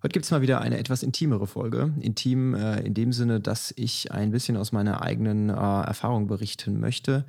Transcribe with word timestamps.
Heute 0.00 0.12
gibt 0.12 0.26
es 0.26 0.30
mal 0.30 0.42
wieder 0.42 0.60
eine 0.60 0.78
etwas 0.78 1.02
intimere 1.02 1.48
Folge. 1.48 1.92
Intim 2.00 2.54
äh, 2.54 2.80
in 2.82 2.94
dem 2.94 3.12
Sinne, 3.12 3.40
dass 3.40 3.74
ich 3.76 4.12
ein 4.12 4.30
bisschen 4.30 4.56
aus 4.56 4.70
meiner 4.70 5.02
eigenen 5.02 5.48
äh, 5.48 5.52
Erfahrung 5.52 6.28
berichten 6.28 6.78
möchte, 6.78 7.24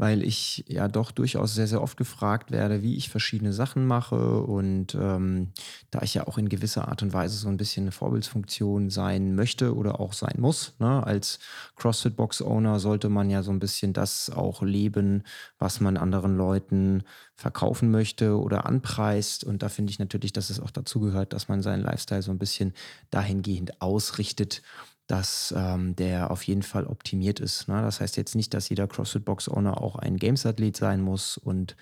weil 0.00 0.22
ich 0.22 0.64
ja 0.66 0.88
doch 0.88 1.10
durchaus 1.10 1.54
sehr, 1.54 1.66
sehr 1.66 1.82
oft 1.82 1.98
gefragt 1.98 2.50
werde, 2.50 2.82
wie 2.82 2.96
ich 2.96 3.10
verschiedene 3.10 3.52
Sachen 3.52 3.86
mache. 3.86 4.40
Und 4.40 4.94
ähm, 4.94 5.52
da 5.90 6.00
ich 6.00 6.14
ja 6.14 6.26
auch 6.26 6.38
in 6.38 6.48
gewisser 6.48 6.88
Art 6.88 7.02
und 7.02 7.12
Weise 7.12 7.36
so 7.36 7.48
ein 7.48 7.58
bisschen 7.58 7.84
eine 7.84 7.92
Vorbildsfunktion 7.92 8.88
sein 8.88 9.34
möchte 9.34 9.76
oder 9.76 10.00
auch 10.00 10.14
sein 10.14 10.36
muss, 10.38 10.72
ne? 10.78 11.06
als 11.06 11.38
CrossFit-Box-Owner 11.76 12.80
sollte 12.80 13.10
man 13.10 13.28
ja 13.28 13.42
so 13.42 13.50
ein 13.50 13.58
bisschen 13.58 13.92
das 13.92 14.30
auch 14.30 14.62
leben, 14.62 15.22
was 15.58 15.80
man 15.80 15.98
anderen 15.98 16.34
Leuten 16.34 17.02
verkaufen 17.34 17.90
möchte 17.90 18.38
oder 18.38 18.64
anpreist. 18.64 19.44
Und 19.44 19.62
da 19.62 19.68
finde 19.68 19.90
ich 19.90 19.98
natürlich, 19.98 20.32
dass 20.32 20.48
es 20.48 20.60
auch 20.60 20.70
dazu 20.70 21.00
gehört, 21.00 21.34
dass 21.34 21.48
man 21.48 21.60
seinen 21.60 21.82
Lifestyle 21.82 22.22
so 22.22 22.30
ein 22.30 22.38
bisschen 22.38 22.72
dahingehend 23.10 23.82
ausrichtet 23.82 24.62
dass 25.10 25.52
ähm, 25.56 25.96
der 25.96 26.30
auf 26.30 26.44
jeden 26.44 26.62
Fall 26.62 26.86
optimiert 26.86 27.40
ist. 27.40 27.66
Ne? 27.66 27.82
Das 27.82 28.00
heißt 28.00 28.16
jetzt 28.16 28.36
nicht, 28.36 28.54
dass 28.54 28.68
jeder 28.68 28.86
CrossFit-Box-Owner 28.86 29.80
auch 29.80 29.96
ein 29.96 30.16
Games-Athlet 30.16 30.76
sein 30.76 31.00
muss 31.00 31.36
und 31.36 31.76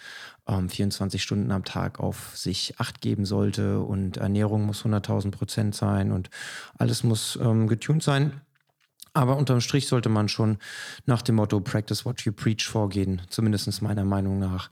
ähm, 0.46 0.70
24 0.70 1.22
Stunden 1.22 1.52
am 1.52 1.64
Tag 1.64 2.00
auf 2.00 2.34
sich 2.34 2.74
Acht 2.78 3.02
geben 3.02 3.26
sollte 3.26 3.80
und 3.80 4.16
Ernährung 4.16 4.64
muss 4.64 4.84
100.000 4.84 5.30
Prozent 5.30 5.74
sein 5.74 6.10
und 6.10 6.30
alles 6.78 7.04
muss 7.04 7.38
ähm, 7.42 7.66
getuned 7.66 8.02
sein. 8.02 8.40
Aber 9.12 9.36
unterm 9.36 9.60
Strich 9.60 9.88
sollte 9.88 10.08
man 10.08 10.28
schon 10.28 10.58
nach 11.04 11.22
dem 11.22 11.34
Motto 11.34 11.60
Practice 11.60 12.04
what 12.04 12.20
you 12.22 12.32
preach 12.32 12.66
vorgehen, 12.66 13.20
zumindest 13.28 13.82
meiner 13.82 14.04
Meinung 14.04 14.38
nach. 14.38 14.70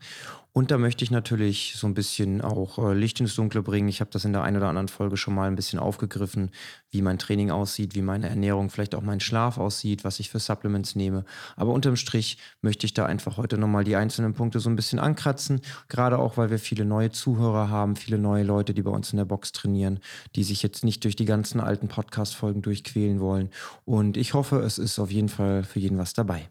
Und 0.57 0.71
da 0.71 0.79
möchte 0.79 1.03
ich 1.03 1.11
natürlich 1.11 1.75
so 1.75 1.85
ein 1.85 1.93
bisschen 1.93 2.41
auch 2.41 2.79
äh, 2.79 2.95
Licht 2.95 3.19
ins 3.19 3.35
Dunkle 3.35 3.61
bringen. 3.61 3.89
Ich 3.89 3.99
habe 3.99 4.09
das 4.09 4.25
in 4.25 4.33
der 4.33 4.41
einen 4.41 4.57
oder 4.57 4.69
anderen 4.69 4.87
Folge 4.87 5.15
schon 5.15 5.35
mal 5.35 5.47
ein 5.47 5.55
bisschen 5.55 5.77
aufgegriffen, 5.77 6.49
wie 6.89 7.03
mein 7.03 7.19
Training 7.19 7.51
aussieht, 7.51 7.93
wie 7.93 8.01
meine 8.01 8.27
Ernährung, 8.27 8.71
vielleicht 8.71 8.95
auch 8.95 9.03
mein 9.03 9.19
Schlaf 9.19 9.59
aussieht, 9.59 10.03
was 10.03 10.19
ich 10.19 10.31
für 10.31 10.39
Supplements 10.39 10.95
nehme. 10.95 11.25
Aber 11.57 11.73
unterm 11.73 11.95
Strich 11.95 12.39
möchte 12.63 12.87
ich 12.87 12.95
da 12.95 13.05
einfach 13.05 13.37
heute 13.37 13.59
nochmal 13.59 13.83
die 13.83 13.95
einzelnen 13.95 14.33
Punkte 14.33 14.59
so 14.59 14.67
ein 14.67 14.75
bisschen 14.75 14.97
ankratzen. 14.97 15.61
Gerade 15.89 16.17
auch, 16.17 16.37
weil 16.37 16.49
wir 16.49 16.57
viele 16.57 16.85
neue 16.85 17.11
Zuhörer 17.11 17.69
haben, 17.69 17.95
viele 17.95 18.17
neue 18.17 18.43
Leute, 18.43 18.73
die 18.73 18.81
bei 18.81 18.89
uns 18.89 19.13
in 19.13 19.17
der 19.17 19.25
Box 19.25 19.51
trainieren, 19.51 19.99
die 20.35 20.43
sich 20.43 20.63
jetzt 20.63 20.83
nicht 20.83 21.03
durch 21.03 21.15
die 21.15 21.25
ganzen 21.25 21.61
alten 21.61 21.87
Podcast-Folgen 21.87 22.63
durchquälen 22.63 23.19
wollen. 23.19 23.51
Und 23.85 24.17
ich 24.17 24.33
hoffe, 24.33 24.61
es 24.61 24.79
ist 24.79 24.97
auf 24.97 25.11
jeden 25.11 25.29
Fall 25.29 25.63
für 25.63 25.79
jeden 25.79 25.99
was 25.99 26.13
dabei. 26.13 26.49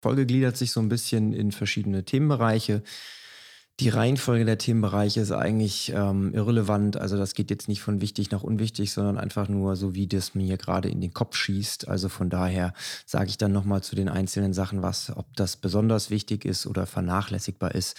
Folge 0.00 0.26
gliedert 0.26 0.56
sich 0.56 0.70
so 0.70 0.80
ein 0.80 0.88
bisschen 0.88 1.32
in 1.32 1.52
verschiedene 1.52 2.04
Themenbereiche. 2.04 2.82
Die 3.80 3.90
Reihenfolge 3.90 4.44
der 4.44 4.58
Themenbereiche 4.58 5.20
ist 5.20 5.30
eigentlich 5.30 5.92
ähm, 5.94 6.34
irrelevant. 6.34 6.96
Also 6.96 7.16
das 7.16 7.34
geht 7.34 7.48
jetzt 7.48 7.68
nicht 7.68 7.80
von 7.80 8.00
wichtig 8.00 8.32
nach 8.32 8.42
unwichtig, 8.42 8.92
sondern 8.92 9.18
einfach 9.18 9.48
nur 9.48 9.76
so, 9.76 9.94
wie 9.94 10.08
das 10.08 10.34
mir 10.34 10.56
gerade 10.56 10.88
in 10.88 11.00
den 11.00 11.14
Kopf 11.14 11.36
schießt. 11.36 11.86
Also 11.86 12.08
von 12.08 12.28
daher 12.28 12.74
sage 13.06 13.30
ich 13.30 13.38
dann 13.38 13.52
nochmal 13.52 13.80
zu 13.80 13.94
den 13.94 14.08
einzelnen 14.08 14.52
Sachen 14.52 14.82
was, 14.82 15.16
ob 15.16 15.36
das 15.36 15.56
besonders 15.56 16.10
wichtig 16.10 16.44
ist 16.44 16.66
oder 16.66 16.86
vernachlässigbar 16.86 17.72
ist. 17.72 17.96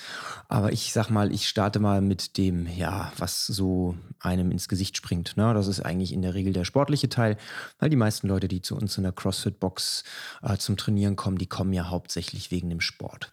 Aber 0.50 0.74
ich 0.74 0.92
sag 0.92 1.10
mal, 1.10 1.32
ich 1.32 1.48
starte 1.48 1.80
mal 1.80 2.02
mit 2.02 2.38
dem, 2.38 2.68
ja, 2.68 3.14
was 3.18 3.48
so 3.48 3.96
einem 4.20 4.52
ins 4.52 4.68
Gesicht 4.68 4.98
springt. 4.98 5.38
Ne? 5.38 5.54
Das 5.54 5.68
ist 5.68 5.80
eigentlich 5.80 6.12
in 6.12 6.22
der 6.22 6.34
Regel 6.34 6.52
der 6.52 6.66
sportliche 6.66 7.08
Teil, 7.08 7.38
weil 7.80 7.90
die 7.90 7.96
meisten 7.96 8.28
Leute, 8.28 8.50
die 8.50 8.62
zu 8.62 8.76
uns 8.76 8.98
in 8.98 9.04
der 9.04 9.14
CrossFit-Box 9.14 10.04
äh, 10.44 10.58
zum 10.58 10.76
Trainieren 10.76 11.16
kommen, 11.16 11.38
die 11.38 11.48
kommen 11.48 11.72
ja 11.72 11.90
hauptsächlich 11.90 12.52
wegen 12.52 12.70
dem 12.70 12.82
Sport. 12.82 13.32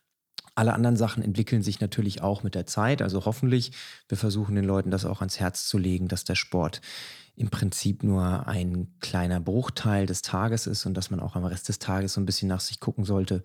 Alle 0.56 0.72
anderen 0.72 0.96
Sachen 0.96 1.22
entwickeln 1.22 1.62
sich 1.62 1.80
natürlich 1.80 2.22
auch 2.22 2.42
mit 2.42 2.54
der 2.54 2.66
Zeit. 2.66 3.02
Also 3.02 3.26
hoffentlich, 3.26 3.72
wir 4.08 4.16
versuchen 4.18 4.54
den 4.54 4.64
Leuten 4.64 4.90
das 4.90 5.04
auch 5.04 5.20
ans 5.20 5.38
Herz 5.38 5.68
zu 5.68 5.76
legen, 5.78 6.08
dass 6.08 6.24
der 6.24 6.34
Sport 6.34 6.80
im 7.36 7.50
Prinzip 7.50 8.02
nur 8.02 8.48
ein 8.48 8.88
kleiner 9.00 9.38
Bruchteil 9.40 10.06
des 10.06 10.22
Tages 10.22 10.66
ist 10.66 10.86
und 10.86 10.94
dass 10.94 11.10
man 11.10 11.20
auch 11.20 11.36
am 11.36 11.44
Rest 11.44 11.68
des 11.68 11.78
Tages 11.78 12.14
so 12.14 12.20
ein 12.22 12.26
bisschen 12.26 12.48
nach 12.48 12.60
sich 12.60 12.80
gucken 12.80 13.04
sollte. 13.04 13.42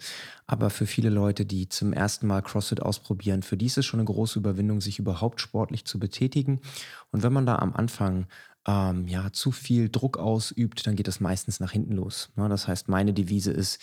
Aber 0.47 0.69
für 0.69 0.85
viele 0.85 1.09
Leute, 1.09 1.45
die 1.45 1.67
zum 1.67 1.91
ersten 1.91 2.25
Mal 2.25 2.41
CrossFit 2.41 2.81
ausprobieren, 2.81 3.43
für 3.43 3.57
die 3.57 3.65
ist 3.65 3.77
es 3.77 3.85
schon 3.85 3.99
eine 3.99 4.07
große 4.07 4.39
Überwindung, 4.39 4.79
sich 4.79 4.97
überhaupt 4.97 5.41
sportlich 5.41 5.83
zu 5.83 5.99
betätigen. 5.99 6.61
Und 7.11 7.23
wenn 7.23 7.33
man 7.33 7.45
da 7.45 7.57
am 7.57 7.73
Anfang 7.73 8.27
ähm, 8.65 9.09
ja 9.09 9.33
zu 9.33 9.51
viel 9.51 9.89
Druck 9.89 10.17
ausübt, 10.17 10.87
dann 10.87 10.95
geht 10.95 11.09
das 11.09 11.19
meistens 11.19 11.59
nach 11.59 11.71
hinten 11.71 11.93
los. 11.93 12.31
Ne? 12.37 12.47
Das 12.47 12.69
heißt, 12.69 12.87
meine 12.87 13.13
Devise 13.13 13.51
ist, 13.51 13.79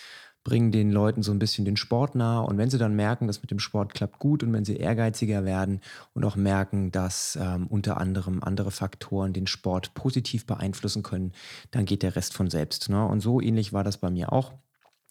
bringen 0.48 0.72
den 0.72 0.91
Leuten 0.91 1.22
so 1.22 1.31
ein 1.31 1.38
bisschen 1.38 1.66
den 1.66 1.76
Sport 1.76 2.14
nahe. 2.14 2.47
Und 2.47 2.56
wenn 2.56 2.70
sie 2.70 2.78
dann 2.78 2.97
merken, 2.97 3.26
dass 3.26 3.42
mit 3.42 3.50
dem 3.50 3.59
Sport 3.59 3.92
klappt 3.92 4.19
gut 4.19 4.42
und 4.42 4.50
wenn 4.54 4.64
sie 4.64 4.76
ehrgeiziger 4.76 5.44
werden 5.44 5.82
und 6.14 6.25
auch 6.25 6.36
merken, 6.36 6.91
dass 6.91 7.38
ähm, 7.38 7.66
unter 7.66 7.98
anderem 7.98 8.42
andere 8.42 8.70
Faktoren 8.70 9.34
den 9.34 9.47
Sport 9.47 9.92
positiv 9.92 10.47
beeinflussen 10.47 11.03
können, 11.03 11.32
dann 11.70 11.84
geht 11.84 12.03
der 12.03 12.16
Rest 12.16 12.32
von 12.32 12.48
selbst. 12.48 12.88
Ne? 12.88 13.04
Und 13.04 13.20
so 13.20 13.42
ähnlich 13.42 13.75
war 13.75 13.84
das 13.84 13.98
bei 13.98 14.09
mir 14.09 14.32
auch. 14.32 14.54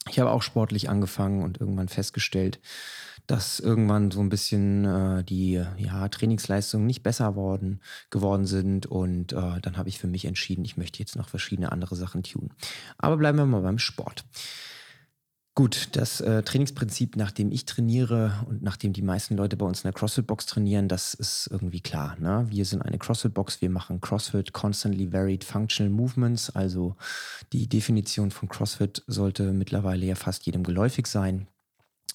Ich 0.09 0.19
habe 0.19 0.31
auch 0.31 0.41
sportlich 0.41 0.89
angefangen 0.89 1.43
und 1.43 1.61
irgendwann 1.61 1.87
festgestellt, 1.87 2.59
dass 3.27 3.59
irgendwann 3.59 4.09
so 4.09 4.21
ein 4.21 4.29
bisschen 4.29 4.85
äh, 4.85 5.23
die 5.23 5.63
ja, 5.77 6.07
Trainingsleistungen 6.09 6.87
nicht 6.87 7.03
besser 7.03 7.35
worden, 7.35 7.81
geworden 8.09 8.47
sind. 8.47 8.87
Und 8.87 9.33
äh, 9.33 9.61
dann 9.61 9.77
habe 9.77 9.89
ich 9.89 9.99
für 9.99 10.07
mich 10.07 10.25
entschieden, 10.25 10.65
ich 10.65 10.77
möchte 10.77 10.97
jetzt 10.97 11.15
noch 11.15 11.29
verschiedene 11.29 11.71
andere 11.71 11.95
Sachen 11.95 12.23
tun. 12.23 12.49
Aber 12.97 13.17
bleiben 13.17 13.37
wir 13.37 13.45
mal 13.45 13.61
beim 13.61 13.77
Sport. 13.77 14.25
Gut, 15.57 15.89
das 15.93 16.21
äh, 16.21 16.43
Trainingsprinzip, 16.43 17.15
nach 17.15 17.31
dem 17.31 17.51
ich 17.51 17.65
trainiere 17.65 18.45
und 18.47 18.61
nachdem 18.61 18.93
die 18.93 19.01
meisten 19.01 19.35
Leute 19.35 19.57
bei 19.57 19.65
uns 19.65 19.79
in 19.79 19.87
der 19.87 19.93
CrossFit-Box 19.93 20.45
trainieren, 20.45 20.87
das 20.87 21.15
ist 21.15 21.49
irgendwie 21.51 21.79
klar. 21.79 22.15
Ne? 22.19 22.45
Wir 22.47 22.63
sind 22.63 22.83
eine 22.83 22.99
CrossFit-Box, 22.99 23.59
wir 23.59 23.71
machen 23.71 23.99
CrossFit 23.99 24.53
Constantly 24.53 25.11
Varied 25.11 25.43
Functional 25.43 25.91
Movements. 25.91 26.51
Also 26.51 26.95
die 27.53 27.67
Definition 27.67 28.29
von 28.29 28.49
CrossFit 28.49 29.03
sollte 29.07 29.51
mittlerweile 29.51 30.05
ja 30.05 30.13
fast 30.13 30.45
jedem 30.45 30.61
geläufig 30.61 31.07
sein. 31.07 31.47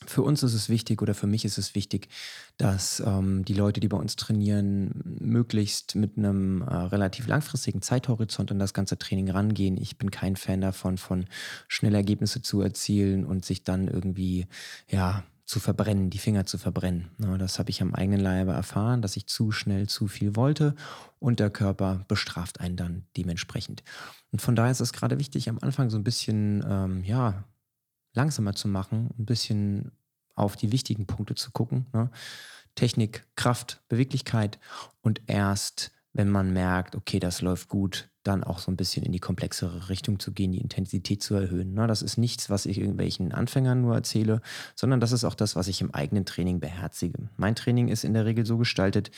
Für 0.06 0.22
uns 0.22 0.42
ist 0.42 0.54
es 0.54 0.68
wichtig 0.68 1.02
oder 1.02 1.14
für 1.14 1.26
mich 1.26 1.44
ist 1.44 1.58
es 1.58 1.74
wichtig, 1.74 2.08
dass 2.56 3.00
ähm, 3.04 3.44
die 3.44 3.54
Leute, 3.54 3.80
die 3.80 3.88
bei 3.88 3.96
uns 3.96 4.16
trainieren, 4.16 5.18
möglichst 5.20 5.94
mit 5.94 6.16
einem 6.16 6.62
äh, 6.62 6.74
relativ 6.74 7.26
langfristigen 7.26 7.82
Zeithorizont 7.82 8.50
an 8.50 8.58
das 8.58 8.74
ganze 8.74 8.98
Training 8.98 9.30
rangehen. 9.30 9.76
Ich 9.76 9.98
bin 9.98 10.10
kein 10.10 10.36
Fan 10.36 10.60
davon, 10.60 10.98
von 10.98 11.26
schnell 11.68 11.94
Ergebnisse 11.94 12.42
zu 12.42 12.60
erzielen 12.60 13.24
und 13.24 13.44
sich 13.44 13.64
dann 13.64 13.88
irgendwie, 13.88 14.46
ja, 14.88 15.24
zu 15.44 15.60
verbrennen, 15.60 16.08
die 16.08 16.18
Finger 16.18 16.46
zu 16.46 16.56
verbrennen. 16.56 17.10
Ja, 17.18 17.36
das 17.36 17.58
habe 17.58 17.68
ich 17.68 17.82
am 17.82 17.94
eigenen 17.94 18.20
Leibe 18.20 18.52
erfahren, 18.52 19.02
dass 19.02 19.16
ich 19.16 19.26
zu 19.26 19.52
schnell 19.52 19.86
zu 19.86 20.06
viel 20.06 20.34
wollte 20.34 20.74
und 21.18 21.40
der 21.40 21.50
Körper 21.50 22.04
bestraft 22.08 22.60
einen 22.60 22.76
dann 22.76 23.04
dementsprechend. 23.16 23.82
Und 24.30 24.40
von 24.40 24.56
daher 24.56 24.70
ist 24.70 24.80
es 24.80 24.94
gerade 24.94 25.18
wichtig, 25.18 25.50
am 25.50 25.58
Anfang 25.60 25.90
so 25.90 25.98
ein 25.98 26.04
bisschen, 26.04 26.64
ähm, 26.66 27.04
ja, 27.04 27.44
langsamer 28.14 28.54
zu 28.54 28.68
machen, 28.68 29.10
ein 29.18 29.26
bisschen 29.26 29.92
auf 30.34 30.56
die 30.56 30.72
wichtigen 30.72 31.06
Punkte 31.06 31.34
zu 31.34 31.50
gucken. 31.50 31.86
Ne? 31.92 32.10
Technik, 32.74 33.26
Kraft, 33.36 33.82
Beweglichkeit 33.88 34.58
und 35.02 35.20
erst, 35.26 35.92
wenn 36.12 36.30
man 36.30 36.52
merkt, 36.52 36.96
okay, 36.96 37.18
das 37.18 37.42
läuft 37.42 37.68
gut, 37.68 38.08
dann 38.22 38.44
auch 38.44 38.60
so 38.60 38.70
ein 38.70 38.76
bisschen 38.76 39.04
in 39.04 39.12
die 39.12 39.18
komplexere 39.18 39.88
Richtung 39.88 40.20
zu 40.20 40.32
gehen, 40.32 40.52
die 40.52 40.60
Intensität 40.60 41.22
zu 41.22 41.34
erhöhen. 41.34 41.74
Ne? 41.74 41.86
Das 41.86 42.02
ist 42.02 42.18
nichts, 42.18 42.50
was 42.50 42.66
ich 42.66 42.78
irgendwelchen 42.78 43.32
Anfängern 43.32 43.80
nur 43.80 43.94
erzähle, 43.94 44.40
sondern 44.74 45.00
das 45.00 45.12
ist 45.12 45.24
auch 45.24 45.34
das, 45.34 45.56
was 45.56 45.68
ich 45.68 45.80
im 45.80 45.92
eigenen 45.92 46.24
Training 46.24 46.60
beherzige. 46.60 47.28
Mein 47.36 47.56
Training 47.56 47.88
ist 47.88 48.04
in 48.04 48.14
der 48.14 48.24
Regel 48.24 48.46
so 48.46 48.58
gestaltet, 48.58 49.10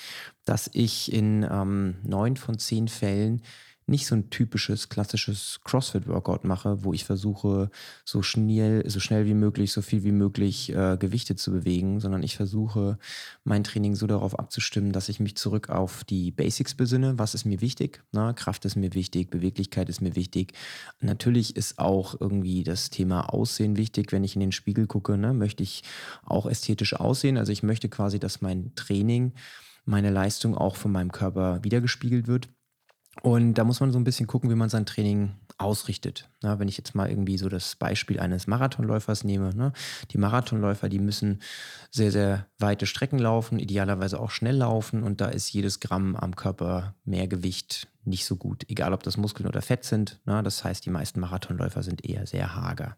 dass 0.44 0.70
ich 0.72 1.12
in 1.12 1.46
ähm, 1.48 1.96
neun 2.02 2.36
von 2.36 2.58
zehn 2.58 2.88
Fällen 2.88 3.42
nicht 3.86 4.06
so 4.06 4.14
ein 4.14 4.30
typisches, 4.30 4.88
klassisches 4.88 5.60
CrossFit-Workout 5.64 6.44
mache, 6.44 6.84
wo 6.84 6.92
ich 6.94 7.04
versuche, 7.04 7.70
so 8.04 8.22
schnell, 8.22 8.88
so 8.88 8.98
schnell 8.98 9.26
wie 9.26 9.34
möglich, 9.34 9.72
so 9.72 9.82
viel 9.82 10.04
wie 10.04 10.12
möglich 10.12 10.74
äh, 10.74 10.96
Gewichte 10.98 11.36
zu 11.36 11.52
bewegen, 11.52 12.00
sondern 12.00 12.22
ich 12.22 12.36
versuche, 12.36 12.98
mein 13.44 13.62
Training 13.62 13.94
so 13.94 14.06
darauf 14.06 14.38
abzustimmen, 14.38 14.92
dass 14.92 15.10
ich 15.10 15.20
mich 15.20 15.36
zurück 15.36 15.68
auf 15.68 16.04
die 16.04 16.30
Basics 16.30 16.74
besinne. 16.74 17.18
Was 17.18 17.34
ist 17.34 17.44
mir 17.44 17.60
wichtig? 17.60 18.02
Na, 18.12 18.32
Kraft 18.32 18.64
ist 18.64 18.76
mir 18.76 18.94
wichtig, 18.94 19.30
Beweglichkeit 19.30 19.88
ist 19.90 20.00
mir 20.00 20.16
wichtig. 20.16 20.54
Natürlich 21.00 21.56
ist 21.56 21.78
auch 21.78 22.18
irgendwie 22.18 22.64
das 22.64 22.88
Thema 22.88 23.32
Aussehen 23.32 23.76
wichtig. 23.76 24.12
Wenn 24.12 24.24
ich 24.24 24.34
in 24.34 24.40
den 24.40 24.52
Spiegel 24.52 24.86
gucke, 24.86 25.18
ne, 25.18 25.34
möchte 25.34 25.62
ich 25.62 25.82
auch 26.24 26.46
ästhetisch 26.46 26.94
aussehen. 26.94 27.36
Also 27.36 27.52
ich 27.52 27.62
möchte 27.62 27.90
quasi, 27.90 28.18
dass 28.18 28.40
mein 28.40 28.74
Training, 28.76 29.32
meine 29.84 30.10
Leistung 30.10 30.56
auch 30.56 30.76
von 30.76 30.92
meinem 30.92 31.12
Körper 31.12 31.62
wiedergespiegelt 31.62 32.26
wird. 32.26 32.48
Und 33.22 33.54
da 33.54 33.64
muss 33.64 33.80
man 33.80 33.92
so 33.92 33.98
ein 33.98 34.04
bisschen 34.04 34.26
gucken, 34.26 34.50
wie 34.50 34.54
man 34.54 34.68
sein 34.68 34.86
Training 34.86 35.34
ausrichtet. 35.56 36.28
Ja, 36.42 36.58
wenn 36.58 36.68
ich 36.68 36.76
jetzt 36.76 36.94
mal 36.94 37.08
irgendwie 37.08 37.38
so 37.38 37.48
das 37.48 37.76
Beispiel 37.76 38.18
eines 38.18 38.46
Marathonläufers 38.46 39.24
nehme. 39.24 39.54
Ne? 39.54 39.72
Die 40.10 40.18
Marathonläufer, 40.18 40.88
die 40.88 40.98
müssen 40.98 41.40
sehr, 41.90 42.10
sehr 42.10 42.46
weite 42.58 42.86
Strecken 42.86 43.18
laufen, 43.18 43.58
idealerweise 43.58 44.18
auch 44.18 44.30
schnell 44.30 44.56
laufen. 44.56 45.02
Und 45.02 45.20
da 45.20 45.26
ist 45.26 45.52
jedes 45.52 45.80
Gramm 45.80 46.16
am 46.16 46.34
Körper 46.34 46.94
mehr 47.04 47.28
Gewicht 47.28 47.88
nicht 48.04 48.26
so 48.26 48.36
gut, 48.36 48.68
egal 48.68 48.92
ob 48.92 49.02
das 49.02 49.16
Muskeln 49.16 49.48
oder 49.48 49.62
Fett 49.62 49.84
sind. 49.84 50.20
Ne? 50.26 50.42
Das 50.42 50.64
heißt, 50.64 50.84
die 50.84 50.90
meisten 50.90 51.20
Marathonläufer 51.20 51.82
sind 51.82 52.04
eher 52.04 52.26
sehr 52.26 52.54
hager. 52.54 52.96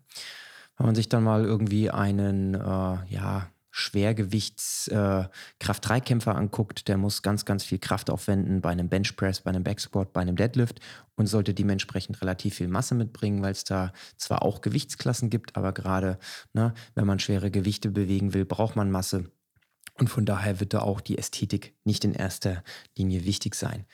Wenn 0.76 0.86
man 0.86 0.94
sich 0.94 1.08
dann 1.08 1.24
mal 1.24 1.44
irgendwie 1.44 1.90
einen, 1.90 2.54
äh, 2.54 2.58
ja, 2.58 3.48
Schwergewichts-Kraft-3-Kämpfer 3.78 6.30
äh, 6.30 6.34
anguckt, 6.34 6.88
der 6.88 6.96
muss 6.96 7.20
ganz, 7.20 7.44
ganz 7.44 7.62
viel 7.62 7.78
Kraft 7.78 8.08
aufwenden 8.08 8.62
bei 8.62 8.70
einem 8.70 8.88
Benchpress, 8.88 9.42
bei 9.42 9.50
einem 9.50 9.64
Backsquat, 9.64 10.14
bei 10.14 10.22
einem 10.22 10.36
Deadlift 10.36 10.80
und 11.14 11.26
sollte 11.26 11.52
dementsprechend 11.52 12.22
relativ 12.22 12.54
viel 12.54 12.68
Masse 12.68 12.94
mitbringen, 12.94 13.42
weil 13.42 13.52
es 13.52 13.64
da 13.64 13.92
zwar 14.16 14.42
auch 14.42 14.62
Gewichtsklassen 14.62 15.28
gibt, 15.28 15.56
aber 15.56 15.72
gerade 15.72 16.18
ne, 16.54 16.72
wenn 16.94 17.06
man 17.06 17.18
schwere 17.18 17.50
Gewichte 17.50 17.90
bewegen 17.90 18.32
will, 18.32 18.46
braucht 18.46 18.76
man 18.76 18.90
Masse. 18.90 19.30
Und 19.98 20.08
von 20.08 20.24
daher 20.24 20.58
wird 20.58 20.72
da 20.72 20.80
auch 20.80 21.02
die 21.02 21.18
Ästhetik 21.18 21.74
nicht 21.84 22.02
in 22.06 22.14
erster 22.14 22.64
Linie 22.96 23.26
wichtig 23.26 23.54
sein. 23.54 23.84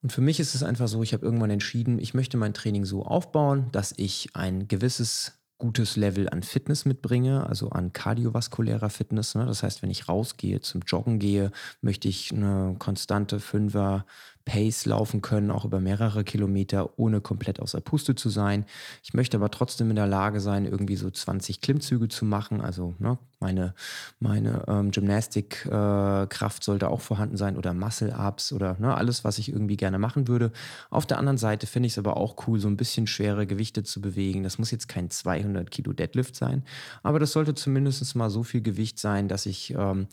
Und 0.00 0.10
für 0.10 0.22
mich 0.22 0.40
ist 0.40 0.54
es 0.54 0.62
einfach 0.62 0.88
so, 0.88 1.02
ich 1.02 1.12
habe 1.12 1.26
irgendwann 1.26 1.50
entschieden, 1.50 1.98
ich 1.98 2.14
möchte 2.14 2.38
mein 2.38 2.54
Training 2.54 2.86
so 2.86 3.04
aufbauen, 3.04 3.70
dass 3.72 3.92
ich 3.98 4.34
ein 4.34 4.68
gewisses 4.68 5.35
gutes 5.58 5.96
Level 5.96 6.28
an 6.28 6.42
Fitness 6.42 6.84
mitbringe, 6.84 7.46
also 7.46 7.70
an 7.70 7.92
kardiovaskulärer 7.92 8.90
Fitness. 8.90 9.34
Ne? 9.34 9.46
Das 9.46 9.62
heißt, 9.62 9.82
wenn 9.82 9.90
ich 9.90 10.08
rausgehe, 10.08 10.60
zum 10.60 10.82
Joggen 10.82 11.18
gehe, 11.18 11.50
möchte 11.80 12.08
ich 12.08 12.32
eine 12.32 12.76
konstante 12.78 13.40
Fünfer 13.40 14.04
Pace 14.46 14.86
laufen 14.86 15.22
können, 15.22 15.50
auch 15.50 15.64
über 15.64 15.80
mehrere 15.80 16.24
Kilometer, 16.24 16.98
ohne 16.98 17.20
komplett 17.20 17.60
außer 17.60 17.80
Puste 17.80 18.14
zu 18.14 18.30
sein. 18.30 18.64
Ich 19.02 19.12
möchte 19.12 19.36
aber 19.36 19.50
trotzdem 19.50 19.90
in 19.90 19.96
der 19.96 20.06
Lage 20.06 20.40
sein, 20.40 20.64
irgendwie 20.64 20.96
so 20.96 21.10
20 21.10 21.60
Klimmzüge 21.60 22.08
zu 22.08 22.24
machen. 22.24 22.60
Also 22.60 22.94
ne, 23.00 23.18
meine, 23.40 23.74
meine 24.20 24.62
ähm, 24.68 24.92
Gymnastikkraft 24.92 26.62
äh, 26.62 26.64
sollte 26.64 26.88
auch 26.88 27.00
vorhanden 27.00 27.36
sein 27.36 27.56
oder 27.56 27.74
Muscle-Ups 27.74 28.52
oder 28.52 28.76
ne, 28.78 28.96
alles, 28.96 29.24
was 29.24 29.38
ich 29.38 29.50
irgendwie 29.50 29.76
gerne 29.76 29.98
machen 29.98 30.28
würde. 30.28 30.52
Auf 30.90 31.06
der 31.06 31.18
anderen 31.18 31.38
Seite 31.38 31.66
finde 31.66 31.88
ich 31.88 31.94
es 31.94 31.98
aber 31.98 32.16
auch 32.16 32.46
cool, 32.46 32.60
so 32.60 32.68
ein 32.68 32.76
bisschen 32.76 33.08
schwere 33.08 33.48
Gewichte 33.48 33.82
zu 33.82 34.00
bewegen. 34.00 34.44
Das 34.44 34.58
muss 34.58 34.70
jetzt 34.70 34.88
kein 34.88 35.10
200 35.10 35.72
Kilo 35.72 35.92
Deadlift 35.92 36.36
sein, 36.36 36.64
aber 37.02 37.18
das 37.18 37.32
sollte 37.32 37.54
zumindest 37.54 38.14
mal 38.14 38.30
so 38.30 38.44
viel 38.44 38.62
Gewicht 38.62 39.00
sein, 39.00 39.26
dass 39.26 39.44
ich... 39.44 39.74
Ähm, 39.76 40.06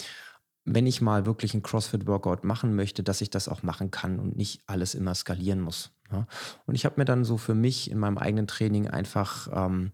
wenn 0.66 0.88
ich 0.88 1.02
mal 1.02 1.26
wirklich 1.26 1.54
einen 1.54 1.64
CrossFit-Workout 1.64 2.44
machen 2.44 2.76
möchte, 2.76 3.04
dass 3.04 3.22
ich 3.22 3.30
das 3.30 3.50
auch 3.50 3.64
machen 3.64 3.92
kann 3.92 4.20
und 4.20 4.38
nicht 4.38 4.62
alles 4.66 4.96
immer 4.96 5.14
skalieren 5.14 5.60
muss. 5.60 5.92
Ja. 6.12 6.28
Und 6.66 6.76
ich 6.76 6.86
habe 6.86 6.96
mir 6.98 7.06
dann 7.06 7.26
so 7.26 7.38
für 7.38 7.56
mich 7.56 7.92
in 7.92 7.98
meinem 7.98 8.18
eigenen 8.18 8.48
Training 8.48 8.88
einfach 8.88 9.50
ähm, 9.52 9.92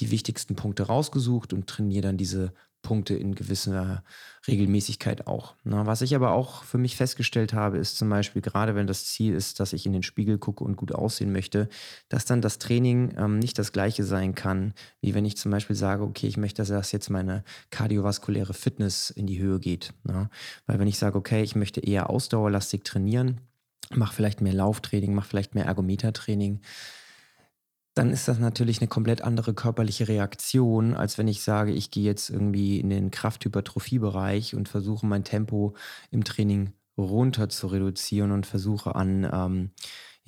die 0.00 0.10
wichtigsten 0.10 0.56
Punkte 0.56 0.84
rausgesucht 0.84 1.52
und 1.52 1.66
trainiere 1.66 2.02
dann 2.02 2.16
diese 2.16 2.52
Punkte 2.82 3.14
in 3.14 3.34
gewisser 3.34 4.02
Regelmäßigkeit 4.46 5.26
auch. 5.26 5.54
Na, 5.64 5.86
was 5.86 6.02
ich 6.02 6.14
aber 6.14 6.32
auch 6.32 6.64
für 6.64 6.78
mich 6.78 6.96
festgestellt 6.96 7.52
habe, 7.52 7.78
ist 7.78 7.96
zum 7.98 8.08
Beispiel, 8.08 8.40
gerade 8.42 8.74
wenn 8.74 8.86
das 8.86 9.04
Ziel 9.04 9.34
ist, 9.34 9.60
dass 9.60 9.72
ich 9.72 9.86
in 9.86 9.92
den 9.92 10.02
Spiegel 10.02 10.38
gucke 10.38 10.64
und 10.64 10.76
gut 10.76 10.92
aussehen 10.92 11.32
möchte, 11.32 11.68
dass 12.08 12.24
dann 12.24 12.40
das 12.40 12.58
Training 12.58 13.14
ähm, 13.18 13.38
nicht 13.38 13.58
das 13.58 13.72
gleiche 13.72 14.04
sein 14.04 14.34
kann, 14.34 14.72
wie 15.00 15.14
wenn 15.14 15.24
ich 15.24 15.36
zum 15.36 15.50
Beispiel 15.50 15.76
sage, 15.76 16.02
okay, 16.02 16.26
ich 16.26 16.36
möchte, 16.36 16.64
dass 16.64 16.92
jetzt 16.92 17.10
meine 17.10 17.44
kardiovaskuläre 17.70 18.54
Fitness 18.54 19.10
in 19.10 19.26
die 19.26 19.38
Höhe 19.40 19.60
geht. 19.60 19.92
Na? 20.04 20.30
Weil 20.66 20.78
wenn 20.78 20.88
ich 20.88 20.98
sage, 20.98 21.18
okay, 21.18 21.42
ich 21.42 21.54
möchte 21.56 21.80
eher 21.80 22.08
ausdauerlastig 22.08 22.82
trainieren, 22.84 23.40
mache 23.94 24.14
vielleicht 24.14 24.40
mehr 24.40 24.54
Lauftraining, 24.54 25.14
mache 25.14 25.28
vielleicht 25.28 25.54
mehr 25.54 25.66
Ergometertraining, 25.66 26.60
dann 27.94 28.10
ist 28.10 28.28
das 28.28 28.38
natürlich 28.38 28.80
eine 28.80 28.88
komplett 28.88 29.22
andere 29.22 29.54
körperliche 29.54 30.08
Reaktion, 30.08 30.94
als 30.94 31.18
wenn 31.18 31.28
ich 31.28 31.42
sage, 31.42 31.72
ich 31.72 31.90
gehe 31.90 32.04
jetzt 32.04 32.30
irgendwie 32.30 32.80
in 32.80 32.90
den 32.90 33.10
Krafthypertrophiebereich 33.10 34.54
und 34.54 34.68
versuche 34.68 35.06
mein 35.06 35.24
Tempo 35.24 35.74
im 36.10 36.24
Training 36.24 36.72
runter 36.96 37.48
zu 37.48 37.66
reduzieren 37.66 38.30
und 38.30 38.46
versuche 38.46 38.94
an 38.94 39.28
ähm, 39.32 39.70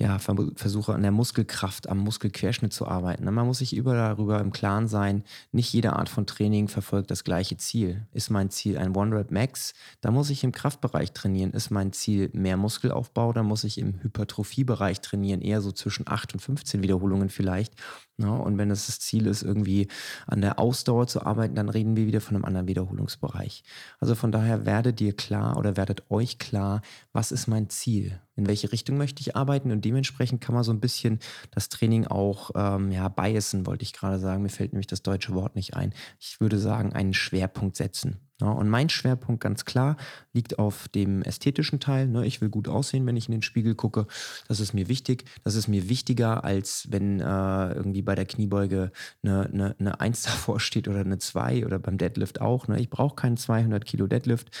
ja, 0.03 0.19
versuche 0.19 0.93
an 0.93 1.01
der 1.01 1.11
Muskelkraft, 1.11 1.87
am 1.87 1.99
Muskelquerschnitt 1.99 2.73
zu 2.73 2.85
arbeiten. 2.85 3.23
Man 3.23 3.47
muss 3.47 3.59
sich 3.59 3.73
über 3.73 3.93
darüber 3.93 4.41
im 4.41 4.51
Klaren 4.51 4.89
sein, 4.89 5.23
nicht 5.53 5.71
jede 5.71 5.93
Art 5.93 6.09
von 6.09 6.25
Training 6.27 6.67
verfolgt 6.67 7.09
das 7.09 7.23
gleiche 7.23 7.55
Ziel. 7.55 8.05
Ist 8.11 8.29
mein 8.29 8.49
Ziel 8.49 8.77
ein 8.77 8.93
One-Rep 8.93 9.31
Max, 9.31 9.73
da 10.01 10.11
muss 10.11 10.29
ich 10.29 10.43
im 10.43 10.51
Kraftbereich 10.51 11.13
trainieren. 11.13 11.51
Ist 11.51 11.69
mein 11.69 11.93
Ziel 11.93 12.29
mehr 12.33 12.57
Muskelaufbau, 12.57 13.31
da 13.31 13.43
muss 13.43 13.63
ich 13.63 13.77
im 13.77 14.03
Hypertrophiebereich 14.03 14.99
trainieren, 14.99 15.39
eher 15.39 15.61
so 15.61 15.71
zwischen 15.71 16.05
8 16.05 16.33
und 16.33 16.41
15 16.41 16.83
Wiederholungen 16.83 17.29
vielleicht. 17.29 17.73
Ja, 18.17 18.29
und 18.29 18.57
wenn 18.57 18.69
es 18.71 18.87
das 18.87 18.99
Ziel 18.99 19.25
ist, 19.25 19.41
irgendwie 19.41 19.87
an 20.27 20.41
der 20.41 20.59
Ausdauer 20.59 21.07
zu 21.07 21.25
arbeiten, 21.25 21.55
dann 21.55 21.69
reden 21.69 21.95
wir 21.95 22.05
wieder 22.05 22.21
von 22.21 22.35
einem 22.35 22.45
anderen 22.45 22.67
Wiederholungsbereich. 22.67 23.63
Also 23.99 24.15
von 24.15 24.33
daher 24.33 24.65
werdet 24.65 24.99
dir 24.99 25.15
klar 25.15 25.57
oder 25.57 25.77
werdet 25.77 26.11
euch 26.11 26.37
klar, 26.37 26.81
was 27.13 27.31
ist 27.31 27.47
mein 27.47 27.69
Ziel? 27.69 28.19
In 28.35 28.47
welche 28.47 28.71
Richtung 28.71 28.97
möchte 28.97 29.21
ich 29.21 29.35
arbeiten? 29.35 29.71
Und 29.71 29.85
dementsprechend 29.85 30.41
kann 30.41 30.55
man 30.55 30.63
so 30.63 30.71
ein 30.71 30.79
bisschen 30.79 31.19
das 31.51 31.69
Training 31.69 32.07
auch 32.07 32.51
ähm, 32.55 32.91
ja, 32.91 33.07
biasen, 33.09 33.65
wollte 33.65 33.83
ich 33.83 33.93
gerade 33.93 34.19
sagen. 34.19 34.41
Mir 34.41 34.49
fällt 34.49 34.73
nämlich 34.73 34.87
das 34.87 35.03
deutsche 35.03 35.33
Wort 35.33 35.55
nicht 35.55 35.75
ein. 35.75 35.93
Ich 36.19 36.39
würde 36.39 36.57
sagen, 36.57 36.93
einen 36.93 37.13
Schwerpunkt 37.13 37.75
setzen. 37.75 38.19
Ja, 38.43 38.49
und 38.49 38.67
mein 38.67 38.89
Schwerpunkt 38.89 39.41
ganz 39.41 39.63
klar 39.63 39.95
liegt 40.33 40.59
auf 40.59 40.89
dem 40.89 41.21
ästhetischen 41.21 41.79
Teil. 41.79 42.09
Ne? 42.09 42.25
Ich 42.25 42.41
will 42.41 42.49
gut 42.49 42.67
aussehen, 42.67 43.05
wenn 43.05 43.15
ich 43.15 43.29
in 43.29 43.31
den 43.31 43.41
Spiegel 43.41 43.73
gucke. 43.73 44.05
Das 44.49 44.59
ist 44.59 44.73
mir 44.73 44.89
wichtig. 44.89 45.23
Das 45.45 45.55
ist 45.55 45.69
mir 45.69 45.87
wichtiger, 45.87 46.43
als 46.43 46.87
wenn 46.91 47.21
äh, 47.21 47.73
irgendwie 47.73 48.01
bei 48.01 48.15
der 48.15 48.25
Kniebeuge 48.25 48.91
eine, 49.23 49.45
eine, 49.45 49.75
eine 49.79 49.99
1 50.01 50.23
davor 50.23 50.59
steht 50.59 50.89
oder 50.89 50.99
eine 50.99 51.19
2 51.19 51.65
oder 51.65 51.79
beim 51.79 51.97
Deadlift 51.97 52.41
auch. 52.41 52.67
Ne? 52.67 52.81
Ich 52.81 52.89
brauche 52.89 53.15
keinen 53.15 53.37
200 53.37 53.85
Kilo 53.85 54.07
Deadlift. 54.07 54.51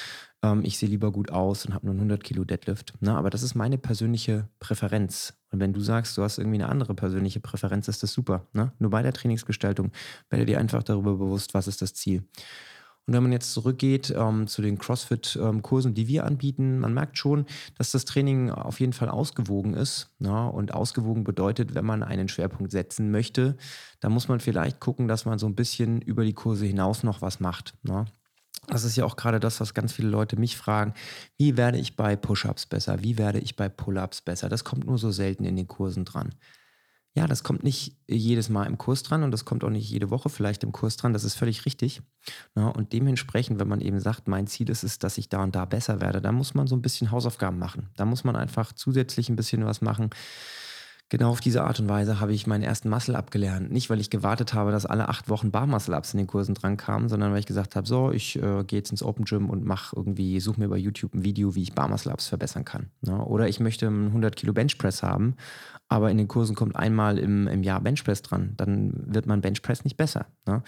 Ähm, 0.41 0.61
ich 0.63 0.77
sehe 0.77 0.87
lieber 0.87 1.11
gut 1.11 1.31
aus 1.31 1.65
und 1.65 1.73
habe 1.73 1.85
nur 1.85 1.91
einen 1.91 2.03
100 2.03 2.23
Kilo 2.23 2.45
Deadlift. 2.45 2.93
Ne? 3.01 3.13
Aber 3.13 3.29
das 3.29 3.43
ist 3.43 3.53
meine 3.53 3.77
persönliche 3.77 4.47
Präferenz. 4.59 5.33
Und 5.51 5.59
wenn 5.59 5.73
du 5.73 5.81
sagst, 5.81 6.17
du 6.17 6.23
hast 6.23 6.37
irgendwie 6.37 6.55
eine 6.55 6.69
andere 6.69 6.95
persönliche 6.95 7.41
Präferenz, 7.41 7.89
ist 7.89 8.01
das 8.01 8.13
super. 8.13 8.47
Ne? 8.53 8.71
Nur 8.79 8.91
bei 8.91 9.01
der 9.01 9.11
Trainingsgestaltung 9.11 9.91
werde 10.29 10.45
dir 10.45 10.59
einfach 10.59 10.83
darüber 10.83 11.15
bewusst, 11.17 11.53
was 11.53 11.67
ist 11.67 11.81
das 11.81 11.93
Ziel. 11.93 12.23
Und 13.05 13.13
wenn 13.13 13.23
man 13.23 13.33
jetzt 13.33 13.51
zurückgeht 13.51 14.13
ähm, 14.15 14.47
zu 14.47 14.61
den 14.61 14.77
CrossFit-Kursen, 14.77 15.93
die 15.93 16.07
wir 16.07 16.25
anbieten, 16.25 16.79
man 16.79 16.93
merkt 16.93 17.17
schon, 17.17 17.45
dass 17.77 17.91
das 17.91 18.05
Training 18.05 18.49
auf 18.49 18.79
jeden 18.79 18.93
Fall 18.93 19.09
ausgewogen 19.09 19.73
ist. 19.73 20.09
Ja, 20.19 20.47
und 20.47 20.73
ausgewogen 20.73 21.25
bedeutet, 21.25 21.75
wenn 21.75 21.85
man 21.85 22.01
einen 22.01 22.29
Schwerpunkt 22.29 22.71
setzen 22.71 23.11
möchte, 23.11 23.57
dann 23.99 24.13
muss 24.13 24.29
man 24.29 24.39
vielleicht 24.39 24.79
gucken, 24.79 25.09
dass 25.09 25.25
man 25.25 25.37
so 25.37 25.47
ein 25.47 25.55
bisschen 25.55 26.01
über 26.01 26.23
die 26.23 26.33
Kurse 26.33 26.65
hinaus 26.65 27.03
noch 27.03 27.21
was 27.21 27.41
macht. 27.41 27.73
Ja. 27.85 28.05
Das 28.67 28.85
ist 28.85 28.95
ja 28.95 29.03
auch 29.03 29.17
gerade 29.17 29.41
das, 29.41 29.59
was 29.59 29.73
ganz 29.73 29.91
viele 29.91 30.07
Leute 30.07 30.37
mich 30.37 30.55
fragen. 30.55 30.93
Wie 31.37 31.57
werde 31.57 31.77
ich 31.77 31.97
bei 31.97 32.15
Push-ups 32.15 32.65
besser? 32.67 33.03
Wie 33.03 33.17
werde 33.17 33.39
ich 33.39 33.57
bei 33.57 33.67
Pull-ups 33.67 34.21
besser? 34.21 34.47
Das 34.47 34.63
kommt 34.63 34.85
nur 34.85 34.97
so 34.97 35.11
selten 35.11 35.43
in 35.43 35.57
den 35.57 35.67
Kursen 35.67 36.05
dran. 36.05 36.33
Ja, 37.15 37.27
das 37.27 37.43
kommt 37.43 37.63
nicht 37.63 37.95
jedes 38.07 38.49
Mal 38.49 38.65
im 38.65 38.79
Kurs 38.79 39.03
dran 39.03 39.21
und 39.21 39.29
das 39.29 39.45
kommt 39.45 39.63
auch 39.63 39.69
nicht 39.69 39.87
jede 39.87 40.09
Woche 40.09 40.29
vielleicht 40.29 40.63
im 40.63 40.71
Kurs 40.71 40.97
dran. 40.97 41.13
Das 41.13 41.23
ist 41.23 41.35
völlig 41.35 41.65
richtig. 41.65 42.01
Ja, 42.55 42.69
und 42.69 42.91
dementsprechend, 42.91 43.59
wenn 43.59 43.67
man 43.67 43.81
eben 43.81 43.99
sagt, 43.99 44.27
mein 44.27 44.47
Ziel 44.47 44.69
ist 44.69 44.83
es, 44.83 44.97
dass 44.97 45.19
ich 45.19 45.29
da 45.29 45.43
und 45.43 45.55
da 45.55 45.65
besser 45.65 46.01
werde, 46.01 46.21
dann 46.21 46.33
muss 46.33 46.55
man 46.55 46.65
so 46.65 46.75
ein 46.75 46.81
bisschen 46.81 47.11
Hausaufgaben 47.11 47.59
machen. 47.59 47.89
Da 47.97 48.05
muss 48.05 48.23
man 48.23 48.35
einfach 48.35 48.73
zusätzlich 48.73 49.29
ein 49.29 49.35
bisschen 49.35 49.63
was 49.63 49.81
machen. 49.81 50.09
Genau 51.09 51.29
auf 51.29 51.41
diese 51.41 51.63
Art 51.63 51.79
und 51.79 51.89
Weise 51.89 52.19
habe 52.19 52.33
ich 52.33 52.47
meinen 52.47 52.63
ersten 52.63 52.89
Muscle 52.89 53.15
abgelernt. 53.15 53.71
Nicht, 53.71 53.89
weil 53.89 53.99
ich 53.99 54.09
gewartet 54.09 54.53
habe, 54.53 54.71
dass 54.71 54.87
alle 54.87 55.09
acht 55.09 55.29
Wochen 55.29 55.51
Bar 55.51 55.67
Muscle 55.67 55.95
Ups 55.95 56.13
in 56.13 56.17
den 56.17 56.27
Kursen 56.27 56.55
dran 56.55 56.75
kamen, 56.75 57.07
sondern 57.07 57.31
weil 57.31 57.39
ich 57.39 57.45
gesagt 57.45 57.75
habe, 57.75 57.87
so, 57.87 58.11
ich 58.11 58.35
äh, 58.37 58.63
gehe 58.63 58.79
jetzt 58.79 58.89
ins 58.89 59.03
Open 59.03 59.25
Gym 59.25 59.49
und 59.49 59.63
mache 59.63 59.95
irgendwie, 59.95 60.39
suche 60.39 60.59
mir 60.59 60.69
bei 60.69 60.77
YouTube 60.77 61.13
ein 61.13 61.23
Video, 61.23 61.53
wie 61.53 61.61
ich 61.61 61.73
Bar 61.73 61.87
Muscle 61.87 62.11
Ups 62.11 62.27
verbessern 62.27 62.65
kann. 62.65 62.89
Ne? 63.01 63.23
Oder 63.23 63.47
ich 63.47 63.59
möchte 63.59 63.87
einen 63.87 64.07
100 64.07 64.35
Kilo 64.35 64.53
Benchpress 64.53 65.03
haben 65.03 65.35
aber 65.93 66.09
in 66.09 66.17
den 66.17 66.27
Kursen 66.27 66.55
kommt 66.55 66.75
einmal 66.75 67.19
im, 67.19 67.47
im 67.47 67.61
Jahr 67.61 67.79
Benchpress 67.79 68.23
dran, 68.23 68.53
dann 68.57 68.93
wird 69.13 69.27
mein 69.27 69.41
Benchpress 69.41 69.83
nicht 69.83 69.95
besser. 69.95 70.25
Ne? 70.47 70.63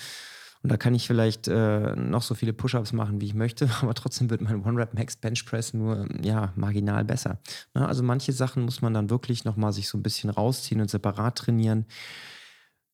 Und 0.65 0.72
da 0.72 0.77
kann 0.77 0.95
ich 0.95 1.05
vielleicht 1.05 1.48
äh, 1.48 1.95
noch 1.95 2.24
so 2.24 2.34
viele 2.34 2.51
Push-Ups 2.51 2.91
machen, 2.91 3.22
wie 3.22 3.27
ich 3.27 3.36
möchte, 3.36 3.69
aber 3.84 3.93
trotzdem 3.93 4.31
wird 4.31 4.41
mein 4.41 4.65
One-Rep-Max 4.65 5.17
Benchpress 5.17 5.75
nur 5.75 6.07
ja, 6.24 6.53
marginal 6.55 7.05
besser. 7.05 7.38
Ne? 7.75 7.88
Also 7.88 8.01
manche 8.01 8.34
Sachen 8.34 8.63
muss 8.63 8.81
man 8.81 8.91
dann 8.91 9.12
wirklich 9.12 9.45
nochmal 9.45 9.74
sich 9.74 9.88
so 9.88 9.95
ein 9.95 10.01
bisschen 10.01 10.31
rausziehen 10.31 10.81
und 10.81 10.89
separat 10.89 11.38
trainieren. 11.38 11.86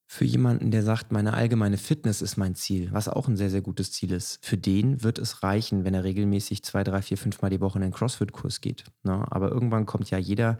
Für 0.05 0.25
jemanden, 0.25 0.71
der 0.71 0.83
sagt, 0.83 1.13
meine 1.13 1.33
allgemeine 1.33 1.77
Fitness 1.77 2.21
ist 2.21 2.35
mein 2.35 2.55
Ziel, 2.55 2.89
was 2.91 3.07
auch 3.07 3.29
ein 3.29 3.37
sehr, 3.37 3.49
sehr 3.49 3.61
gutes 3.61 3.93
Ziel 3.93 4.11
ist, 4.11 4.45
für 4.45 4.57
den 4.57 5.01
wird 5.01 5.17
es 5.17 5.41
reichen, 5.41 5.85
wenn 5.85 5.93
er 5.93 6.03
regelmäßig 6.03 6.65
zwei, 6.65 6.83
drei, 6.83 7.01
vier, 7.01 7.17
fünf 7.17 7.41
Mal 7.41 7.51
die 7.51 7.61
Woche 7.61 7.77
in 7.77 7.83
den 7.83 7.93
CrossFit-Kurs 7.93 8.59
geht. 8.59 8.83
Ne? 9.03 9.25
Aber 9.31 9.49
irgendwann 9.49 9.85
kommt 9.85 10.09
ja 10.09 10.17
jeder 10.17 10.57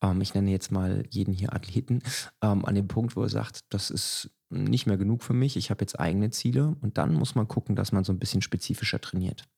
ähm, 0.00 0.20
ich 0.20 0.34
nenne 0.34 0.50
jetzt 0.50 0.70
mal 0.70 1.04
jeden 1.10 1.32
hier 1.32 1.52
Athleten, 1.54 2.02
ähm, 2.42 2.64
an 2.64 2.74
dem 2.74 2.88
Punkt, 2.88 3.16
wo 3.16 3.22
er 3.22 3.28
sagt, 3.28 3.60
das 3.70 3.90
ist 3.90 4.30
nicht 4.52 4.86
mehr 4.86 4.96
genug 4.96 5.22
für 5.22 5.32
mich, 5.32 5.56
ich 5.56 5.70
habe 5.70 5.82
jetzt 5.82 5.98
eigene 5.98 6.30
Ziele 6.30 6.76
und 6.80 6.98
dann 6.98 7.14
muss 7.14 7.34
man 7.34 7.48
gucken, 7.48 7.76
dass 7.76 7.92
man 7.92 8.04
so 8.04 8.12
ein 8.12 8.18
bisschen 8.18 8.42
spezifischer 8.42 9.00
trainiert. 9.00 9.48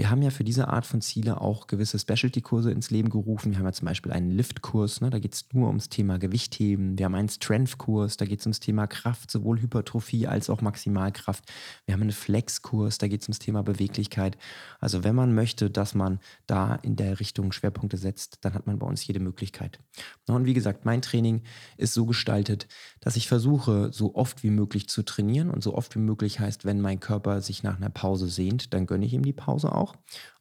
Wir 0.00 0.08
haben 0.08 0.22
ja 0.22 0.30
für 0.30 0.44
diese 0.44 0.68
Art 0.68 0.86
von 0.86 1.02
Ziele 1.02 1.42
auch 1.42 1.66
gewisse 1.66 1.98
Specialty-Kurse 1.98 2.72
ins 2.72 2.90
Leben 2.90 3.10
gerufen. 3.10 3.52
Wir 3.52 3.58
haben 3.58 3.66
ja 3.66 3.72
zum 3.74 3.84
Beispiel 3.84 4.12
einen 4.12 4.30
Lift-Kurs, 4.30 5.02
ne, 5.02 5.10
da 5.10 5.18
geht 5.18 5.34
es 5.34 5.44
nur 5.52 5.68
ums 5.68 5.90
Thema 5.90 6.18
Gewichtheben. 6.18 6.96
Wir 6.96 7.04
haben 7.04 7.14
einen 7.14 7.28
Strength-Kurs, 7.28 8.16
da 8.16 8.24
geht 8.24 8.40
es 8.40 8.46
ums 8.46 8.60
Thema 8.60 8.86
Kraft, 8.86 9.30
sowohl 9.30 9.60
Hypertrophie 9.60 10.26
als 10.26 10.48
auch 10.48 10.62
Maximalkraft. 10.62 11.44
Wir 11.84 11.92
haben 11.92 12.00
einen 12.00 12.12
Flex-Kurs, 12.12 12.96
da 12.96 13.08
geht 13.08 13.20
es 13.20 13.28
ums 13.28 13.40
Thema 13.40 13.62
Beweglichkeit. 13.62 14.38
Also 14.78 15.04
wenn 15.04 15.14
man 15.14 15.34
möchte, 15.34 15.68
dass 15.68 15.94
man 15.94 16.18
da 16.46 16.76
in 16.76 16.96
der 16.96 17.20
Richtung 17.20 17.52
Schwerpunkte 17.52 17.98
setzt, 17.98 18.38
dann 18.40 18.54
hat 18.54 18.66
man 18.66 18.78
bei 18.78 18.86
uns 18.86 19.06
jede 19.06 19.20
Möglichkeit. 19.20 19.80
Und 20.26 20.46
wie 20.46 20.54
gesagt, 20.54 20.86
mein 20.86 21.02
Training 21.02 21.42
ist 21.76 21.92
so 21.92 22.06
gestaltet, 22.06 22.68
dass 23.00 23.16
ich 23.16 23.28
versuche, 23.28 23.92
so 23.92 24.14
oft 24.14 24.44
wie 24.44 24.50
möglich 24.50 24.88
zu 24.88 25.02
trainieren 25.02 25.50
und 25.50 25.62
so 25.62 25.74
oft 25.74 25.94
wie 25.94 26.00
möglich 26.00 26.40
heißt, 26.40 26.64
wenn 26.64 26.80
mein 26.80 27.00
Körper 27.00 27.42
sich 27.42 27.62
nach 27.62 27.76
einer 27.76 27.90
Pause 27.90 28.28
sehnt, 28.28 28.72
dann 28.72 28.86
gönne 28.86 29.04
ich 29.04 29.12
ihm 29.12 29.26
die 29.26 29.34
Pause 29.34 29.72
auch. 29.72 29.89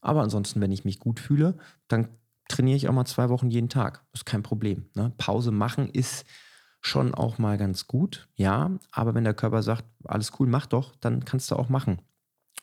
Aber 0.01 0.21
ansonsten, 0.21 0.61
wenn 0.61 0.71
ich 0.71 0.85
mich 0.85 0.99
gut 0.99 1.19
fühle, 1.19 1.57
dann 1.87 2.09
trainiere 2.47 2.77
ich 2.77 2.87
auch 2.89 2.93
mal 2.93 3.05
zwei 3.05 3.29
Wochen 3.29 3.49
jeden 3.49 3.69
Tag. 3.69 4.03
Das 4.11 4.21
ist 4.21 4.25
kein 4.25 4.43
Problem. 4.43 4.89
Ne? 4.95 5.13
Pause 5.17 5.51
machen 5.51 5.89
ist 5.89 6.25
schon 6.81 7.13
auch 7.13 7.37
mal 7.37 7.57
ganz 7.57 7.87
gut, 7.87 8.27
ja. 8.35 8.71
Aber 8.91 9.13
wenn 9.13 9.23
der 9.23 9.33
Körper 9.33 9.63
sagt, 9.63 9.85
alles 10.05 10.31
cool, 10.39 10.47
mach 10.47 10.65
doch, 10.65 10.95
dann 10.95 11.25
kannst 11.25 11.51
du 11.51 11.55
auch 11.55 11.69
machen. 11.69 12.01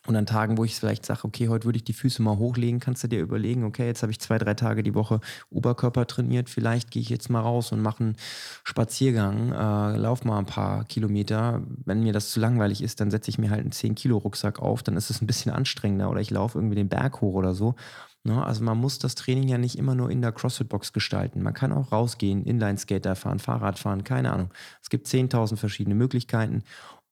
Und 0.06 0.14
an 0.14 0.26
Tagen, 0.26 0.56
wo 0.56 0.64
ich 0.64 0.76
vielleicht 0.76 1.04
sage, 1.04 1.25
okay, 1.25 1.48
heute 1.48 1.64
würde 1.64 1.78
ich 1.78 1.84
die 1.84 1.92
Füße 1.92 2.22
mal 2.22 2.38
hochlegen, 2.38 2.78
kannst 2.78 3.02
du 3.02 3.08
dir 3.08 3.20
überlegen, 3.20 3.64
okay, 3.64 3.86
jetzt 3.86 4.02
habe 4.02 4.12
ich 4.12 4.20
zwei, 4.20 4.38
drei 4.38 4.54
Tage 4.54 4.82
die 4.82 4.94
Woche 4.94 5.20
Oberkörper 5.50 6.06
trainiert, 6.06 6.48
vielleicht 6.48 6.90
gehe 6.90 7.02
ich 7.02 7.08
jetzt 7.08 7.28
mal 7.28 7.40
raus 7.40 7.72
und 7.72 7.82
mache 7.82 8.04
einen 8.04 8.16
Spaziergang, 8.62 9.52
äh, 9.52 9.96
lauf 9.96 10.25
mal 10.25 10.38
ein 10.38 10.46
paar 10.46 10.84
Kilometer. 10.84 11.62
Wenn 11.84 12.02
mir 12.02 12.12
das 12.12 12.30
zu 12.30 12.38
langweilig 12.38 12.82
ist, 12.82 13.00
dann 13.00 13.10
setze 13.10 13.30
ich 13.30 13.38
mir 13.38 13.50
halt 13.50 13.62
einen 13.62 13.72
10-Kilo-Rucksack 13.72 14.60
auf, 14.60 14.82
dann 14.82 14.96
ist 14.96 15.10
es 15.10 15.20
ein 15.20 15.26
bisschen 15.26 15.52
anstrengender 15.52 16.08
oder 16.08 16.20
ich 16.20 16.30
laufe 16.30 16.58
irgendwie 16.58 16.76
den 16.76 16.88
Berg 16.88 17.20
hoch 17.20 17.34
oder 17.34 17.54
so. 17.54 17.75
Ne? 18.22 18.44
Also 18.44 18.62
man 18.62 18.78
muss 18.78 18.98
das 18.98 19.14
Training 19.14 19.48
ja 19.48 19.58
nicht 19.58 19.78
immer 19.78 19.94
nur 19.94 20.10
in 20.10 20.20
der 20.20 20.32
CrossFit-Box 20.32 20.92
gestalten. 20.92 21.42
Man 21.42 21.54
kann 21.54 21.72
auch 21.72 21.92
rausgehen, 21.92 22.44
Inline-Skater 22.44 23.16
fahren, 23.16 23.38
Fahrrad 23.38 23.78
fahren, 23.78 24.04
keine 24.04 24.32
Ahnung. 24.32 24.50
Es 24.82 24.90
gibt 24.90 25.06
10.000 25.06 25.56
verschiedene 25.56 25.94
Möglichkeiten 25.94 26.62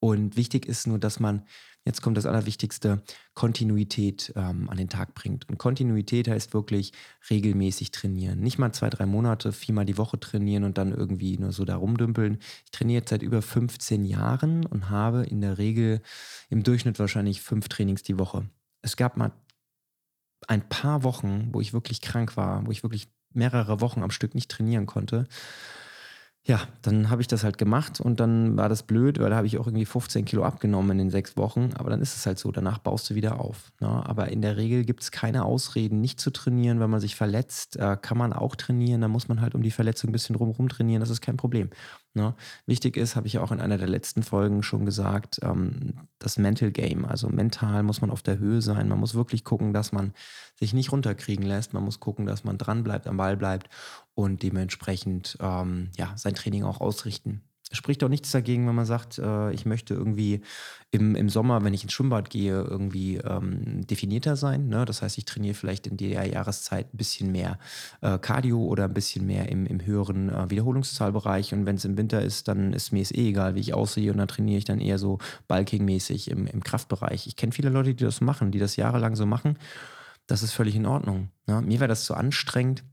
und 0.01 0.37
wichtig 0.37 0.67
ist 0.67 0.87
nur, 0.87 0.99
dass 0.99 1.19
man 1.19 1.45
Jetzt 1.85 2.01
kommt 2.01 2.17
das 2.17 2.25
Allerwichtigste, 2.25 3.03
Kontinuität 3.35 4.33
ähm, 4.37 4.71
an 4.71 4.79
den 4.79 4.89
Tag 4.89 5.15
bringt. 5.15 5.49
Und 5.51 5.59
Kontinuität 5.59 6.29
heißt 6.29 6.55
wirklich 6.55 6.93
regelmäßig 7.29 7.91
trainieren. 7.91 8.41
Nicht 8.41 8.59
mal 8.59 8.73
zwei, 8.73 8.89
drei 8.89 9.05
Monate, 9.05 9.53
viermal 9.53 9.85
die 9.85 9.99
Woche 9.99 10.19
trainieren 10.19 10.65
und 10.65 10.79
dann 10.79 10.93
irgendwie 10.93 11.37
nur 11.37 11.53
so 11.53 11.67
da 11.67 11.77
rumdümpeln. 11.77 12.39
Ich 12.65 12.71
trainiere 12.71 13.01
jetzt 13.01 13.11
seit 13.11 13.23
über 13.23 13.43
15 13.43 14.07
Jahren 14.07 14.65
und 14.65 14.89
habe 14.89 15.25
in 15.25 15.43
der 15.43 15.59
Regel 15.59 16.01
im 16.49 16.63
Durchschnitt 16.63 16.99
wahrscheinlich 16.99 17.43
fünf 17.43 17.69
Trainings 17.69 18.03
die 18.03 18.19
Woche. 18.19 18.49
Es 18.81 18.97
gab 18.97 19.19
mal 19.19 19.33
ein 20.49 20.67
paar 20.67 21.03
Wochen, 21.03 21.51
wo 21.53 21.61
ich 21.61 21.75
wirklich 21.75 22.01
krank 22.01 22.37
war, 22.37 22.67
wo 22.67 22.71
ich 22.71 22.83
wirklich 22.83 23.09
mehrere 23.35 23.83
Wochen 23.83 24.03
am 24.03 24.11
Stück 24.11 24.35
nicht 24.35 24.51
trainieren 24.51 24.87
konnte 24.87 25.27
ja, 26.47 26.61
dann 26.83 27.09
habe 27.09 27.23
ich 27.23 27.29
das 27.29 27.43
halt 27.43 27.57
gemacht 27.57 28.03
und 28.03 28.21
dann 28.21 28.55
war 28.59 28.69
das 28.69 28.83
blöd, 28.83 29.19
weil 29.19 29.31
da 29.31 29.37
habe 29.37 29.47
ich 29.47 29.57
auch 29.57 29.67
irgendwie 29.67 29.87
15 29.87 30.27
Kilo 30.27 30.45
abgenommen 30.45 30.91
in 30.91 30.99
den 30.99 31.11
sechs 31.11 31.39
Wochen. 31.39 31.71
Aber 31.79 31.89
dann 31.89 32.03
ist 32.03 32.15
es 32.17 32.27
halt 32.27 32.39
so, 32.39 32.53
danach 32.53 32.77
baust 32.77 33.09
du 33.09 33.15
wieder 33.15 33.41
auf. 33.41 33.73
Ne? 33.81 33.89
Aber 33.89 34.29
in 34.29 34.43
der 34.43 34.59
Regel 34.59 34.85
gibt 34.85 35.03
es 35.03 35.11
keine 35.11 35.47
Ausreden, 35.47 36.03
nicht 36.03 36.21
zu 36.21 36.31
trainieren. 36.31 36.81
Wenn 36.81 36.91
man 36.91 37.01
sich 37.01 37.17
verletzt, 37.17 37.77
äh, 37.77 37.97
kann 37.97 38.19
man 38.19 38.35
auch 38.35 38.57
trainieren. 38.57 39.01
Da 39.01 39.09
muss 39.09 39.27
man 39.27 39.41
halt 39.41 39.55
um 39.55 39.63
die 39.63 39.71
Verletzung 39.71 40.11
ein 40.11 40.13
bisschen 40.13 40.37
drumherum 40.37 40.69
trainieren. 40.69 41.01
Das 41.01 41.09
ist 41.09 41.23
kein 41.23 41.39
Problem. 41.39 41.71
Ne? 42.13 42.35
Wichtig 42.67 42.99
ist, 42.99 43.17
habe 43.17 43.27
ich 43.27 43.33
ja 43.33 43.43
auch 43.43 43.51
in 43.51 43.61
einer 43.61 43.79
der 43.79 43.89
letzten 43.89 44.23
Folgen 44.23 44.63
schon 44.63 44.85
gesagt, 44.85 45.41
ähm, 45.43 45.95
das 46.19 46.37
Mental 46.37 46.71
Game. 46.71 47.07
Also 47.07 47.31
mental 47.31 47.83
muss 47.85 48.03
man 48.03 48.11
auf 48.11 48.23
der 48.23 48.39
Höhe 48.39 48.61
sein. 48.61 48.89
Man 48.89 49.01
muss 49.01 49.15
wirklich 49.15 49.45
gucken, 49.45 49.73
dass 49.73 49.93
man 49.93 50.13
sich 50.59 50.75
nicht 50.75 50.93
runterkriegen 50.93 51.47
lässt. 51.47 51.73
Man 51.73 51.85
muss 51.85 52.01
gucken, 52.01 52.27
dass 52.27 52.45
man 52.45 52.59
dran 52.59 52.85
bleibt, 52.85 53.07
am 53.07 53.17
Ball 53.17 53.39
bleibt 53.39 53.71
und 54.15 54.43
dementsprechend 54.43 55.37
ähm, 55.41 55.91
ja, 55.97 56.13
sein 56.17 56.35
Training 56.35 56.65
auch 56.65 56.81
ausrichten. 56.81 57.43
Es 57.71 57.79
spricht 57.79 58.05
auch 58.05 58.09
nichts 58.09 58.31
dagegen, 58.31 58.69
wenn 58.69 58.75
man 58.75 58.87
sagt, 58.87 59.19
äh, 59.19 59.53
ich 59.53 59.67
möchte 59.67 59.95
irgendwie 59.95 60.43
im, 60.93 61.17
im 61.17 61.29
Sommer, 61.29 61.65
wenn 61.65 61.75
ich 61.75 61.83
ins 61.83 61.93
Schwimmbad 61.93 62.31
gehe, 62.31 62.63
irgendwie 62.63 63.17
ähm, 63.17 63.85
definierter 63.87 64.37
sein. 64.37 64.69
Ne? 64.69 64.85
Das 64.85 65.03
heißt, 65.03 65.19
ich 65.19 65.25
trainiere 65.25 65.55
vielleicht 65.55 65.87
in 65.89 65.97
der 65.97 66.25
Jahreszeit 66.27 66.93
ein 66.93 66.97
bisschen 66.97 67.33
mehr 67.33 67.59
äh, 68.03 68.19
Cardio 68.19 68.63
oder 68.63 68.85
ein 68.85 68.95
bisschen 68.95 69.27
mehr 69.27 69.49
im, 69.49 69.67
im 69.67 69.85
höheren 69.85 70.29
äh, 70.29 70.51
Wiederholungszahlbereich. 70.51 71.53
Und 71.53 71.67
wenn 71.67 71.75
es 71.75 71.85
im 71.85 71.97
Winter 71.97 72.23
ist, 72.23 72.47
dann 72.49 72.75
ist 72.75 72.93
mir 72.93 73.03
es 73.03 73.13
eh 73.13 73.31
egal, 73.31 73.57
wie 73.57 73.61
ich 73.61 73.75
aussehe. 73.75 74.13
Und 74.13 74.19
dann 74.19 74.29
trainiere 74.29 74.59
ich 74.59 74.67
dann 74.67 74.81
eher 74.81 74.99
so 74.99 75.19
bulking-mäßig 75.49 76.31
im, 76.31 76.47
im 76.47 76.63
Kraftbereich. 76.63 77.27
Ich 77.27 77.35
kenne 77.35 77.53
viele 77.53 77.71
Leute, 77.71 77.95
die 77.95 78.05
das 78.05 78.21
machen, 78.21 78.53
die 78.53 78.61
das 78.61 78.77
jahrelang 78.77 79.17
so 79.17 79.27
machen. 79.27 79.59
Das 80.27 80.43
ist 80.45 80.53
völlig 80.53 80.77
in 80.77 80.87
Ordnung. 80.87 81.31
Ne? 81.47 81.61
Mir 81.63 81.81
wäre 81.81 81.89
das 81.89 82.05
zu 82.05 82.15
anstrengend 82.15 82.85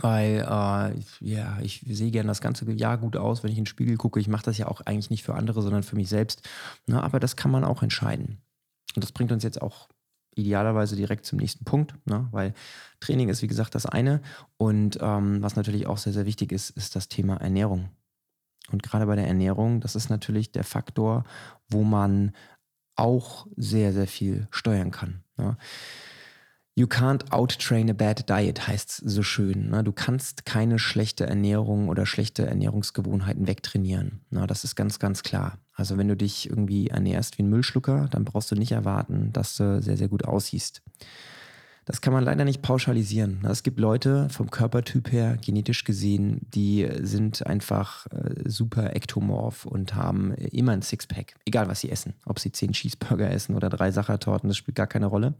weil 0.00 0.40
äh, 0.40 1.24
ja, 1.24 1.58
ich 1.60 1.84
sehe 1.86 2.10
gerne 2.10 2.28
das 2.28 2.40
ganze 2.40 2.70
Jahr 2.72 2.98
gut 2.98 3.16
aus, 3.16 3.42
wenn 3.42 3.50
ich 3.50 3.58
in 3.58 3.64
den 3.64 3.68
Spiegel 3.68 3.96
gucke. 3.96 4.20
Ich 4.20 4.28
mache 4.28 4.44
das 4.44 4.58
ja 4.58 4.68
auch 4.68 4.80
eigentlich 4.82 5.10
nicht 5.10 5.24
für 5.24 5.34
andere, 5.34 5.62
sondern 5.62 5.82
für 5.82 5.96
mich 5.96 6.08
selbst. 6.08 6.48
Na, 6.86 7.02
aber 7.02 7.20
das 7.20 7.36
kann 7.36 7.50
man 7.50 7.64
auch 7.64 7.82
entscheiden. 7.82 8.38
Und 8.94 9.04
das 9.04 9.12
bringt 9.12 9.32
uns 9.32 9.44
jetzt 9.44 9.62
auch 9.62 9.88
idealerweise 10.34 10.96
direkt 10.96 11.26
zum 11.26 11.38
nächsten 11.38 11.64
Punkt, 11.64 11.94
ne? 12.06 12.28
weil 12.30 12.54
Training 13.00 13.28
ist, 13.28 13.42
wie 13.42 13.46
gesagt, 13.46 13.74
das 13.74 13.86
eine. 13.86 14.20
Und 14.56 14.98
ähm, 15.00 15.42
was 15.42 15.56
natürlich 15.56 15.86
auch 15.86 15.98
sehr, 15.98 16.12
sehr 16.12 16.26
wichtig 16.26 16.52
ist, 16.52 16.70
ist 16.70 16.96
das 16.96 17.08
Thema 17.08 17.36
Ernährung. 17.36 17.90
Und 18.70 18.82
gerade 18.82 19.06
bei 19.06 19.16
der 19.16 19.26
Ernährung, 19.26 19.80
das 19.80 19.96
ist 19.96 20.10
natürlich 20.10 20.52
der 20.52 20.64
Faktor, 20.64 21.24
wo 21.68 21.82
man 21.82 22.32
auch 22.96 23.46
sehr, 23.56 23.92
sehr 23.92 24.06
viel 24.06 24.46
steuern 24.50 24.90
kann. 24.90 25.24
Ne? 25.36 25.56
You 26.80 26.86
can't 26.86 27.30
outtrain 27.30 27.90
a 27.90 27.92
bad 27.92 28.30
diet 28.30 28.66
heißt 28.66 28.88
es 28.88 28.96
so 29.14 29.22
schön. 29.22 29.68
Ne? 29.68 29.84
Du 29.84 29.92
kannst 29.92 30.46
keine 30.46 30.78
schlechte 30.78 31.26
Ernährung 31.26 31.90
oder 31.90 32.06
schlechte 32.06 32.46
Ernährungsgewohnheiten 32.46 33.46
wegtrainieren. 33.46 34.22
Ne? 34.30 34.46
Das 34.46 34.64
ist 34.64 34.76
ganz, 34.76 34.98
ganz 34.98 35.22
klar. 35.22 35.58
Also 35.74 35.98
wenn 35.98 36.08
du 36.08 36.16
dich 36.16 36.48
irgendwie 36.48 36.86
ernährst 36.86 37.36
wie 37.36 37.42
ein 37.42 37.50
Müllschlucker, 37.50 38.08
dann 38.10 38.24
brauchst 38.24 38.50
du 38.50 38.54
nicht 38.54 38.72
erwarten, 38.72 39.30
dass 39.34 39.58
du 39.58 39.82
sehr, 39.82 39.98
sehr 39.98 40.08
gut 40.08 40.24
aussiehst. 40.24 40.80
Das 41.84 42.00
kann 42.00 42.14
man 42.14 42.24
leider 42.24 42.46
nicht 42.46 42.62
pauschalisieren. 42.62 43.40
Ne? 43.42 43.50
Es 43.50 43.62
gibt 43.62 43.78
Leute 43.78 44.30
vom 44.30 44.50
Körpertyp 44.50 45.12
her, 45.12 45.36
genetisch 45.36 45.84
gesehen, 45.84 46.46
die 46.54 46.88
sind 47.02 47.46
einfach 47.46 48.06
äh, 48.06 48.48
super 48.48 48.96
ektomorph 48.96 49.66
und 49.66 49.94
haben 49.94 50.32
immer 50.32 50.72
ein 50.72 50.80
Sixpack, 50.80 51.34
egal 51.44 51.68
was 51.68 51.80
sie 51.80 51.90
essen. 51.90 52.14
Ob 52.24 52.38
sie 52.38 52.52
zehn 52.52 52.72
Cheeseburger 52.72 53.30
essen 53.30 53.54
oder 53.54 53.68
drei 53.68 53.90
Sachertorten, 53.90 54.48
das 54.48 54.56
spielt 54.56 54.76
gar 54.76 54.86
keine 54.86 55.06
Rolle. 55.08 55.34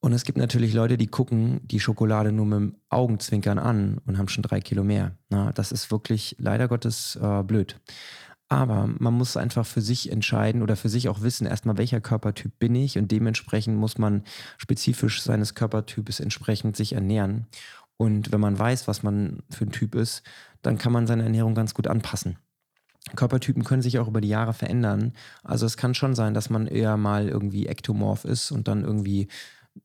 Und 0.00 0.14
es 0.14 0.24
gibt 0.24 0.38
natürlich 0.38 0.72
Leute, 0.72 0.96
die 0.96 1.08
gucken 1.08 1.60
die 1.62 1.80
Schokolade 1.80 2.32
nur 2.32 2.46
mit 2.46 2.58
dem 2.58 2.76
Augenzwinkern 2.88 3.58
an 3.58 4.00
und 4.06 4.16
haben 4.16 4.28
schon 4.28 4.42
drei 4.42 4.60
Kilo 4.60 4.82
mehr. 4.82 5.12
Na, 5.28 5.52
das 5.52 5.72
ist 5.72 5.90
wirklich 5.90 6.36
leider 6.38 6.68
Gottes 6.68 7.18
äh, 7.20 7.42
blöd. 7.42 7.78
Aber 8.48 8.88
man 8.98 9.14
muss 9.14 9.36
einfach 9.36 9.64
für 9.64 9.82
sich 9.82 10.10
entscheiden 10.10 10.62
oder 10.62 10.74
für 10.74 10.88
sich 10.88 11.08
auch 11.08 11.20
wissen, 11.20 11.46
erstmal, 11.46 11.78
welcher 11.78 12.00
Körpertyp 12.00 12.58
bin 12.58 12.74
ich 12.74 12.98
und 12.98 13.12
dementsprechend 13.12 13.76
muss 13.76 13.96
man 13.96 14.24
spezifisch 14.58 15.22
seines 15.22 15.54
Körpertypes 15.54 16.18
entsprechend 16.18 16.76
sich 16.76 16.94
ernähren. 16.94 17.46
Und 17.96 18.32
wenn 18.32 18.40
man 18.40 18.58
weiß, 18.58 18.88
was 18.88 19.02
man 19.02 19.42
für 19.50 19.66
ein 19.66 19.70
Typ 19.70 19.94
ist, 19.94 20.22
dann 20.62 20.78
kann 20.78 20.92
man 20.92 21.06
seine 21.06 21.22
Ernährung 21.22 21.54
ganz 21.54 21.74
gut 21.74 21.86
anpassen. 21.86 22.38
Körpertypen 23.14 23.62
können 23.62 23.82
sich 23.82 23.98
auch 23.98 24.08
über 24.08 24.20
die 24.20 24.28
Jahre 24.28 24.52
verändern. 24.52 25.12
Also 25.44 25.66
es 25.66 25.76
kann 25.76 25.94
schon 25.94 26.14
sein, 26.14 26.34
dass 26.34 26.50
man 26.50 26.66
eher 26.66 26.96
mal 26.96 27.28
irgendwie 27.28 27.66
ektomorph 27.66 28.24
ist 28.24 28.50
und 28.50 28.66
dann 28.68 28.82
irgendwie 28.82 29.28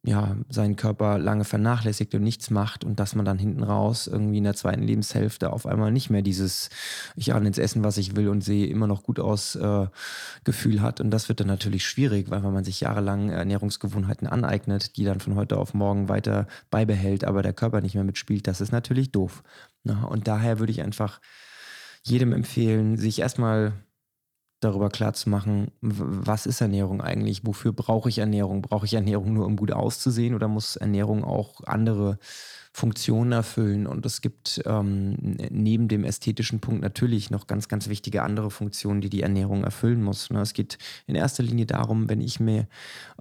ja, 0.03 0.35
seinen 0.49 0.75
Körper 0.75 1.19
lange 1.19 1.45
vernachlässigt 1.45 2.13
und 2.15 2.23
nichts 2.23 2.49
macht 2.49 2.83
und 2.83 2.99
dass 2.99 3.15
man 3.15 3.25
dann 3.25 3.37
hinten 3.37 3.63
raus 3.63 4.07
irgendwie 4.07 4.37
in 4.39 4.43
der 4.43 4.55
zweiten 4.55 4.83
Lebenshälfte 4.83 5.51
auf 5.51 5.65
einmal 5.65 5.91
nicht 5.91 6.09
mehr 6.09 6.21
dieses, 6.21 6.69
ich 7.15 7.33
ahne 7.33 7.47
ins 7.47 7.57
Essen, 7.57 7.83
was 7.83 7.97
ich 7.97 8.15
will 8.15 8.29
und 8.29 8.43
sehe 8.43 8.67
immer 8.67 8.87
noch 8.87 9.03
gut 9.03 9.19
aus, 9.19 9.55
äh, 9.55 9.87
Gefühl 10.43 10.81
hat. 10.81 11.01
Und 11.01 11.11
das 11.11 11.29
wird 11.29 11.39
dann 11.39 11.47
natürlich 11.47 11.85
schwierig, 11.85 12.29
weil 12.29 12.43
wenn 12.43 12.53
man 12.53 12.63
sich 12.63 12.81
jahrelang 12.81 13.29
Ernährungsgewohnheiten 13.29 14.27
aneignet, 14.27 14.97
die 14.97 15.05
dann 15.05 15.19
von 15.19 15.35
heute 15.35 15.57
auf 15.57 15.73
morgen 15.73 16.09
weiter 16.09 16.47
beibehält, 16.69 17.23
aber 17.23 17.41
der 17.41 17.53
Körper 17.53 17.81
nicht 17.81 17.95
mehr 17.95 18.03
mitspielt, 18.03 18.47
das 18.47 18.61
ist 18.61 18.71
natürlich 18.71 19.11
doof. 19.11 19.43
Na, 19.83 20.03
und 20.05 20.27
daher 20.27 20.59
würde 20.59 20.71
ich 20.71 20.81
einfach 20.81 21.19
jedem 22.03 22.33
empfehlen, 22.33 22.97
sich 22.97 23.19
erstmal 23.19 23.73
darüber 24.59 24.89
klar 24.89 25.13
zu 25.13 25.29
machen, 25.29 25.71
was 25.81 26.45
ist 26.45 26.61
Ernährung 26.61 27.01
eigentlich? 27.01 27.45
Wofür 27.45 27.73
brauche 27.73 28.09
ich 28.09 28.19
Ernährung? 28.19 28.61
Brauche 28.61 28.85
ich 28.85 28.93
Ernährung 28.93 29.33
nur, 29.33 29.45
um 29.45 29.55
gut 29.55 29.71
auszusehen 29.71 30.33
oder 30.33 30.47
muss 30.47 30.75
Ernährung 30.75 31.23
auch 31.23 31.61
andere 31.65 32.17
Funktionen 32.71 33.31
erfüllen? 33.31 33.85
Und 33.85 34.05
es 34.05 34.21
gibt 34.21 34.61
ähm, 34.65 35.37
neben 35.51 35.87
dem 35.87 36.03
ästhetischen 36.03 36.61
Punkt 36.61 36.81
natürlich 36.81 37.31
noch 37.31 37.47
ganz, 37.47 37.67
ganz 37.67 37.89
wichtige 37.89 38.23
andere 38.23 38.49
Funktionen, 38.49 39.01
die 39.01 39.09
die 39.09 39.21
Ernährung 39.21 39.63
erfüllen 39.63 40.01
muss. 40.01 40.29
Ne? 40.29 40.41
Es 40.41 40.53
geht 40.53 40.77
in 41.05 41.15
erster 41.15 41.43
Linie 41.43 41.65
darum, 41.65 42.09
wenn 42.09 42.21
ich 42.21 42.39
mir 42.39 42.67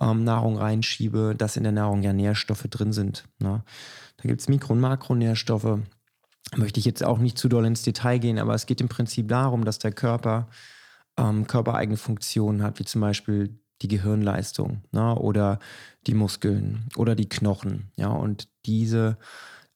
ähm, 0.00 0.24
Nahrung 0.24 0.56
reinschiebe, 0.56 1.34
dass 1.36 1.56
in 1.56 1.64
der 1.64 1.72
Nahrung 1.72 2.02
ja 2.02 2.12
Nährstoffe 2.12 2.66
drin 2.70 2.92
sind. 2.92 3.24
Ne? 3.38 3.64
Da 4.18 4.28
gibt 4.28 4.40
es 4.40 4.48
Mikro- 4.48 4.72
und 4.72 4.80
Makronährstoffe. 4.80 5.80
Möchte 6.56 6.78
ich 6.78 6.86
jetzt 6.86 7.02
auch 7.02 7.18
nicht 7.18 7.38
zu 7.38 7.48
doll 7.48 7.66
ins 7.66 7.82
Detail 7.82 8.18
gehen, 8.18 8.38
aber 8.38 8.54
es 8.54 8.66
geht 8.66 8.80
im 8.80 8.88
Prinzip 8.88 9.28
darum, 9.28 9.64
dass 9.64 9.78
der 9.78 9.92
Körper 9.92 10.48
ähm, 11.16 11.46
körpereigene 11.46 11.96
Funktionen 11.96 12.62
hat, 12.62 12.78
wie 12.78 12.84
zum 12.84 13.00
Beispiel 13.00 13.58
die 13.82 13.88
Gehirnleistung 13.88 14.82
ne? 14.92 15.14
oder 15.16 15.58
die 16.06 16.14
Muskeln 16.14 16.88
oder 16.96 17.14
die 17.14 17.28
Knochen. 17.28 17.90
Ja, 17.96 18.08
und 18.08 18.48
diese 18.66 19.18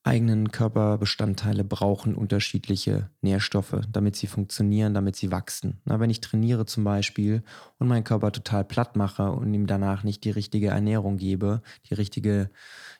eigenen 0.03 0.51
Körperbestandteile 0.51 1.63
brauchen 1.63 2.15
unterschiedliche 2.15 3.09
Nährstoffe, 3.21 3.81
damit 3.91 4.15
sie 4.15 4.27
funktionieren, 4.27 4.93
damit 4.93 5.15
sie 5.17 5.31
wachsen. 5.31 5.81
Na, 5.85 5.99
wenn 5.99 6.09
ich 6.09 6.21
trainiere 6.21 6.65
zum 6.65 6.83
Beispiel 6.85 7.43
und 7.79 7.87
meinen 7.87 8.05
Körper 8.05 8.31
total 8.31 8.63
platt 8.63 8.95
mache 8.95 9.31
und 9.31 9.53
ihm 9.53 9.67
danach 9.67 10.03
nicht 10.03 10.23
die 10.23 10.31
richtige 10.31 10.69
Ernährung 10.69 11.17
gebe, 11.17 11.61
die 11.89 11.95
richtige 11.95 12.49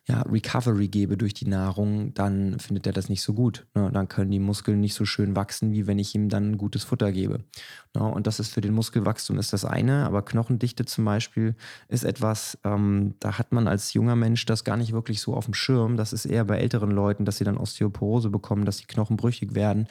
ja, 0.06 0.22
Recovery 0.22 0.88
gebe 0.88 1.16
durch 1.16 1.34
die 1.34 1.46
Nahrung, 1.46 2.14
dann 2.14 2.58
findet 2.58 2.86
er 2.86 2.92
das 2.92 3.08
nicht 3.08 3.22
so 3.22 3.32
gut. 3.32 3.66
Ne? 3.74 3.90
Dann 3.92 4.08
können 4.08 4.30
die 4.30 4.38
Muskeln 4.38 4.80
nicht 4.80 4.94
so 4.94 5.04
schön 5.04 5.36
wachsen, 5.36 5.72
wie 5.72 5.86
wenn 5.86 5.98
ich 5.98 6.14
ihm 6.14 6.28
dann 6.28 6.58
gutes 6.58 6.84
Futter 6.84 7.12
gebe. 7.12 7.44
Ne? 7.94 8.02
Und 8.02 8.26
das 8.26 8.40
ist 8.40 8.52
für 8.52 8.60
den 8.60 8.72
Muskelwachstum 8.72 9.38
ist 9.38 9.52
das 9.52 9.64
eine, 9.64 10.06
aber 10.06 10.22
Knochendichte 10.22 10.84
zum 10.84 11.04
Beispiel 11.04 11.54
ist 11.88 12.04
etwas, 12.04 12.58
ähm, 12.64 13.14
da 13.20 13.38
hat 13.38 13.52
man 13.52 13.68
als 13.68 13.92
junger 13.92 14.16
Mensch 14.16 14.46
das 14.46 14.64
gar 14.64 14.76
nicht 14.76 14.92
wirklich 14.92 15.20
so 15.20 15.34
auf 15.34 15.44
dem 15.44 15.54
Schirm. 15.54 15.96
Das 15.96 16.12
ist 16.12 16.24
eher 16.24 16.44
bei 16.44 16.58
älteren 16.58 16.89
Leuten, 16.90 17.24
dass 17.24 17.38
sie 17.38 17.44
dann 17.44 17.58
Osteoporose 17.58 18.30
bekommen, 18.30 18.64
dass 18.64 18.78
die 18.78 18.86
Knochen 18.86 19.16
brüchig 19.16 19.54
werden. 19.54 19.86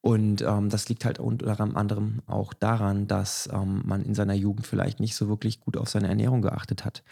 Und 0.00 0.42
ähm, 0.42 0.68
das 0.68 0.88
liegt 0.88 1.04
halt 1.04 1.18
unter 1.18 1.58
anderem 1.60 2.22
auch 2.26 2.52
daran, 2.54 3.08
dass 3.08 3.48
ähm, 3.52 3.82
man 3.84 4.02
in 4.02 4.14
seiner 4.14 4.34
Jugend 4.34 4.66
vielleicht 4.66 5.00
nicht 5.00 5.16
so 5.16 5.28
wirklich 5.28 5.60
gut 5.60 5.76
auf 5.76 5.88
seine 5.88 6.08
Ernährung 6.08 6.40
geachtet 6.40 6.84
hat. 6.84 7.02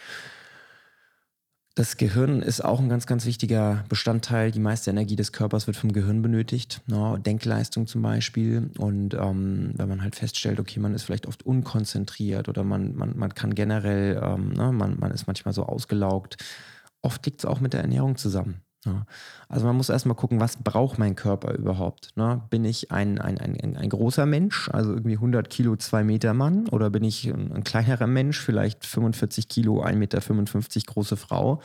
Das 1.74 1.98
Gehirn 1.98 2.40
ist 2.40 2.64
auch 2.64 2.80
ein 2.80 2.88
ganz, 2.88 3.06
ganz 3.06 3.26
wichtiger 3.26 3.84
Bestandteil. 3.90 4.50
Die 4.50 4.60
meiste 4.60 4.88
Energie 4.88 5.14
des 5.14 5.32
Körpers 5.32 5.66
wird 5.66 5.76
vom 5.76 5.92
Gehirn 5.92 6.22
benötigt. 6.22 6.80
Ne? 6.86 7.20
Denkleistung 7.20 7.86
zum 7.86 8.00
Beispiel. 8.00 8.70
Und 8.78 9.12
ähm, 9.12 9.74
wenn 9.74 9.86
man 9.86 10.00
halt 10.02 10.16
feststellt, 10.16 10.58
okay, 10.58 10.80
man 10.80 10.94
ist 10.94 11.02
vielleicht 11.02 11.26
oft 11.26 11.44
unkonzentriert 11.44 12.48
oder 12.48 12.64
man, 12.64 12.96
man, 12.96 13.18
man 13.18 13.34
kann 13.34 13.54
generell, 13.54 14.18
ähm, 14.24 14.54
ne, 14.54 14.72
man, 14.72 14.98
man 14.98 15.10
ist 15.10 15.26
manchmal 15.26 15.52
so 15.52 15.64
ausgelaugt. 15.64 16.38
Oft 17.02 17.26
liegt 17.26 17.40
es 17.40 17.44
auch 17.44 17.60
mit 17.60 17.74
der 17.74 17.82
Ernährung 17.82 18.16
zusammen. 18.16 18.62
Ja. 18.86 19.04
Also 19.48 19.66
man 19.66 19.76
muss 19.76 19.88
erstmal 19.88 20.16
gucken, 20.16 20.40
was 20.40 20.56
braucht 20.56 20.98
mein 20.98 21.16
Körper 21.16 21.54
überhaupt? 21.54 22.10
Ne? 22.16 22.40
Bin 22.50 22.64
ich 22.64 22.90
ein, 22.92 23.20
ein, 23.20 23.38
ein, 23.38 23.76
ein 23.76 23.88
großer 23.88 24.26
Mensch, 24.26 24.70
also 24.72 24.92
irgendwie 24.92 25.16
100 25.16 25.50
Kilo, 25.50 25.76
2 25.76 26.04
Meter 26.04 26.34
Mann? 26.34 26.68
Oder 26.68 26.90
bin 26.90 27.04
ich 27.04 27.26
ein, 27.26 27.52
ein 27.52 27.64
kleinerer 27.64 28.06
Mensch, 28.06 28.40
vielleicht 28.40 28.86
45 28.86 29.48
Kilo, 29.48 29.82
1,55 29.82 29.94
Meter 29.96 30.92
große 30.92 31.16
Frau? 31.16 31.60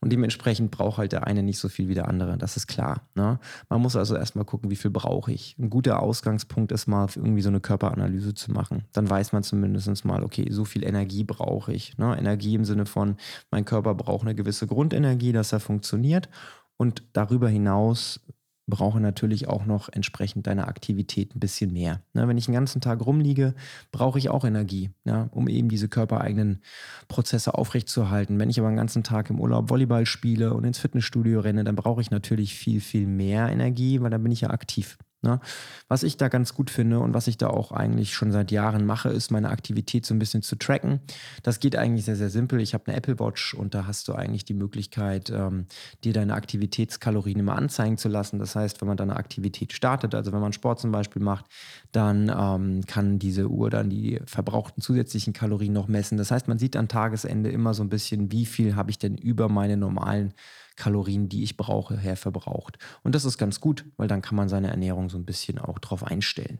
Und 0.00 0.12
dementsprechend 0.12 0.70
braucht 0.70 0.98
halt 0.98 1.12
der 1.12 1.26
eine 1.26 1.42
nicht 1.42 1.58
so 1.58 1.68
viel 1.68 1.88
wie 1.88 1.94
der 1.94 2.08
andere. 2.08 2.36
Das 2.36 2.56
ist 2.56 2.66
klar. 2.66 3.08
Ne? 3.14 3.38
Man 3.68 3.80
muss 3.80 3.96
also 3.96 4.16
erstmal 4.16 4.44
gucken, 4.44 4.70
wie 4.70 4.76
viel 4.76 4.90
brauche 4.90 5.32
ich. 5.32 5.56
Ein 5.58 5.70
guter 5.70 6.00
Ausgangspunkt 6.00 6.72
ist 6.72 6.86
mal, 6.86 7.08
irgendwie 7.14 7.42
so 7.42 7.48
eine 7.48 7.60
Körperanalyse 7.60 8.34
zu 8.34 8.52
machen. 8.52 8.84
Dann 8.92 9.08
weiß 9.08 9.32
man 9.32 9.42
zumindest 9.42 10.04
mal, 10.04 10.22
okay, 10.22 10.46
so 10.50 10.64
viel 10.64 10.84
Energie 10.84 11.24
brauche 11.24 11.72
ich. 11.72 11.96
Ne? 11.98 12.16
Energie 12.18 12.54
im 12.54 12.64
Sinne 12.64 12.86
von, 12.86 13.16
mein 13.50 13.64
Körper 13.64 13.94
braucht 13.94 14.22
eine 14.22 14.34
gewisse 14.34 14.66
Grundenergie, 14.66 15.32
dass 15.32 15.52
er 15.52 15.60
funktioniert. 15.60 16.28
Und 16.76 17.04
darüber 17.12 17.48
hinaus 17.48 18.20
brauche 18.66 19.00
natürlich 19.00 19.48
auch 19.48 19.66
noch 19.66 19.88
entsprechend 19.92 20.46
deiner 20.46 20.68
Aktivität 20.68 21.34
ein 21.34 21.40
bisschen 21.40 21.72
mehr. 21.72 22.00
Ne, 22.14 22.26
wenn 22.28 22.38
ich 22.38 22.46
den 22.46 22.54
ganzen 22.54 22.80
Tag 22.80 23.04
rumliege, 23.04 23.54
brauche 23.92 24.18
ich 24.18 24.30
auch 24.30 24.44
Energie, 24.44 24.90
ja, 25.04 25.28
um 25.32 25.48
eben 25.48 25.68
diese 25.68 25.88
körpereigenen 25.88 26.62
Prozesse 27.08 27.54
aufrechtzuerhalten. 27.54 28.38
Wenn 28.38 28.50
ich 28.50 28.58
aber 28.58 28.68
den 28.68 28.76
ganzen 28.76 29.02
Tag 29.02 29.30
im 29.30 29.40
Urlaub 29.40 29.70
Volleyball 29.70 30.06
spiele 30.06 30.54
und 30.54 30.64
ins 30.64 30.78
Fitnessstudio 30.78 31.40
renne, 31.40 31.64
dann 31.64 31.76
brauche 31.76 32.00
ich 32.00 32.10
natürlich 32.10 32.54
viel, 32.54 32.80
viel 32.80 33.06
mehr 33.06 33.48
Energie, 33.50 34.00
weil 34.00 34.10
dann 34.10 34.22
bin 34.22 34.32
ich 34.32 34.42
ja 34.42 34.50
aktiv. 34.50 34.96
Ne? 35.24 35.40
Was 35.88 36.02
ich 36.02 36.16
da 36.16 36.28
ganz 36.28 36.54
gut 36.54 36.70
finde 36.70 37.00
und 37.00 37.14
was 37.14 37.26
ich 37.26 37.38
da 37.38 37.48
auch 37.48 37.72
eigentlich 37.72 38.14
schon 38.14 38.30
seit 38.30 38.52
Jahren 38.52 38.84
mache, 38.86 39.08
ist 39.08 39.30
meine 39.30 39.48
Aktivität 39.48 40.04
so 40.06 40.14
ein 40.14 40.18
bisschen 40.18 40.42
zu 40.42 40.56
tracken. 40.56 41.00
Das 41.42 41.60
geht 41.60 41.76
eigentlich 41.76 42.04
sehr, 42.04 42.16
sehr 42.16 42.30
simpel. 42.30 42.60
Ich 42.60 42.74
habe 42.74 42.86
eine 42.86 42.96
Apple 42.96 43.18
Watch 43.18 43.54
und 43.54 43.74
da 43.74 43.86
hast 43.86 44.06
du 44.06 44.12
eigentlich 44.12 44.44
die 44.44 44.54
Möglichkeit, 44.54 45.30
ähm, 45.30 45.66
dir 46.04 46.12
deine 46.12 46.34
Aktivitätskalorien 46.34 47.40
immer 47.40 47.56
anzeigen 47.56 47.96
zu 47.96 48.08
lassen. 48.08 48.38
Das 48.38 48.54
heißt, 48.54 48.80
wenn 48.80 48.88
man 48.88 48.96
dann 48.96 49.10
eine 49.10 49.18
Aktivität 49.18 49.72
startet, 49.72 50.14
also 50.14 50.30
wenn 50.32 50.40
man 50.40 50.52
Sport 50.52 50.78
zum 50.78 50.92
Beispiel 50.92 51.22
macht, 51.22 51.46
dann 51.92 52.28
ähm, 52.28 52.82
kann 52.86 53.18
diese 53.18 53.48
Uhr 53.48 53.70
dann 53.70 53.88
die 53.88 54.20
verbrauchten 54.26 54.82
zusätzlichen 54.82 55.32
Kalorien 55.32 55.72
noch 55.72 55.88
messen. 55.88 56.18
Das 56.18 56.30
heißt, 56.30 56.48
man 56.48 56.58
sieht 56.58 56.76
am 56.76 56.88
Tagesende 56.88 57.50
immer 57.50 57.72
so 57.72 57.82
ein 57.82 57.88
bisschen, 57.88 58.30
wie 58.30 58.44
viel 58.44 58.76
habe 58.76 58.90
ich 58.90 58.98
denn 58.98 59.16
über 59.16 59.48
meine 59.48 59.78
normalen 59.78 60.34
Kalorien, 60.76 61.28
die 61.28 61.42
ich 61.42 61.56
brauche, 61.56 61.98
her 61.98 62.16
verbraucht. 62.16 62.78
Und 63.02 63.14
das 63.14 63.24
ist 63.24 63.38
ganz 63.38 63.60
gut, 63.60 63.84
weil 63.96 64.08
dann 64.08 64.22
kann 64.22 64.36
man 64.36 64.48
seine 64.48 64.70
Ernährung 64.70 65.08
so 65.08 65.18
ein 65.18 65.24
bisschen 65.24 65.58
auch 65.58 65.78
drauf 65.78 66.04
einstellen. 66.04 66.58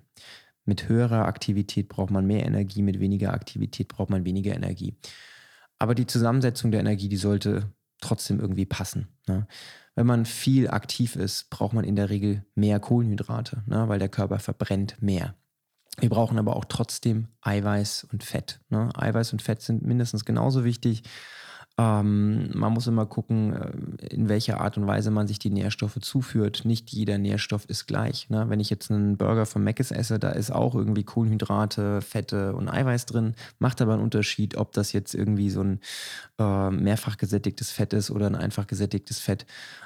Mit 0.64 0.88
höherer 0.88 1.26
Aktivität 1.26 1.88
braucht 1.88 2.10
man 2.10 2.26
mehr 2.26 2.46
Energie, 2.46 2.82
mit 2.82 3.00
weniger 3.00 3.34
Aktivität 3.34 3.88
braucht 3.88 4.10
man 4.10 4.24
weniger 4.24 4.54
Energie. 4.54 4.96
Aber 5.78 5.94
die 5.94 6.06
Zusammensetzung 6.06 6.70
der 6.70 6.80
Energie, 6.80 7.08
die 7.08 7.16
sollte 7.16 7.72
trotzdem 8.00 8.40
irgendwie 8.40 8.66
passen. 8.66 9.08
Ne? 9.26 9.46
Wenn 9.94 10.06
man 10.06 10.24
viel 10.24 10.68
aktiv 10.68 11.16
ist, 11.16 11.50
braucht 11.50 11.72
man 11.72 11.84
in 11.84 11.96
der 11.96 12.10
Regel 12.10 12.44
mehr 12.54 12.80
Kohlenhydrate, 12.80 13.62
ne? 13.66 13.88
weil 13.88 13.98
der 13.98 14.08
Körper 14.08 14.38
verbrennt 14.38 15.00
mehr. 15.00 15.34
Wir 16.00 16.08
brauchen 16.08 16.38
aber 16.38 16.56
auch 16.56 16.64
trotzdem 16.64 17.28
Eiweiß 17.42 18.04
und 18.10 18.24
Fett. 18.24 18.60
Ne? 18.68 18.90
Eiweiß 18.94 19.32
und 19.32 19.42
Fett 19.42 19.62
sind 19.62 19.84
mindestens 19.84 20.24
genauso 20.24 20.64
wichtig. 20.64 21.04
Ähm, 21.76 22.50
man 22.54 22.72
muss 22.72 22.86
immer 22.86 23.04
gucken, 23.04 23.52
äh, 23.52 24.06
in 24.06 24.28
welcher 24.28 24.60
Art 24.60 24.78
und 24.78 24.86
Weise 24.86 25.10
man 25.10 25.26
sich 25.26 25.40
die 25.40 25.50
Nährstoffe 25.50 25.98
zuführt. 26.00 26.64
Nicht 26.64 26.90
jeder 26.90 27.18
Nährstoff 27.18 27.64
ist 27.68 27.86
gleich. 27.86 28.30
Ne? 28.30 28.48
Wenn 28.48 28.60
ich 28.60 28.70
jetzt 28.70 28.92
einen 28.92 29.16
Burger 29.16 29.44
von 29.44 29.64
Mc's 29.64 29.90
esse, 29.90 30.20
da 30.20 30.30
ist 30.30 30.52
auch 30.52 30.76
irgendwie 30.76 31.02
Kohlenhydrate, 31.02 32.00
Fette 32.00 32.54
und 32.54 32.68
Eiweiß 32.68 33.06
drin. 33.06 33.34
Macht 33.58 33.82
aber 33.82 33.94
einen 33.94 34.02
Unterschied, 34.02 34.56
ob 34.56 34.70
das 34.70 34.92
jetzt 34.92 35.14
irgendwie 35.16 35.50
so 35.50 35.62
ein 35.62 35.80
äh, 36.38 36.70
mehrfach 36.70 37.16
gesättigtes 37.16 37.72
Fett 37.72 37.92
ist 37.92 38.12
oder 38.12 38.26
ein 38.26 38.36
einfach 38.36 38.68
gesättigtes 38.68 39.18
Fett. 39.18 39.44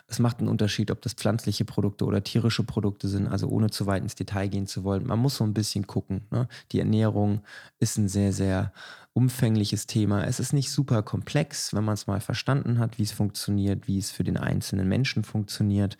Es 0.08 0.18
macht 0.18 0.40
einen 0.40 0.48
Unterschied, 0.48 0.90
ob 0.90 1.00
das 1.00 1.14
pflanzliche 1.14 1.64
Produkte 1.64 2.04
oder 2.04 2.22
tierische 2.22 2.64
Produkte 2.64 3.08
sind, 3.08 3.28
also 3.28 3.48
ohne 3.48 3.70
zu 3.70 3.86
weit 3.86 4.02
ins 4.02 4.14
Detail 4.14 4.48
gehen 4.48 4.66
zu 4.66 4.84
wollen. 4.84 5.06
Man 5.06 5.18
muss 5.18 5.36
so 5.36 5.44
ein 5.44 5.54
bisschen 5.54 5.86
gucken. 5.86 6.26
Ne? 6.30 6.48
Die 6.72 6.80
Ernährung 6.80 7.40
ist 7.78 7.96
ein 7.96 8.08
sehr, 8.08 8.34
sehr 8.34 8.72
umfängliches 9.18 9.88
Thema. 9.88 10.24
Es 10.24 10.38
ist 10.38 10.52
nicht 10.52 10.70
super 10.70 11.02
komplex, 11.02 11.74
wenn 11.74 11.82
man 11.82 11.94
es 11.94 12.06
mal 12.06 12.20
verstanden 12.20 12.78
hat, 12.78 12.98
wie 12.98 13.02
es 13.02 13.10
funktioniert, 13.10 13.88
wie 13.88 13.98
es 13.98 14.12
für 14.12 14.22
den 14.22 14.36
einzelnen 14.36 14.88
Menschen 14.88 15.24
funktioniert. 15.24 15.98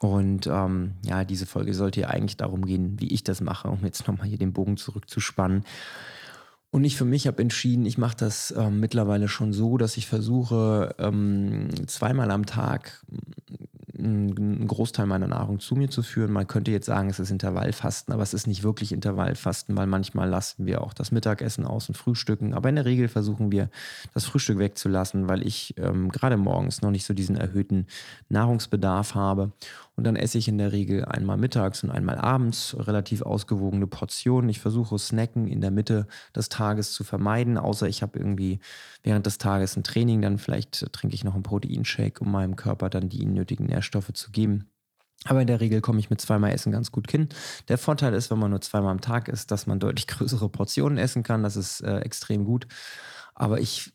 Und 0.00 0.46
ähm, 0.46 0.94
ja, 1.04 1.24
diese 1.24 1.44
Folge 1.44 1.74
sollte 1.74 2.00
ja 2.00 2.08
eigentlich 2.08 2.38
darum 2.38 2.64
gehen, 2.64 2.98
wie 2.98 3.12
ich 3.12 3.24
das 3.24 3.42
mache, 3.42 3.68
um 3.68 3.84
jetzt 3.84 4.08
nochmal 4.08 4.26
hier 4.26 4.38
den 4.38 4.54
Bogen 4.54 4.78
zurückzuspannen. 4.78 5.64
Und 6.70 6.84
ich 6.84 6.96
für 6.96 7.04
mich 7.04 7.26
habe 7.26 7.42
entschieden, 7.42 7.84
ich 7.84 7.98
mache 7.98 8.16
das 8.16 8.54
ähm, 8.56 8.80
mittlerweile 8.80 9.28
schon 9.28 9.52
so, 9.52 9.76
dass 9.76 9.98
ich 9.98 10.06
versuche, 10.06 10.94
ähm, 10.98 11.68
zweimal 11.86 12.30
am 12.30 12.46
Tag 12.46 13.04
einen 13.98 14.66
Großteil 14.66 15.06
meiner 15.06 15.26
Nahrung 15.26 15.60
zu 15.60 15.74
mir 15.74 15.88
zu 15.88 16.02
führen. 16.02 16.32
Man 16.32 16.46
könnte 16.46 16.70
jetzt 16.70 16.86
sagen, 16.86 17.08
es 17.08 17.18
ist 17.18 17.30
Intervallfasten, 17.30 18.12
aber 18.12 18.22
es 18.22 18.34
ist 18.34 18.46
nicht 18.46 18.62
wirklich 18.62 18.92
Intervallfasten, 18.92 19.76
weil 19.76 19.86
manchmal 19.86 20.28
lassen 20.28 20.66
wir 20.66 20.82
auch 20.82 20.94
das 20.94 21.12
Mittagessen 21.12 21.66
aus 21.66 21.88
und 21.88 21.94
frühstücken. 21.94 22.54
Aber 22.54 22.68
in 22.68 22.76
der 22.76 22.84
Regel 22.84 23.08
versuchen 23.08 23.52
wir, 23.52 23.70
das 24.14 24.24
Frühstück 24.24 24.58
wegzulassen, 24.58 25.28
weil 25.28 25.46
ich 25.46 25.74
ähm, 25.78 26.10
gerade 26.10 26.36
morgens 26.36 26.82
noch 26.82 26.90
nicht 26.90 27.06
so 27.06 27.14
diesen 27.14 27.36
erhöhten 27.36 27.86
Nahrungsbedarf 28.28 29.14
habe. 29.14 29.52
Und 29.96 30.04
dann 30.04 30.14
esse 30.14 30.36
ich 30.36 30.46
in 30.46 30.58
der 30.58 30.72
Regel 30.72 31.06
einmal 31.06 31.38
mittags 31.38 31.82
und 31.82 31.90
einmal 31.90 32.18
abends 32.18 32.76
relativ 32.78 33.22
ausgewogene 33.22 33.86
Portionen. 33.86 34.50
Ich 34.50 34.60
versuche 34.60 34.98
Snacken 34.98 35.48
in 35.48 35.62
der 35.62 35.70
Mitte 35.70 36.06
des 36.34 36.50
Tages 36.50 36.92
zu 36.92 37.02
vermeiden, 37.02 37.56
außer 37.56 37.88
ich 37.88 38.02
habe 38.02 38.18
irgendwie 38.18 38.60
während 39.02 39.24
des 39.24 39.38
Tages 39.38 39.74
ein 39.76 39.84
Training, 39.84 40.20
dann 40.20 40.36
vielleicht 40.36 40.92
trinke 40.92 41.14
ich 41.14 41.24
noch 41.24 41.34
einen 41.34 41.42
Proteinshake, 41.42 42.20
um 42.20 42.30
meinem 42.30 42.56
Körper 42.56 42.90
dann 42.90 43.08
die 43.08 43.24
nötigen 43.24 43.66
Nährstoffe 43.66 44.12
zu 44.12 44.30
geben. 44.30 44.70
Aber 45.24 45.40
in 45.40 45.46
der 45.46 45.60
Regel 45.60 45.80
komme 45.80 45.98
ich 45.98 46.10
mit 46.10 46.20
zweimal 46.20 46.52
Essen 46.52 46.72
ganz 46.72 46.92
gut 46.92 47.10
hin. 47.10 47.28
Der 47.68 47.78
Vorteil 47.78 48.12
ist, 48.12 48.30
wenn 48.30 48.38
man 48.38 48.50
nur 48.50 48.60
zweimal 48.60 48.92
am 48.92 49.00
Tag 49.00 49.28
isst, 49.28 49.50
dass 49.50 49.66
man 49.66 49.80
deutlich 49.80 50.06
größere 50.06 50.50
Portionen 50.50 50.98
essen 50.98 51.22
kann. 51.22 51.42
Das 51.42 51.56
ist 51.56 51.80
äh, 51.80 52.00
extrem 52.00 52.44
gut. 52.44 52.66
Aber 53.34 53.60
ich 53.60 53.92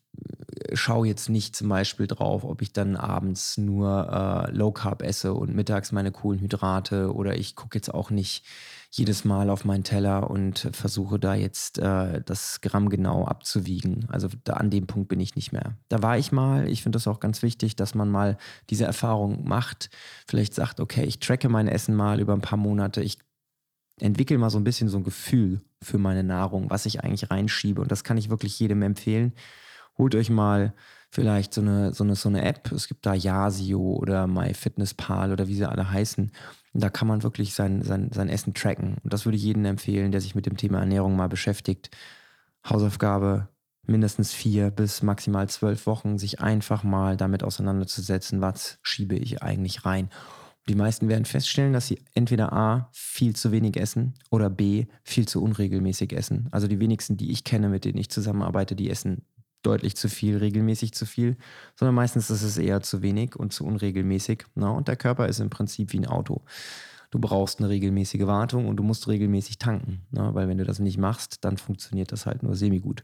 schaue 0.74 1.08
jetzt 1.08 1.30
nicht 1.30 1.56
zum 1.56 1.69
Beispiel 1.69 2.08
drauf, 2.08 2.43
ob 2.43 2.62
ich 2.62 2.74
dann 2.74 2.95
abends 2.95 3.58
nur 3.58 4.47
äh, 4.50 4.52
Low 4.52 4.71
Carb 4.71 5.02
esse 5.02 5.34
und 5.34 5.56
mittags 5.56 5.91
meine 5.91 6.12
Kohlenhydrate 6.12 7.13
oder 7.13 7.38
ich 7.38 7.56
gucke 7.56 7.78
jetzt 7.78 7.93
auch 7.93 8.10
nicht 8.10 8.45
jedes 8.89 9.24
Mal 9.24 9.50
auf 9.50 9.63
meinen 9.63 9.86
Teller 9.86 10.30
und 10.30 10.69
versuche 10.74 11.17
da 11.17 11.34
jetzt 11.34 11.80
äh, 11.80 12.21
das 12.26 12.60
Gramm 12.60 12.89
genau 12.89 13.26
abzuwiegen. 13.26 14.06
Also 14.10 14.28
da, 14.43 14.54
an 14.54 14.69
dem 14.69 14.86
Punkt 14.86 15.08
bin 15.08 15.21
ich 15.21 15.36
nicht 15.36 15.54
mehr. 15.54 15.78
Da 15.88 16.02
war 16.02 16.17
ich 16.17 16.34
mal. 16.34 16.67
Ich 16.67 16.84
finde 16.84 16.97
das 16.97 17.08
auch 17.08 17.21
ganz 17.21 17.41
wichtig, 17.41 17.78
dass 17.78 17.95
man 17.95 18.10
mal 18.10 18.38
diese 18.69 18.84
Erfahrung 18.84 19.47
macht. 19.47 19.89
Vielleicht 20.28 20.54
sagt, 20.54 20.82
okay, 20.82 21.06
ich 21.06 21.19
tracke 21.19 21.47
mein 21.47 21.69
Essen 21.69 21.95
mal 21.95 22.19
über 22.19 22.34
ein 22.34 22.41
paar 22.41 22.58
Monate. 22.58 23.02
Ich 23.02 23.17
entwickle 24.02 24.38
mal 24.38 24.50
so 24.50 24.60
ein 24.60 24.65
bisschen 24.65 24.89
so 24.89 24.97
ein 24.97 25.06
Gefühl 25.06 25.62
für 25.82 25.97
meine 25.97 26.24
Nahrung, 26.24 26.69
was 26.69 26.86
ich 26.86 27.02
eigentlich 27.02 27.32
reinschiebe. 27.32 27.82
Und 27.82 27.91
das 27.91 28.04
kann 28.04 28.17
ich 28.17 28.30
wirklich 28.30 28.60
jedem 28.60 28.82
empfehlen 28.82 29.34
holt 30.01 30.15
euch 30.15 30.31
mal 30.31 30.73
vielleicht 31.11 31.53
so 31.53 31.61
eine, 31.61 31.93
so 31.93 32.03
eine, 32.03 32.15
so 32.15 32.27
eine 32.27 32.43
App. 32.43 32.71
Es 32.71 32.87
gibt 32.87 33.05
da 33.05 33.13
Yasio 33.13 33.79
oder 33.79 34.25
MyFitnessPal 34.25 35.31
oder 35.31 35.47
wie 35.47 35.55
sie 35.55 35.69
alle 35.69 35.91
heißen. 35.91 36.31
Da 36.73 36.89
kann 36.89 37.07
man 37.07 37.21
wirklich 37.21 37.53
sein, 37.53 37.83
sein, 37.83 38.09
sein 38.11 38.27
Essen 38.27 38.55
tracken. 38.55 38.97
Und 39.03 39.13
das 39.13 39.25
würde 39.25 39.35
ich 39.37 39.43
jedem 39.43 39.63
empfehlen, 39.65 40.11
der 40.11 40.21
sich 40.21 40.33
mit 40.33 40.47
dem 40.47 40.57
Thema 40.57 40.79
Ernährung 40.79 41.15
mal 41.15 41.29
beschäftigt. 41.29 41.91
Hausaufgabe, 42.67 43.49
mindestens 43.85 44.33
vier 44.33 44.71
bis 44.71 45.03
maximal 45.03 45.47
zwölf 45.49 45.85
Wochen 45.85 46.17
sich 46.17 46.39
einfach 46.39 46.83
mal 46.83 47.15
damit 47.15 47.43
auseinanderzusetzen, 47.43 48.41
was 48.41 48.79
schiebe 48.81 49.15
ich 49.15 49.43
eigentlich 49.43 49.85
rein. 49.85 50.09
Die 50.69 50.75
meisten 50.75 51.09
werden 51.09 51.25
feststellen, 51.25 51.73
dass 51.73 51.87
sie 51.87 52.01
entweder 52.13 52.53
A, 52.53 52.89
viel 52.91 53.35
zu 53.35 53.51
wenig 53.51 53.77
essen 53.77 54.13
oder 54.29 54.49
B, 54.49 54.85
viel 55.03 55.27
zu 55.27 55.43
unregelmäßig 55.43 56.13
essen. 56.13 56.47
Also 56.51 56.67
die 56.67 56.79
wenigsten, 56.79 57.17
die 57.17 57.31
ich 57.31 57.43
kenne, 57.43 57.69
mit 57.69 57.83
denen 57.83 57.97
ich 57.97 58.09
zusammenarbeite, 58.09 58.75
die 58.75 58.89
essen 58.89 59.25
deutlich 59.62 59.95
zu 59.95 60.10
viel, 60.10 60.38
regelmäßig 60.38 60.93
zu 60.93 61.06
viel, 61.06 61.38
sondern 61.76 61.95
meistens 61.95 62.30
ist 62.30 62.43
es 62.43 62.58
eher 62.58 62.82
zu 62.82 63.02
wenig 63.02 63.36
und 63.36 63.54
zu 63.54 63.65
unregelmäßig. 63.65 64.45
Na? 64.56 64.69
Und 64.69 64.88
der 64.88 64.95
Körper 64.95 65.28
ist 65.28 65.39
im 65.39 65.50
Prinzip 65.50 65.93
wie 65.93 66.00
ein 66.00 66.08
Auto. 66.08 66.41
Du 67.12 67.19
brauchst 67.19 67.60
eine 67.60 67.69
regelmäßige 67.69 68.26
Wartung 68.26 68.67
und 68.67 68.78
du 68.78 68.84
musst 68.84 69.08
regelmäßig 69.08 69.58
tanken, 69.58 70.02
na? 70.12 70.34
weil 70.34 70.47
wenn 70.47 70.58
du 70.58 70.63
das 70.63 70.80
nicht 70.80 70.97
machst, 70.97 71.43
dann 71.43 71.58
funktioniert 71.58 72.12
das 72.12 72.26
halt 72.26 72.41
nur 72.41 72.56
semi-gut. 72.56 73.04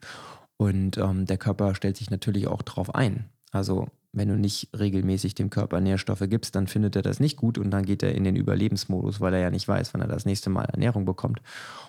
Und 0.55 0.97
ähm, 0.97 1.25
der 1.25 1.37
Körper 1.37 1.75
stellt 1.75 1.97
sich 1.97 2.09
natürlich 2.09 2.47
auch 2.47 2.61
drauf 2.61 2.95
ein. 2.95 3.25
Also 3.51 3.87
wenn 4.13 4.29
du 4.29 4.35
nicht 4.35 4.69
regelmäßig 4.77 5.35
dem 5.35 5.49
Körper 5.49 5.79
Nährstoffe 5.79 6.23
gibst, 6.27 6.55
dann 6.55 6.67
findet 6.67 6.95
er 6.95 7.01
das 7.01 7.19
nicht 7.19 7.37
gut 7.37 7.57
und 7.57 7.69
dann 7.69 7.85
geht 7.85 8.01
er 8.01 8.15
in 8.15 8.23
den 8.23 8.35
Überlebensmodus, 8.35 9.21
weil 9.21 9.33
er 9.33 9.41
ja 9.41 9.49
nicht 9.51 9.67
weiß, 9.67 9.93
wann 9.93 10.01
er 10.01 10.07
das 10.07 10.25
nächste 10.25 10.49
Mal 10.49 10.65
Ernährung 10.65 11.05
bekommt. 11.05 11.41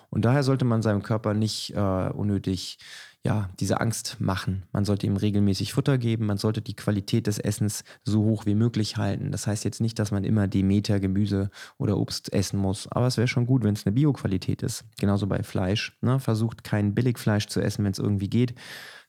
Und 0.09 0.25
daher 0.25 0.43
sollte 0.43 0.65
man 0.65 0.81
seinem 0.81 1.01
Körper 1.01 1.33
nicht 1.33 1.73
äh, 1.75 2.09
unnötig 2.09 2.77
ja, 3.25 3.49
diese 3.59 3.81
Angst 3.81 4.17
machen. 4.19 4.63
Man 4.71 4.85
sollte 4.85 5.05
ihm 5.05 5.17
regelmäßig 5.17 5.73
Futter 5.73 5.97
geben, 5.97 6.25
man 6.25 6.37
sollte 6.37 6.61
die 6.61 6.75
Qualität 6.75 7.27
des 7.27 7.37
Essens 7.37 7.83
so 8.03 8.23
hoch 8.23 8.45
wie 8.45 8.55
möglich 8.55 8.95
halten. 8.95 9.31
Das 9.31 9.45
heißt 9.45 9.65
jetzt 9.65 9.81
nicht, 9.81 9.99
dass 9.99 10.11
man 10.11 10.23
immer 10.23 10.47
Demeter 10.47 11.01
Gemüse 11.01 11.49
oder 11.77 11.97
Obst 11.97 12.31
essen 12.31 12.59
muss, 12.59 12.87
aber 12.89 13.07
es 13.07 13.17
wäre 13.17 13.27
schon 13.27 13.45
gut, 13.45 13.63
wenn 13.63 13.73
es 13.73 13.85
eine 13.85 13.93
Bioqualität 13.93 14.63
ist. 14.63 14.85
Genauso 14.99 15.27
bei 15.27 15.43
Fleisch. 15.43 15.97
Ne? 16.01 16.19
Versucht 16.19 16.63
kein 16.63 16.95
Billigfleisch 16.95 17.47
zu 17.47 17.59
essen, 17.59 17.83
wenn 17.83 17.91
es 17.91 17.99
irgendwie 17.99 18.29
geht. 18.29 18.55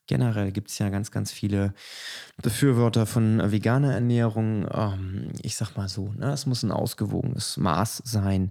Generell 0.08 0.50
gibt 0.50 0.70
es 0.72 0.78
ja 0.80 0.88
ganz, 0.88 1.12
ganz 1.12 1.30
viele 1.30 1.72
Befürworter 2.42 3.06
von 3.06 3.52
veganer 3.52 3.94
Ernährung. 3.94 4.66
Ähm, 4.72 5.28
ich 5.40 5.54
sag 5.54 5.76
mal 5.76 5.88
so, 5.88 6.12
ne? 6.14 6.32
es 6.32 6.46
muss 6.46 6.64
ein 6.64 6.72
ausgewogenes 6.72 7.58
Maß 7.58 8.02
sein. 8.04 8.50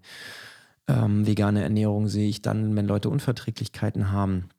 Ähm, 0.88 1.28
vegane 1.28 1.62
Ernährung 1.62 2.08
sehe 2.08 2.30
ich 2.30 2.41
dann, 2.41 2.78
wenn 2.78 2.88
Leute 2.88 3.10
Unverträglichkeiten 3.10 4.13
haben 4.13 4.50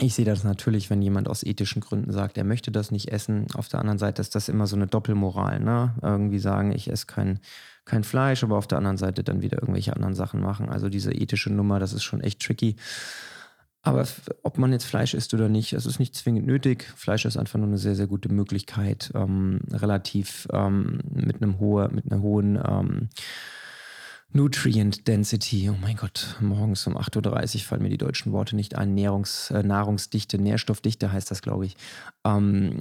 ich 0.00 0.14
sehe 0.14 0.24
das 0.24 0.42
natürlich, 0.42 0.90
wenn 0.90 1.02
jemand 1.02 1.28
aus 1.28 1.44
ethischen 1.44 1.80
Gründen 1.80 2.12
sagt, 2.12 2.36
er 2.36 2.44
möchte 2.44 2.72
das 2.72 2.90
nicht 2.90 3.12
essen. 3.12 3.46
Auf 3.54 3.68
der 3.68 3.80
anderen 3.80 3.98
Seite 3.98 4.22
ist 4.22 4.34
das 4.34 4.48
immer 4.48 4.66
so 4.66 4.74
eine 4.74 4.88
Doppelmoral. 4.88 5.60
Ne? 5.60 5.94
Irgendwie 6.02 6.40
sagen, 6.40 6.72
ich 6.72 6.90
esse 6.90 7.06
kein, 7.06 7.38
kein 7.84 8.02
Fleisch, 8.02 8.42
aber 8.42 8.56
auf 8.56 8.66
der 8.66 8.78
anderen 8.78 8.96
Seite 8.96 9.22
dann 9.22 9.42
wieder 9.42 9.60
irgendwelche 9.60 9.94
anderen 9.94 10.14
Sachen 10.14 10.40
machen. 10.40 10.68
Also 10.68 10.88
diese 10.88 11.12
ethische 11.12 11.52
Nummer, 11.52 11.78
das 11.78 11.92
ist 11.92 12.02
schon 12.02 12.20
echt 12.20 12.42
tricky. 12.42 12.74
Aber 13.82 14.04
ob 14.42 14.58
man 14.58 14.72
jetzt 14.72 14.86
Fleisch 14.86 15.14
isst 15.14 15.32
oder 15.34 15.48
nicht, 15.48 15.74
es 15.74 15.86
ist 15.86 16.00
nicht 16.00 16.16
zwingend 16.16 16.46
nötig. 16.46 16.90
Fleisch 16.96 17.26
ist 17.26 17.36
einfach 17.36 17.58
nur 17.58 17.68
eine 17.68 17.78
sehr, 17.78 17.94
sehr 17.94 18.06
gute 18.06 18.30
Möglichkeit, 18.30 19.12
ähm, 19.14 19.60
relativ 19.70 20.48
ähm, 20.52 21.00
mit 21.12 21.42
einem 21.42 21.60
hohe, 21.60 21.88
mit 21.90 22.10
einer 22.10 22.22
hohen 22.22 22.56
ähm, 22.56 23.08
Nutrient 24.36 25.06
Density, 25.06 25.70
oh 25.70 25.76
mein 25.80 25.94
Gott, 25.94 26.36
morgens 26.40 26.84
um 26.88 26.96
8.30 26.98 27.54
Uhr 27.54 27.60
fallen 27.60 27.82
mir 27.82 27.88
die 27.88 27.98
deutschen 27.98 28.32
Worte 28.32 28.56
nicht 28.56 28.76
ein. 28.76 28.92
Nährungs, 28.92 29.52
äh, 29.52 29.62
Nahrungsdichte, 29.62 30.38
Nährstoffdichte 30.38 31.12
heißt 31.12 31.30
das, 31.30 31.40
glaube 31.40 31.66
ich. 31.66 31.76
Ähm, 32.24 32.72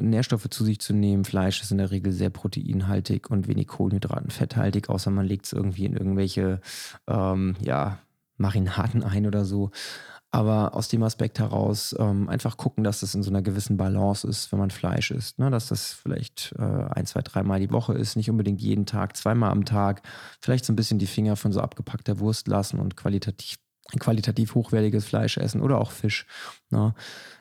Nährstoffe 0.00 0.48
zu 0.48 0.64
sich 0.64 0.80
zu 0.80 0.94
nehmen. 0.94 1.26
Fleisch 1.26 1.60
ist 1.60 1.70
in 1.70 1.76
der 1.76 1.90
Regel 1.90 2.10
sehr 2.10 2.30
proteinhaltig 2.30 3.30
und 3.30 3.48
wenig 3.48 3.68
Kohlenhydraten, 3.68 4.30
fetthaltig, 4.30 4.88
außer 4.88 5.10
man 5.10 5.26
legt 5.26 5.44
es 5.44 5.52
irgendwie 5.52 5.84
in 5.84 5.92
irgendwelche 5.92 6.62
ähm, 7.06 7.54
ja, 7.60 7.98
Marinaden 8.38 9.02
ein 9.02 9.26
oder 9.26 9.44
so. 9.44 9.72
Aber 10.34 10.74
aus 10.74 10.88
dem 10.88 11.04
Aspekt 11.04 11.38
heraus 11.38 11.94
ähm, 11.96 12.28
einfach 12.28 12.56
gucken, 12.56 12.82
dass 12.82 12.98
das 12.98 13.14
in 13.14 13.22
so 13.22 13.30
einer 13.30 13.40
gewissen 13.40 13.76
Balance 13.76 14.26
ist, 14.26 14.50
wenn 14.50 14.58
man 14.58 14.70
Fleisch 14.70 15.12
isst. 15.12 15.38
Ne? 15.38 15.48
Dass 15.48 15.68
das 15.68 15.92
vielleicht 15.92 16.52
äh, 16.58 16.62
ein, 16.90 17.06
zwei, 17.06 17.20
dreimal 17.20 17.60
die 17.60 17.70
Woche 17.70 17.94
ist, 17.94 18.16
nicht 18.16 18.30
unbedingt 18.30 18.60
jeden 18.60 18.84
Tag, 18.84 19.16
zweimal 19.16 19.52
am 19.52 19.64
Tag. 19.64 20.02
Vielleicht 20.40 20.64
so 20.64 20.72
ein 20.72 20.76
bisschen 20.76 20.98
die 20.98 21.06
Finger 21.06 21.36
von 21.36 21.52
so 21.52 21.60
abgepackter 21.60 22.18
Wurst 22.18 22.48
lassen 22.48 22.80
und 22.80 22.96
qualitativ 22.96 23.58
qualitativ 24.00 24.54
hochwertiges 24.56 25.04
Fleisch 25.04 25.36
essen 25.36 25.60
oder 25.60 25.78
auch 25.78 25.92
Fisch. 25.92 26.26
Ne? 26.70 26.94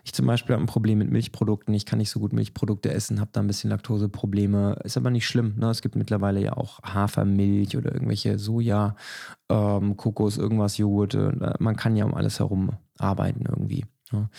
Ich 0.03 0.13
zum 0.13 0.27
Beispiel 0.27 0.53
habe 0.53 0.63
ein 0.63 0.67
Problem 0.67 0.99
mit 0.99 1.09
Milchprodukten. 1.09 1.73
Ich 1.73 1.87
kann 1.87 1.97
nicht 1.97 2.11
so 2.11 2.19
gut 2.19 2.33
Milchprodukte 2.33 2.93
essen, 2.93 3.21
habe 3.21 3.31
da 3.33 3.39
ein 3.39 3.47
bisschen 3.47 3.71
Laktoseprobleme. 3.71 4.81
Ist 4.83 4.97
aber 4.97 5.09
nicht 5.09 5.25
schlimm. 5.25 5.55
Ne? 5.57 5.69
Es 5.69 5.81
gibt 5.81 5.95
mittlerweile 5.95 6.41
ja 6.41 6.53
auch 6.57 6.79
Hafermilch 6.83 7.75
oder 7.75 7.93
irgendwelche 7.93 8.37
Soja, 8.37 8.97
ähm, 9.49 9.97
Kokos, 9.97 10.37
irgendwas, 10.37 10.77
Joghurt. 10.77 11.17
Man 11.59 11.75
kann 11.77 11.95
ja 11.95 12.05
um 12.05 12.13
alles 12.13 12.39
herum 12.39 12.73
arbeiten 12.97 13.45
irgendwie. 13.47 13.85
Ne? 14.11 14.29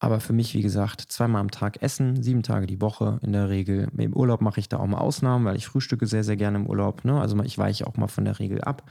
Aber 0.00 0.20
für 0.20 0.32
mich, 0.32 0.54
wie 0.54 0.62
gesagt, 0.62 1.00
zweimal 1.00 1.40
am 1.40 1.50
Tag 1.50 1.82
essen, 1.82 2.22
sieben 2.22 2.42
Tage 2.42 2.66
die 2.66 2.80
Woche 2.80 3.18
in 3.22 3.32
der 3.32 3.48
Regel. 3.48 3.88
Im 3.96 4.14
Urlaub 4.14 4.40
mache 4.40 4.60
ich 4.60 4.68
da 4.68 4.78
auch 4.78 4.86
mal 4.86 4.98
Ausnahmen, 4.98 5.44
weil 5.44 5.56
ich 5.56 5.66
frühstücke 5.66 6.06
sehr, 6.06 6.22
sehr 6.22 6.36
gerne 6.36 6.58
im 6.58 6.66
Urlaub. 6.66 7.04
Ne? 7.04 7.20
Also 7.20 7.36
ich 7.42 7.58
weiche 7.58 7.86
auch 7.86 7.96
mal 7.96 8.06
von 8.06 8.24
der 8.24 8.38
Regel 8.38 8.60
ab. 8.62 8.88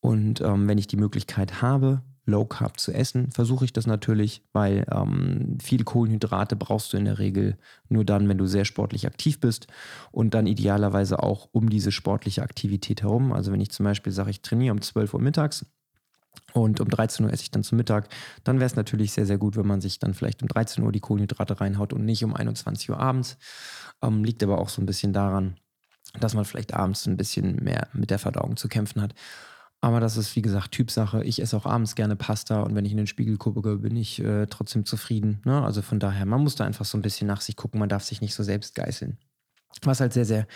Und 0.00 0.40
ähm, 0.42 0.68
wenn 0.68 0.78
ich 0.78 0.86
die 0.86 0.96
Möglichkeit 0.96 1.62
habe, 1.62 2.02
Low 2.28 2.44
Carb 2.44 2.78
zu 2.78 2.92
essen, 2.92 3.30
versuche 3.32 3.64
ich 3.64 3.72
das 3.72 3.86
natürlich, 3.86 4.42
weil 4.52 4.84
ähm, 4.92 5.56
viele 5.62 5.84
Kohlenhydrate 5.84 6.56
brauchst 6.56 6.92
du 6.92 6.98
in 6.98 7.06
der 7.06 7.18
Regel 7.18 7.56
nur 7.88 8.04
dann, 8.04 8.28
wenn 8.28 8.36
du 8.36 8.44
sehr 8.44 8.66
sportlich 8.66 9.06
aktiv 9.06 9.40
bist 9.40 9.66
und 10.12 10.34
dann 10.34 10.46
idealerweise 10.46 11.22
auch 11.22 11.48
um 11.52 11.70
diese 11.70 11.90
sportliche 11.90 12.42
Aktivität 12.42 13.02
herum. 13.02 13.32
Also 13.32 13.50
wenn 13.50 13.62
ich 13.62 13.70
zum 13.70 13.84
Beispiel 13.84 14.12
sage, 14.12 14.30
ich 14.30 14.42
trainiere 14.42 14.74
um 14.74 14.82
12 14.82 15.14
Uhr 15.14 15.20
mittags, 15.20 15.64
und 16.52 16.80
um 16.80 16.88
13 16.88 17.26
Uhr 17.26 17.32
esse 17.32 17.42
ich 17.42 17.50
dann 17.50 17.62
zum 17.62 17.76
Mittag. 17.76 18.08
Dann 18.44 18.58
wäre 18.58 18.66
es 18.66 18.76
natürlich 18.76 19.12
sehr, 19.12 19.26
sehr 19.26 19.38
gut, 19.38 19.56
wenn 19.56 19.66
man 19.66 19.80
sich 19.80 19.98
dann 19.98 20.14
vielleicht 20.14 20.42
um 20.42 20.48
13 20.48 20.84
Uhr 20.84 20.92
die 20.92 21.00
Kohlenhydrate 21.00 21.60
reinhaut 21.60 21.92
und 21.92 22.04
nicht 22.04 22.24
um 22.24 22.34
21 22.34 22.90
Uhr 22.90 22.98
abends. 22.98 23.38
Ähm, 24.02 24.24
liegt 24.24 24.42
aber 24.42 24.58
auch 24.58 24.68
so 24.68 24.82
ein 24.82 24.86
bisschen 24.86 25.12
daran, 25.12 25.56
dass 26.20 26.34
man 26.34 26.44
vielleicht 26.44 26.74
abends 26.74 27.06
ein 27.06 27.16
bisschen 27.16 27.56
mehr 27.62 27.88
mit 27.92 28.10
der 28.10 28.18
Verdauung 28.18 28.56
zu 28.56 28.68
kämpfen 28.68 29.02
hat. 29.02 29.14
Aber 29.80 30.00
das 30.00 30.16
ist, 30.16 30.34
wie 30.34 30.42
gesagt, 30.42 30.72
Typsache. 30.72 31.22
Ich 31.22 31.40
esse 31.40 31.56
auch 31.56 31.66
abends 31.66 31.94
gerne 31.94 32.16
Pasta 32.16 32.62
und 32.62 32.74
wenn 32.74 32.84
ich 32.84 32.90
in 32.90 32.98
den 32.98 33.06
Spiegel 33.06 33.36
gucke, 33.36 33.76
bin 33.76 33.94
ich 33.94 34.18
äh, 34.20 34.46
trotzdem 34.46 34.84
zufrieden. 34.84 35.40
Ne? 35.44 35.62
Also 35.62 35.82
von 35.82 36.00
daher, 36.00 36.26
man 36.26 36.42
muss 36.42 36.56
da 36.56 36.64
einfach 36.64 36.84
so 36.84 36.98
ein 36.98 37.02
bisschen 37.02 37.28
nach 37.28 37.40
sich 37.40 37.54
gucken. 37.54 37.78
Man 37.78 37.88
darf 37.88 38.02
sich 38.02 38.20
nicht 38.20 38.34
so 38.34 38.42
selbst 38.42 38.74
geißeln. 38.74 39.18
Was 39.82 40.00
halt 40.00 40.12
sehr, 40.12 40.24
sehr 40.24 40.46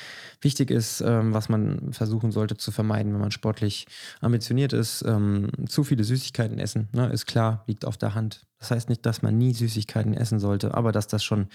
wichtig 0.40 0.70
ist, 0.70 1.00
ähm, 1.00 1.34
was 1.34 1.48
man 1.48 1.92
versuchen 1.92 2.32
sollte 2.32 2.56
zu 2.56 2.72
vermeiden, 2.72 3.12
wenn 3.12 3.20
man 3.20 3.30
sportlich 3.30 3.86
ambitioniert 4.20 4.72
ist, 4.72 5.04
ähm, 5.06 5.48
zu 5.66 5.84
viele 5.84 6.04
Süßigkeiten 6.04 6.58
essen, 6.58 6.88
ne, 6.92 7.08
ist 7.08 7.26
klar, 7.26 7.64
liegt 7.66 7.84
auf 7.84 7.96
der 7.96 8.14
Hand. 8.14 8.46
Das 8.58 8.70
heißt 8.70 8.88
nicht, 8.88 9.04
dass 9.06 9.22
man 9.22 9.36
nie 9.36 9.52
Süßigkeiten 9.52 10.14
essen 10.14 10.38
sollte, 10.38 10.74
aber 10.74 10.92
dass 10.92 11.08
das 11.08 11.24
schon 11.24 11.48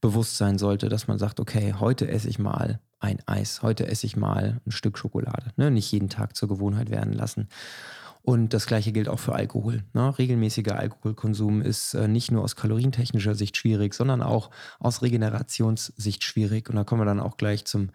bewusst 0.00 0.36
sein 0.36 0.56
sollte, 0.56 0.88
dass 0.88 1.08
man 1.08 1.18
sagt, 1.18 1.40
okay, 1.40 1.74
heute 1.78 2.08
esse 2.08 2.28
ich 2.28 2.38
mal 2.38 2.78
ein 3.00 3.18
Eis, 3.26 3.62
heute 3.62 3.86
esse 3.86 4.06
ich 4.06 4.16
mal 4.16 4.60
ein 4.64 4.70
Stück 4.70 4.96
Schokolade. 4.96 5.52
Ne? 5.56 5.70
Nicht 5.70 5.90
jeden 5.92 6.08
Tag 6.08 6.36
zur 6.36 6.48
Gewohnheit 6.48 6.90
werden 6.90 7.12
lassen. 7.12 7.48
Und 8.26 8.54
das 8.54 8.64
gleiche 8.64 8.90
gilt 8.90 9.10
auch 9.10 9.18
für 9.18 9.34
Alkohol. 9.34 9.84
Ne? 9.92 10.18
Regelmäßiger 10.18 10.78
Alkoholkonsum 10.78 11.60
ist 11.60 11.92
äh, 11.92 12.08
nicht 12.08 12.30
nur 12.30 12.42
aus 12.42 12.56
kalorientechnischer 12.56 13.34
Sicht 13.34 13.54
schwierig, 13.58 13.92
sondern 13.92 14.22
auch 14.22 14.50
aus 14.78 15.02
Regenerationssicht 15.02 16.24
schwierig. 16.24 16.70
Und 16.70 16.76
da 16.76 16.84
kommen 16.84 17.02
wir 17.02 17.06
dann 17.06 17.20
auch 17.20 17.36
gleich 17.36 17.66
zum 17.66 17.90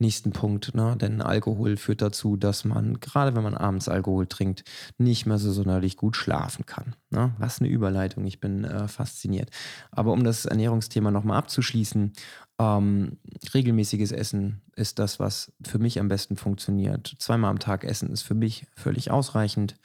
nächsten 0.00 0.32
Punkt. 0.32 0.74
Ne? 0.74 0.96
Denn 1.00 1.22
Alkohol 1.22 1.76
führt 1.76 2.02
dazu, 2.02 2.36
dass 2.36 2.64
man, 2.64 2.98
gerade 2.98 3.36
wenn 3.36 3.44
man 3.44 3.54
abends 3.54 3.88
Alkohol 3.88 4.26
trinkt, 4.26 4.64
nicht 4.98 5.26
mehr 5.26 5.38
so 5.38 5.52
sonderlich 5.52 5.96
gut 5.96 6.16
schlafen 6.16 6.66
kann. 6.66 6.96
Ne? 7.10 7.32
Was 7.38 7.60
eine 7.60 7.68
Überleitung, 7.68 8.26
ich 8.26 8.40
bin 8.40 8.64
äh, 8.64 8.88
fasziniert. 8.88 9.50
Aber 9.92 10.10
um 10.10 10.24
das 10.24 10.44
Ernährungsthema 10.44 11.12
nochmal 11.12 11.38
abzuschließen, 11.38 12.14
ähm, 12.58 13.18
regelmäßiges 13.54 14.12
Essen 14.12 14.62
ist 14.74 14.98
das, 14.98 15.20
was 15.20 15.52
für 15.64 15.78
mich 15.78 16.00
am 16.00 16.08
besten 16.08 16.36
funktioniert. 16.36 17.14
Zweimal 17.18 17.50
am 17.50 17.58
Tag 17.58 17.84
essen 17.84 18.10
ist 18.10 18.22
für 18.22 18.34
mich 18.34 18.66
völlig 18.74 19.10
ausreichend. 19.10 19.76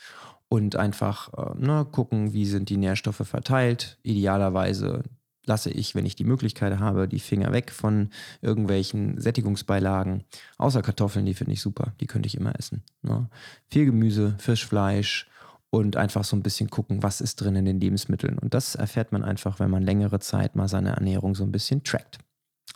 Und 0.49 0.75
einfach 0.75 1.33
äh, 1.33 1.57
ne, 1.57 1.85
gucken, 1.91 2.33
wie 2.33 2.45
sind 2.45 2.69
die 2.69 2.77
Nährstoffe 2.77 3.25
verteilt. 3.25 3.97
Idealerweise 4.03 5.03
lasse 5.45 5.71
ich, 5.71 5.95
wenn 5.95 6.05
ich 6.05 6.15
die 6.15 6.23
Möglichkeit 6.23 6.79
habe, 6.79 7.07
die 7.07 7.19
Finger 7.19 7.51
weg 7.51 7.71
von 7.71 8.09
irgendwelchen 8.41 9.19
Sättigungsbeilagen. 9.19 10.23
Außer 10.57 10.81
Kartoffeln, 10.81 11.25
die 11.25 11.33
finde 11.33 11.53
ich 11.53 11.61
super. 11.61 11.93
Die 11.99 12.07
könnte 12.07 12.27
ich 12.27 12.35
immer 12.35 12.57
essen. 12.57 12.83
Ne? 13.01 13.29
Viel 13.69 13.85
Gemüse, 13.85 14.35
Fisch, 14.37 14.65
Fleisch 14.65 15.27
und 15.69 15.97
einfach 15.97 16.23
so 16.23 16.35
ein 16.35 16.43
bisschen 16.43 16.69
gucken, 16.69 17.01
was 17.01 17.19
ist 17.19 17.41
drin 17.41 17.55
in 17.55 17.65
den 17.65 17.79
Lebensmitteln. 17.79 18.37
Und 18.37 18.53
das 18.53 18.75
erfährt 18.75 19.11
man 19.11 19.23
einfach, 19.23 19.59
wenn 19.59 19.71
man 19.71 19.81
längere 19.81 20.19
Zeit 20.19 20.55
mal 20.55 20.67
seine 20.67 20.91
Ernährung 20.91 21.33
so 21.33 21.43
ein 21.43 21.51
bisschen 21.51 21.83
trackt. 21.83 22.19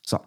So. 0.07 0.19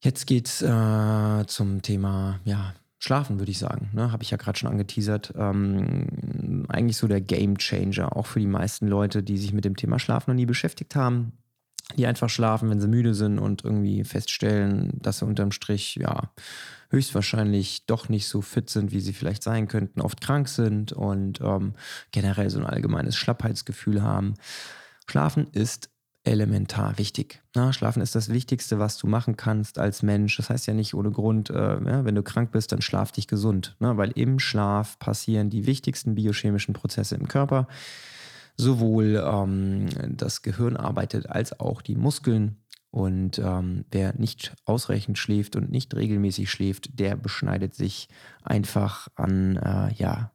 Jetzt 0.00 0.26
geht's 0.26 0.62
äh, 0.62 1.46
zum 1.46 1.82
Thema, 1.82 2.40
ja, 2.44 2.74
Schlafen, 2.98 3.38
würde 3.38 3.50
ich 3.50 3.58
sagen. 3.58 3.90
Ne? 3.94 4.12
Habe 4.12 4.22
ich 4.22 4.30
ja 4.30 4.36
gerade 4.36 4.58
schon 4.58 4.70
angeteasert. 4.70 5.32
Ähm, 5.36 6.66
eigentlich 6.68 6.96
so 6.96 7.08
der 7.08 7.20
Game 7.20 7.56
Changer, 7.56 8.16
auch 8.16 8.26
für 8.26 8.40
die 8.40 8.46
meisten 8.46 8.86
Leute, 8.86 9.22
die 9.22 9.38
sich 9.38 9.52
mit 9.52 9.64
dem 9.64 9.76
Thema 9.76 9.98
Schlafen 9.98 10.30
noch 10.30 10.36
nie 10.36 10.46
beschäftigt 10.46 10.94
haben. 10.94 11.32
Die 11.96 12.06
einfach 12.06 12.28
schlafen, 12.28 12.68
wenn 12.68 12.80
sie 12.80 12.88
müde 12.88 13.14
sind 13.14 13.38
und 13.38 13.64
irgendwie 13.64 14.04
feststellen, 14.04 14.98
dass 15.00 15.20
sie 15.20 15.24
unterm 15.24 15.52
Strich, 15.52 15.94
ja, 15.94 16.30
höchstwahrscheinlich 16.90 17.86
doch 17.86 18.10
nicht 18.10 18.28
so 18.28 18.42
fit 18.42 18.68
sind, 18.68 18.92
wie 18.92 19.00
sie 19.00 19.14
vielleicht 19.14 19.42
sein 19.42 19.68
könnten, 19.68 20.02
oft 20.02 20.20
krank 20.20 20.48
sind 20.48 20.92
und 20.92 21.40
ähm, 21.40 21.74
generell 22.10 22.50
so 22.50 22.58
ein 22.58 22.66
allgemeines 22.66 23.16
Schlappheitsgefühl 23.16 24.02
haben. 24.02 24.34
Schlafen 25.06 25.46
ist 25.52 25.88
elementar 26.24 26.98
wichtig. 26.98 27.42
Na, 27.54 27.72
Schlafen 27.72 28.02
ist 28.02 28.14
das 28.14 28.28
Wichtigste, 28.28 28.78
was 28.78 28.98
du 28.98 29.06
machen 29.06 29.36
kannst 29.36 29.78
als 29.78 30.02
Mensch. 30.02 30.36
Das 30.36 30.50
heißt 30.50 30.66
ja 30.66 30.74
nicht 30.74 30.94
ohne 30.94 31.10
Grund, 31.10 31.50
äh, 31.50 31.54
ja, 31.54 32.04
wenn 32.04 32.14
du 32.14 32.22
krank 32.22 32.52
bist, 32.52 32.72
dann 32.72 32.82
schlaf 32.82 33.12
dich 33.12 33.26
gesund. 33.28 33.76
Ne? 33.80 33.96
Weil 33.96 34.10
im 34.12 34.38
Schlaf 34.38 34.98
passieren 34.98 35.50
die 35.50 35.66
wichtigsten 35.66 36.14
biochemischen 36.14 36.74
Prozesse 36.74 37.14
im 37.14 37.28
Körper. 37.28 37.66
Sowohl 38.56 39.22
ähm, 39.24 39.86
das 40.16 40.42
Gehirn 40.42 40.76
arbeitet 40.76 41.28
als 41.28 41.58
auch 41.60 41.80
die 41.80 41.96
Muskeln. 41.96 42.56
Und 42.90 43.38
ähm, 43.38 43.84
wer 43.90 44.14
nicht 44.18 44.54
ausreichend 44.64 45.18
schläft 45.18 45.56
und 45.56 45.70
nicht 45.70 45.94
regelmäßig 45.94 46.50
schläft, 46.50 46.98
der 46.98 47.16
beschneidet 47.16 47.74
sich 47.74 48.08
einfach 48.42 49.08
an 49.14 49.56
äh, 49.56 49.92
ja, 49.94 50.32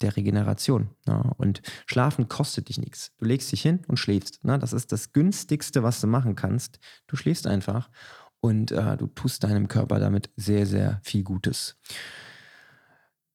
der 0.00 0.16
Regeneration. 0.16 0.90
Ne? 1.06 1.32
Und 1.36 1.62
Schlafen 1.86 2.28
kostet 2.28 2.68
dich 2.68 2.78
nichts. 2.78 3.12
Du 3.18 3.24
legst 3.24 3.50
dich 3.52 3.62
hin 3.62 3.82
und 3.88 3.98
schläfst. 3.98 4.44
Ne? 4.44 4.58
Das 4.58 4.72
ist 4.72 4.92
das 4.92 5.12
günstigste, 5.12 5.82
was 5.82 6.00
du 6.00 6.06
machen 6.06 6.36
kannst. 6.36 6.78
Du 7.06 7.16
schläfst 7.16 7.46
einfach 7.46 7.90
und 8.40 8.72
äh, 8.72 8.96
du 8.96 9.06
tust 9.06 9.44
deinem 9.44 9.68
Körper 9.68 9.98
damit 9.98 10.30
sehr, 10.36 10.66
sehr 10.66 11.00
viel 11.02 11.22
Gutes. 11.22 11.76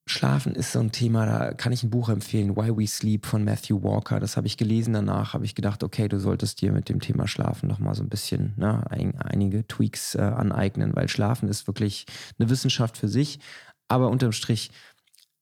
Schlafen 0.04 0.56
ist 0.56 0.72
so 0.72 0.80
ein 0.80 0.90
Thema, 0.90 1.26
da 1.26 1.54
kann 1.54 1.72
ich 1.72 1.84
ein 1.84 1.90
Buch 1.90 2.08
empfehlen, 2.08 2.56
Why 2.56 2.76
We 2.76 2.86
Sleep 2.88 3.24
von 3.24 3.44
Matthew 3.44 3.82
Walker. 3.82 4.18
Das 4.18 4.36
habe 4.36 4.48
ich 4.48 4.56
gelesen. 4.56 4.94
Danach 4.94 5.32
habe 5.32 5.44
ich 5.44 5.54
gedacht, 5.54 5.84
okay, 5.84 6.08
du 6.08 6.18
solltest 6.18 6.60
dir 6.60 6.72
mit 6.72 6.88
dem 6.88 7.00
Thema 7.00 7.28
Schlafen 7.28 7.68
nochmal 7.68 7.94
so 7.94 8.02
ein 8.02 8.08
bisschen 8.08 8.54
ne, 8.56 8.84
ein, 8.90 9.18
einige 9.20 9.66
Tweaks 9.66 10.16
äh, 10.16 10.20
aneignen, 10.20 10.94
weil 10.96 11.08
Schlafen 11.08 11.48
ist 11.48 11.68
wirklich 11.68 12.06
eine 12.38 12.50
Wissenschaft 12.50 12.98
für 12.98 13.08
sich. 13.08 13.38
Aber 13.86 14.08
unterm 14.08 14.32
Strich 14.32 14.70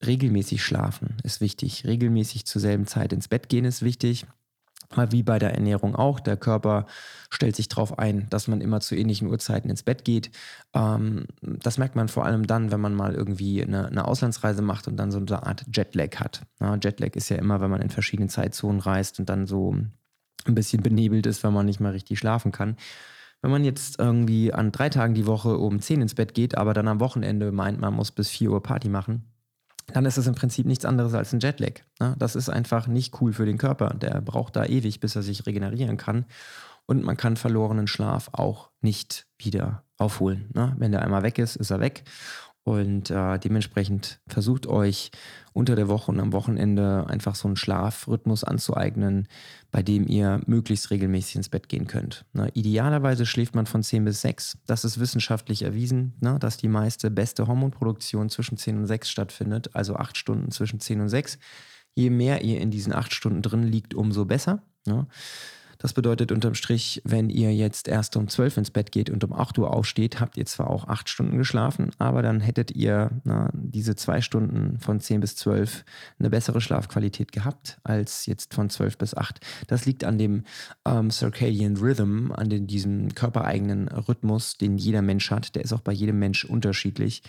regelmäßig 0.04 0.62
schlafen 0.62 1.16
ist 1.22 1.40
wichtig. 1.40 1.84
Regelmäßig 1.86 2.46
zur 2.46 2.60
selben 2.60 2.86
Zeit 2.86 3.12
ins 3.12 3.28
Bett 3.28 3.48
gehen 3.48 3.64
ist 3.64 3.82
wichtig. 3.82 4.26
Mal 4.96 5.12
wie 5.12 5.22
bei 5.22 5.38
der 5.38 5.54
Ernährung 5.54 5.94
auch. 5.94 6.18
Der 6.18 6.36
Körper 6.36 6.86
stellt 7.30 7.54
sich 7.54 7.68
darauf 7.68 7.98
ein, 7.98 8.26
dass 8.30 8.48
man 8.48 8.60
immer 8.60 8.80
zu 8.80 8.96
ähnlichen 8.96 9.28
Uhrzeiten 9.28 9.70
ins 9.70 9.84
Bett 9.84 10.04
geht. 10.04 10.30
Ähm, 10.74 11.26
das 11.42 11.78
merkt 11.78 11.94
man 11.94 12.08
vor 12.08 12.24
allem 12.24 12.46
dann, 12.46 12.72
wenn 12.72 12.80
man 12.80 12.94
mal 12.94 13.14
irgendwie 13.14 13.62
eine, 13.62 13.86
eine 13.86 14.08
Auslandsreise 14.08 14.62
macht 14.62 14.88
und 14.88 14.96
dann 14.96 15.12
so 15.12 15.18
eine 15.18 15.46
Art 15.46 15.64
Jetlag 15.72 16.16
hat. 16.16 16.42
Ja, 16.60 16.76
Jetlag 16.82 17.14
ist 17.14 17.28
ja 17.28 17.36
immer, 17.36 17.60
wenn 17.60 17.70
man 17.70 17.82
in 17.82 17.90
verschiedenen 17.90 18.30
Zeitzonen 18.30 18.80
reist 18.80 19.20
und 19.20 19.28
dann 19.28 19.46
so 19.46 19.76
ein 20.46 20.54
bisschen 20.54 20.82
benebelt 20.82 21.26
ist, 21.26 21.44
wenn 21.44 21.52
man 21.52 21.66
nicht 21.66 21.78
mal 21.78 21.92
richtig 21.92 22.18
schlafen 22.18 22.50
kann. 22.50 22.76
Wenn 23.42 23.52
man 23.52 23.64
jetzt 23.64 23.98
irgendwie 23.98 24.52
an 24.52 24.72
drei 24.72 24.88
Tagen 24.88 25.14
die 25.14 25.26
Woche 25.26 25.56
um 25.56 25.80
10 25.80 26.02
ins 26.02 26.14
Bett 26.14 26.34
geht, 26.34 26.58
aber 26.58 26.74
dann 26.74 26.88
am 26.88 27.00
Wochenende 27.00 27.52
meint, 27.52 27.80
man 27.80 27.94
muss 27.94 28.10
bis 28.10 28.28
4 28.28 28.50
Uhr 28.50 28.62
Party 28.62 28.88
machen, 28.88 29.24
dann 29.96 30.06
ist 30.06 30.18
es 30.18 30.26
im 30.26 30.34
Prinzip 30.34 30.66
nichts 30.66 30.84
anderes 30.84 31.14
als 31.14 31.32
ein 31.32 31.40
Jetlag. 31.40 31.80
Ne? 31.98 32.14
Das 32.18 32.36
ist 32.36 32.48
einfach 32.48 32.86
nicht 32.86 33.20
cool 33.20 33.32
für 33.32 33.46
den 33.46 33.58
Körper. 33.58 33.94
Der 33.94 34.20
braucht 34.20 34.56
da 34.56 34.64
ewig, 34.64 35.00
bis 35.00 35.16
er 35.16 35.22
sich 35.22 35.46
regenerieren 35.46 35.96
kann. 35.96 36.26
Und 36.86 37.04
man 37.04 37.16
kann 37.16 37.36
verlorenen 37.36 37.86
Schlaf 37.86 38.30
auch 38.32 38.70
nicht 38.80 39.26
wieder 39.38 39.84
aufholen. 39.96 40.50
Ne? 40.54 40.74
Wenn 40.78 40.92
der 40.92 41.02
einmal 41.02 41.22
weg 41.22 41.38
ist, 41.38 41.56
ist 41.56 41.70
er 41.70 41.80
weg. 41.80 42.04
Und 42.62 43.10
äh, 43.10 43.38
dementsprechend 43.38 44.20
versucht 44.28 44.66
euch 44.66 45.10
unter 45.52 45.76
der 45.76 45.88
Woche 45.88 46.12
und 46.12 46.20
am 46.20 46.32
Wochenende 46.32 47.06
einfach 47.08 47.34
so 47.34 47.48
einen 47.48 47.56
Schlafrhythmus 47.56 48.44
anzueignen, 48.44 49.28
bei 49.70 49.82
dem 49.82 50.06
ihr 50.06 50.40
möglichst 50.46 50.90
regelmäßig 50.90 51.36
ins 51.36 51.48
Bett 51.48 51.68
gehen 51.68 51.86
könnt. 51.86 52.26
Na, 52.32 52.48
idealerweise 52.54 53.24
schläft 53.24 53.54
man 53.54 53.66
von 53.66 53.82
10 53.82 54.04
bis 54.04 54.20
6. 54.20 54.58
Das 54.66 54.84
ist 54.84 55.00
wissenschaftlich 55.00 55.62
erwiesen, 55.62 56.14
na, 56.20 56.38
dass 56.38 56.58
die 56.58 56.68
meiste 56.68 57.10
beste 57.10 57.46
Hormonproduktion 57.46 58.28
zwischen 58.28 58.58
10 58.58 58.78
und 58.78 58.86
6 58.86 59.10
stattfindet, 59.10 59.70
also 59.74 59.96
8 59.96 60.16
Stunden 60.16 60.50
zwischen 60.50 60.80
10 60.80 61.00
und 61.00 61.08
6. 61.08 61.38
Je 61.94 62.10
mehr 62.10 62.42
ihr 62.44 62.60
in 62.60 62.70
diesen 62.70 62.92
8 62.92 63.12
Stunden 63.12 63.42
drin 63.42 63.62
liegt, 63.62 63.94
umso 63.94 64.26
besser. 64.26 64.62
Na. 64.86 65.06
Das 65.80 65.94
bedeutet 65.94 66.30
unterm 66.30 66.54
Strich, 66.54 67.00
wenn 67.04 67.30
ihr 67.30 67.54
jetzt 67.54 67.88
erst 67.88 68.14
um 68.14 68.28
12 68.28 68.58
ins 68.58 68.70
Bett 68.70 68.92
geht 68.92 69.08
und 69.08 69.24
um 69.24 69.32
8 69.32 69.58
Uhr 69.58 69.72
aufsteht, 69.72 70.20
habt 70.20 70.36
ihr 70.36 70.44
zwar 70.44 70.68
auch 70.68 70.86
8 70.86 71.08
Stunden 71.08 71.38
geschlafen, 71.38 71.90
aber 71.98 72.20
dann 72.20 72.40
hättet 72.40 72.70
ihr 72.70 73.10
na, 73.24 73.50
diese 73.54 73.96
zwei 73.96 74.20
Stunden 74.20 74.78
von 74.78 75.00
10 75.00 75.20
bis 75.20 75.36
12 75.36 75.86
eine 76.18 76.28
bessere 76.28 76.60
Schlafqualität 76.60 77.32
gehabt 77.32 77.80
als 77.82 78.26
jetzt 78.26 78.52
von 78.52 78.68
12 78.68 78.98
bis 78.98 79.16
8. 79.16 79.40
Das 79.68 79.86
liegt 79.86 80.04
an 80.04 80.18
dem 80.18 80.44
ähm, 80.86 81.10
Circadian 81.10 81.78
Rhythm, 81.78 82.30
an 82.32 82.50
den, 82.50 82.66
diesem 82.66 83.14
körpereigenen 83.14 83.88
Rhythmus, 83.88 84.58
den 84.58 84.76
jeder 84.76 85.00
Mensch 85.00 85.30
hat. 85.30 85.54
Der 85.54 85.64
ist 85.64 85.72
auch 85.72 85.80
bei 85.80 85.92
jedem 85.92 86.18
Mensch 86.18 86.44
unterschiedlich. 86.44 87.22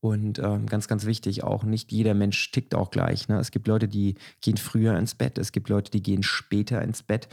Und 0.00 0.38
ähm, 0.38 0.66
ganz, 0.66 0.86
ganz 0.86 1.06
wichtig 1.06 1.42
auch, 1.42 1.64
nicht 1.64 1.90
jeder 1.90 2.14
Mensch 2.14 2.52
tickt 2.52 2.74
auch 2.74 2.90
gleich. 2.90 3.26
Ne? 3.28 3.38
Es 3.38 3.50
gibt 3.50 3.66
Leute, 3.66 3.88
die 3.88 4.14
gehen 4.40 4.56
früher 4.56 4.96
ins 4.96 5.16
Bett, 5.16 5.38
es 5.38 5.50
gibt 5.50 5.68
Leute, 5.68 5.90
die 5.90 6.02
gehen 6.02 6.22
später 6.22 6.80
ins 6.82 7.02
Bett 7.02 7.28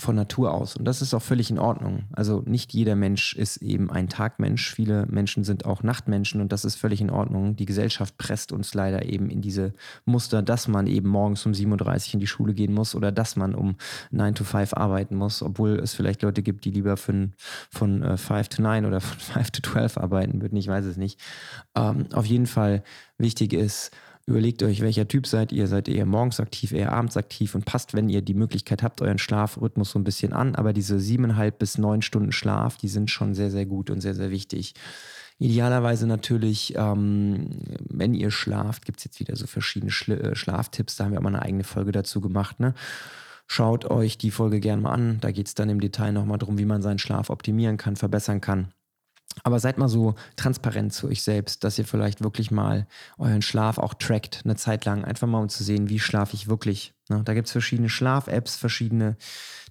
von 0.00 0.16
Natur 0.16 0.52
aus. 0.52 0.76
Und 0.76 0.84
das 0.84 1.02
ist 1.02 1.14
auch 1.14 1.22
völlig 1.22 1.50
in 1.50 1.58
Ordnung. 1.58 2.04
Also 2.12 2.42
nicht 2.46 2.72
jeder 2.72 2.96
Mensch 2.96 3.34
ist 3.34 3.58
eben 3.58 3.90
ein 3.90 4.08
Tagmensch. 4.08 4.74
Viele 4.74 5.06
Menschen 5.06 5.44
sind 5.44 5.64
auch 5.64 5.82
Nachtmenschen 5.82 6.40
und 6.40 6.52
das 6.52 6.64
ist 6.64 6.76
völlig 6.76 7.00
in 7.00 7.10
Ordnung. 7.10 7.56
Die 7.56 7.66
Gesellschaft 7.66 8.16
presst 8.18 8.52
uns 8.52 8.74
leider 8.74 9.04
eben 9.04 9.30
in 9.30 9.42
diese 9.42 9.72
Muster, 10.04 10.42
dass 10.42 10.68
man 10.68 10.86
eben 10.86 11.08
morgens 11.08 11.44
um 11.46 11.52
7.30 11.52 12.08
Uhr 12.08 12.14
in 12.14 12.20
die 12.20 12.26
Schule 12.26 12.54
gehen 12.54 12.72
muss 12.72 12.94
oder 12.94 13.12
dass 13.12 13.36
man 13.36 13.54
um 13.54 13.76
9 14.10 14.34
to 14.34 14.44
5 14.44 14.74
arbeiten 14.74 15.16
muss, 15.16 15.42
obwohl 15.42 15.78
es 15.78 15.94
vielleicht 15.94 16.22
Leute 16.22 16.42
gibt, 16.42 16.64
die 16.64 16.70
lieber 16.70 16.96
von, 16.96 17.34
von 17.70 18.02
äh, 18.02 18.16
5 18.16 18.48
to 18.48 18.62
9 18.62 18.86
oder 18.86 19.00
von 19.00 19.18
5 19.18 19.50
to 19.50 19.62
12 19.62 19.98
arbeiten 19.98 20.40
würden. 20.42 20.56
Ich 20.56 20.68
weiß 20.68 20.84
es 20.84 20.96
nicht. 20.96 21.20
Ähm, 21.74 22.06
auf 22.12 22.26
jeden 22.26 22.46
Fall 22.46 22.82
wichtig 23.18 23.52
ist, 23.52 23.90
Überlegt 24.30 24.62
euch, 24.62 24.80
welcher 24.80 25.08
Typ 25.08 25.26
seid 25.26 25.50
ihr. 25.50 25.66
Seid 25.66 25.88
ihr 25.88 25.96
eher 25.96 26.06
morgens 26.06 26.38
aktiv, 26.38 26.70
eher 26.70 26.92
abends 26.92 27.16
aktiv 27.16 27.56
und 27.56 27.64
passt, 27.64 27.94
wenn 27.94 28.08
ihr 28.08 28.22
die 28.22 28.34
Möglichkeit 28.34 28.80
habt, 28.80 29.02
euren 29.02 29.18
Schlafrhythmus 29.18 29.90
so 29.90 29.98
ein 29.98 30.04
bisschen 30.04 30.32
an. 30.32 30.54
Aber 30.54 30.72
diese 30.72 31.00
siebeneinhalb 31.00 31.58
bis 31.58 31.78
neun 31.78 32.00
Stunden 32.00 32.30
Schlaf, 32.30 32.76
die 32.76 32.86
sind 32.86 33.10
schon 33.10 33.34
sehr, 33.34 33.50
sehr 33.50 33.66
gut 33.66 33.90
und 33.90 34.00
sehr, 34.00 34.14
sehr 34.14 34.30
wichtig. 34.30 34.74
Idealerweise 35.40 36.06
natürlich, 36.06 36.74
ähm, 36.76 37.50
wenn 37.88 38.14
ihr 38.14 38.30
schlaft, 38.30 38.84
gibt 38.84 39.00
es 39.00 39.04
jetzt 39.04 39.18
wieder 39.18 39.34
so 39.34 39.48
verschiedene 39.48 39.90
Schla 39.90 40.14
äh, 40.14 40.36
Schlaftipps. 40.36 40.94
Da 40.94 41.04
haben 41.06 41.10
wir 41.10 41.18
auch 41.18 41.24
mal 41.24 41.34
eine 41.34 41.42
eigene 41.42 41.64
Folge 41.64 41.90
dazu 41.90 42.20
gemacht. 42.20 42.60
Ne? 42.60 42.74
Schaut 43.48 43.90
euch 43.90 44.16
die 44.16 44.30
Folge 44.30 44.60
gerne 44.60 44.82
mal 44.82 44.92
an. 44.92 45.18
Da 45.20 45.32
geht 45.32 45.48
es 45.48 45.56
dann 45.56 45.68
im 45.70 45.80
Detail 45.80 46.12
nochmal 46.12 46.38
darum, 46.38 46.56
wie 46.56 46.66
man 46.66 46.82
seinen 46.82 47.00
Schlaf 47.00 47.30
optimieren 47.30 47.78
kann, 47.78 47.96
verbessern 47.96 48.40
kann. 48.40 48.68
Aber 49.42 49.60
seid 49.60 49.78
mal 49.78 49.88
so 49.88 50.14
transparent 50.36 50.92
zu 50.92 51.08
euch 51.08 51.22
selbst, 51.22 51.64
dass 51.64 51.78
ihr 51.78 51.84
vielleicht 51.84 52.22
wirklich 52.22 52.50
mal 52.50 52.86
euren 53.18 53.42
Schlaf 53.42 53.78
auch 53.78 53.94
trackt, 53.94 54.42
eine 54.44 54.56
Zeit 54.56 54.84
lang, 54.84 55.04
einfach 55.04 55.26
mal 55.26 55.40
um 55.40 55.48
zu 55.48 55.64
sehen, 55.64 55.88
wie 55.88 56.00
schlafe 56.00 56.34
ich 56.34 56.48
wirklich. 56.48 56.94
Ne? 57.08 57.22
Da 57.24 57.34
gibt 57.34 57.46
es 57.46 57.52
verschiedene 57.52 57.88
Schlaf-Apps, 57.88 58.56
verschiedene 58.56 59.16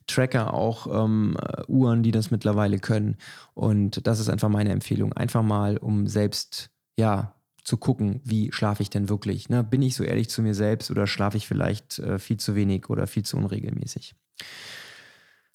Tracker, 0.08 0.54
auch 0.54 0.88
ähm, 0.88 1.38
Uhren, 1.68 2.04
die 2.04 2.12
das 2.12 2.32
mittlerweile 2.32 2.80
können. 2.80 3.18
Und 3.54 4.08
das 4.08 4.20
ist 4.20 4.30
einfach 4.30 4.50
meine 4.50 4.72
Empfehlung. 4.72 5.14
Einfach 5.14 5.44
mal, 5.44 5.78
um 5.78 6.08
selbst, 6.08 6.72
ja, 6.98 7.36
zu 7.64 7.78
gucken, 7.78 8.22
wie 8.24 8.52
schlafe 8.52 8.82
ich 8.82 8.90
denn 8.90 9.10
wirklich. 9.10 9.50
Ne? 9.50 9.64
Bin 9.64 9.84
ich 9.84 9.96
so 9.96 10.04
ehrlich 10.04 10.30
zu 10.30 10.42
mir 10.42 10.56
selbst 10.56 10.90
oder 10.90 11.06
schlafe 11.06 11.38
ich 11.38 11.48
vielleicht 11.48 12.00
äh, 12.00 12.18
viel 12.18 12.38
zu 12.38 12.56
wenig 12.56 12.90
oder 12.90 13.06
viel 13.06 13.24
zu 13.24 13.38
unregelmäßig? 13.38 14.16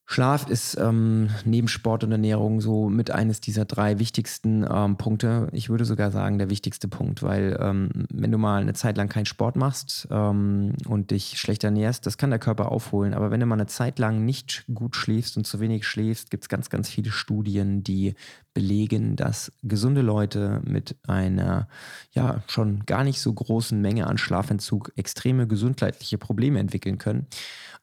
Schlaf 0.07 0.49
ist 0.49 0.77
ähm, 0.79 1.31
neben 1.45 1.67
Sport 1.67 2.05
und 2.05 2.13
Ernährung 2.13 2.61
so 2.61 2.91
mit 2.91 3.11
eines 3.11 3.41
dieser 3.41 3.65
drei 3.65 3.99
wichtigsten 3.99 4.67
ähm, 4.71 4.97
Punkte. 4.97 5.49
Ich 5.53 5.71
würde 5.71 5.87
sogar 5.87 6.11
sagen, 6.11 6.39
der 6.39 6.51
wichtigste 6.51 6.89
Punkt, 6.89 7.23
weil 7.23 7.59
ähm, 7.59 7.89
wenn 8.13 8.31
du 8.31 8.37
mal 8.37 8.61
eine 8.61 8.75
Zeit 8.75 8.99
lang 8.99 9.09
keinen 9.09 9.25
Sport 9.25 9.57
machst 9.57 10.07
ähm, 10.11 10.75
und 10.87 11.11
dich 11.11 11.39
schlecht 11.39 11.65
ernährst, 11.65 12.05
das 12.07 12.19
kann 12.19 12.29
der 12.29 12.39
Körper 12.39 12.71
aufholen. 12.71 13.15
Aber 13.15 13.31
wenn 13.31 13.41
du 13.41 13.47
mal 13.47 13.55
eine 13.55 13.67
Zeit 13.67 13.99
lang 13.99 14.27
nicht 14.27 14.65
gut 14.73 14.95
schläfst 14.95 15.39
und 15.39 15.47
zu 15.47 15.59
wenig 15.59 15.87
schläfst, 15.87 16.31
gibt 16.31 16.45
es 16.45 16.49
ganz, 16.51 16.69
ganz 16.69 16.91
viele 16.91 17.11
Studien, 17.11 17.83
die 17.83 18.15
belegen, 18.55 19.17
dass 19.17 19.53
gesunde 19.63 20.01
Leute 20.01 20.63
mit 20.65 20.97
einer 21.07 21.69
ja 22.13 22.43
schon 22.47 22.87
gar 22.87 23.05
nicht 23.05 23.21
so 23.21 23.33
großen 23.33 23.81
Menge 23.81 24.07
an 24.07 24.17
Schlafentzug 24.17 24.93
extreme 24.97 25.47
gesundheitliche 25.47 26.19
Probleme 26.19 26.61
entwickeln 26.61 26.99
können. 26.99 27.27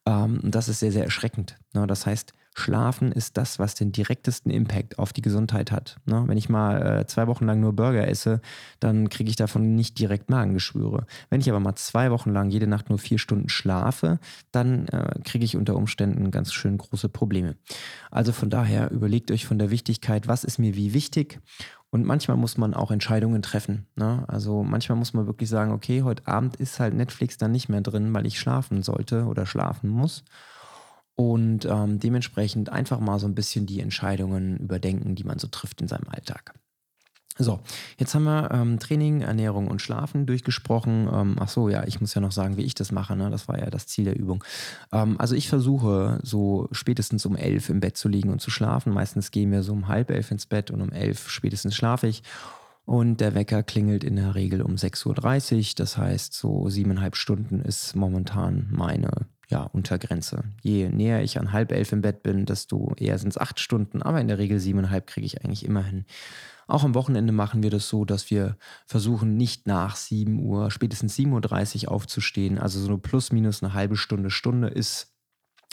Ähm, 0.06 0.40
das 0.44 0.70
ist 0.70 0.80
sehr, 0.80 0.92
sehr 0.92 1.04
erschreckend. 1.04 1.58
Ne? 1.74 1.86
Das 1.86 2.06
heißt, 2.06 2.34
Schlafen 2.54 3.12
ist 3.12 3.38
das, 3.38 3.60
was 3.60 3.76
den 3.76 3.92
direktesten 3.92 4.52
Impact 4.52 5.00
auf 5.00 5.14
die 5.14 5.22
Gesundheit 5.22 5.72
hat. 5.72 5.98
Ne? 6.06 6.24
Wenn 6.28 6.38
ich 6.38 6.50
mal 6.50 7.00
äh, 7.00 7.06
zwei 7.06 7.28
Wochen 7.28 7.46
lang 7.46 7.62
nur 7.62 7.74
Burger 7.74 8.08
esse, 8.08 8.42
dann 8.80 9.10
kriege 9.10 9.30
ich 9.30 9.38
davon 9.38 9.76
nicht 9.76 9.98
direkt 10.00 10.30
Magengeschwüre. 10.30 11.06
Wenn 11.30 11.40
ich 11.40 11.50
aber 11.50 11.62
mal 11.62 11.76
zwei 11.76 12.12
Wochen 12.12 12.32
lang 12.32 12.50
jede 12.50 12.68
Nacht 12.68 12.90
nur 12.90 13.00
vier 13.00 13.20
Stunden 13.20 13.48
schlafe, 13.48 14.20
dann 14.52 14.88
äh, 14.88 15.20
kriege 15.24 15.46
ich 15.46 15.56
unter 15.56 15.76
Umständen 15.76 16.30
ganz 16.30 16.52
schön 16.52 16.78
große 16.78 17.10
Probleme. 17.10 17.56
Also 18.10 18.34
von 18.34 18.50
daher 18.50 18.92
überlegt 18.92 19.32
euch 19.32 19.46
von 19.46 19.58
der 19.58 19.72
Wichtigkeit, 19.72 20.28
was 20.28 20.44
ist 20.44 20.60
mir 20.60 20.76
wie 20.76 20.94
wichtig 20.94 21.40
und 21.92 22.06
manchmal 22.06 22.38
muss 22.38 22.58
man 22.58 22.74
auch 22.74 22.90
Entscheidungen 22.90 23.42
treffen. 23.42 23.86
Ne? 23.96 24.24
Also 24.28 24.64
manchmal 24.64 24.98
muss 24.98 25.14
man 25.14 25.28
wirklich 25.28 25.50
sagen, 25.50 25.72
okay, 25.72 26.04
heute 26.04 26.26
Abend 26.26 26.56
ist 26.56 26.80
halt 26.80 26.94
Netflix 26.94 27.38
dann 27.38 27.52
nicht 27.52 27.70
mehr 27.70 27.82
drin, 27.82 28.14
weil 28.14 28.26
ich 28.26 28.40
schlafen 28.40 28.82
sollte 28.82 29.26
oder 29.26 29.46
schlafen 29.46 29.90
muss. 29.90 30.24
Und 31.16 31.66
ähm, 31.66 32.00
dementsprechend 32.00 32.70
einfach 32.70 33.00
mal 33.00 33.20
so 33.20 33.28
ein 33.28 33.36
bisschen 33.36 33.66
die 33.66 33.82
Entscheidungen 33.82 34.58
überdenken, 34.58 35.16
die 35.16 35.24
man 35.24 35.40
so 35.40 35.48
trifft 35.48 35.82
in 35.82 35.88
seinem 35.88 36.08
Alltag. 36.10 36.54
So, 37.38 37.60
jetzt 37.98 38.14
haben 38.14 38.26
wir 38.26 38.52
ähm, 38.52 38.78
Training, 38.80 39.22
Ernährung 39.22 39.68
und 39.68 39.82
Schlafen 39.82 40.26
durchgesprochen. 40.26 41.10
Ähm, 41.12 41.38
ach 41.40 41.48
so, 41.48 41.70
ja, 41.70 41.86
ich 41.88 42.02
muss 42.02 42.14
ja 42.14 42.22
noch 42.22 42.32
sagen, 42.32 42.58
wie 42.58 42.64
ich 42.64 42.76
das 42.76 42.92
mache. 42.92 43.16
Ne? 43.16 43.30
Das 43.30 43.48
war 43.48 43.58
ja 43.58 43.70
das 43.70 43.88
Ziel 43.88 44.06
der 44.06 44.20
Übung. 44.20 44.44
Ähm, 44.92 45.16
also 45.20 45.34
ich 45.34 45.48
versuche 45.48 46.20
so 46.24 46.68
spätestens 46.72 47.26
um 47.26 47.36
elf 47.36 47.70
im 47.70 47.80
Bett 47.80 47.98
zu 47.98 48.10
liegen 48.10 48.30
und 48.30 48.42
zu 48.42 48.52
schlafen. 48.52 48.94
Meistens 48.94 49.32
gehen 49.32 49.52
wir 49.52 49.64
so 49.64 49.74
um 49.74 49.88
halb 49.88 50.12
elf 50.12 50.30
ins 50.30 50.46
Bett 50.46 50.72
und 50.72 50.82
um 50.82 50.92
elf 50.92 51.30
spätestens 51.30 51.76
schlafe 51.76 52.08
ich. 52.08 52.22
Und 52.86 53.22
der 53.22 53.34
Wecker 53.34 53.64
klingelt 53.64 54.04
in 54.04 54.18
der 54.18 54.36
Regel 54.36 54.62
um 54.62 54.76
6.30 54.76 55.58
Uhr. 55.58 55.74
Das 55.78 55.98
heißt, 55.98 56.34
so 56.34 56.70
siebeneinhalb 56.70 57.16
Stunden 57.16 57.62
ist 57.62 57.96
momentan 57.96 58.68
meine 58.72 59.10
ja, 59.52 59.64
Untergrenze. 59.64 60.46
Je 60.62 60.90
näher 60.90 61.22
ich 61.22 61.38
an 61.38 61.52
halb 61.52 61.72
elf 61.72 61.92
im 61.92 62.02
Bett 62.02 62.24
bin, 62.24 62.46
desto 62.46 62.94
eher 62.98 63.20
sind 63.20 63.30
es 63.30 63.38
acht 63.38 63.60
Stunden. 63.60 64.02
Aber 64.02 64.20
in 64.22 64.30
der 64.30 64.38
Regel 64.38 64.60
siebeneinhalb 64.60 65.06
kriege 65.06 65.26
ich 65.26 65.44
eigentlich 65.44 65.66
immer 65.66 65.84
hin. 65.84 66.06
Auch 66.68 66.86
am 66.86 66.96
Wochenende 66.96 67.34
machen 67.34 67.62
wir 67.62 67.70
das 67.70 67.90
so, 67.90 68.06
dass 68.06 68.32
wir 68.32 68.56
versuchen, 68.88 69.36
nicht 69.36 69.68
nach 69.68 69.98
7 69.98 70.40
Uhr, 70.40 70.72
spätestens 70.72 71.18
7.30 71.18 71.86
Uhr 71.86 71.92
aufzustehen. 71.92 72.58
Also 72.58 72.80
so 72.80 72.98
plus 72.98 73.34
minus 73.34 73.62
eine 73.62 73.74
halbe 73.74 73.98
Stunde, 73.98 74.30
Stunde 74.30 74.70
ist, 74.70 75.14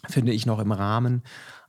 finde 0.09 0.33
ich, 0.33 0.45
noch 0.45 0.59
im 0.59 0.73
Rahmen. 0.73 1.23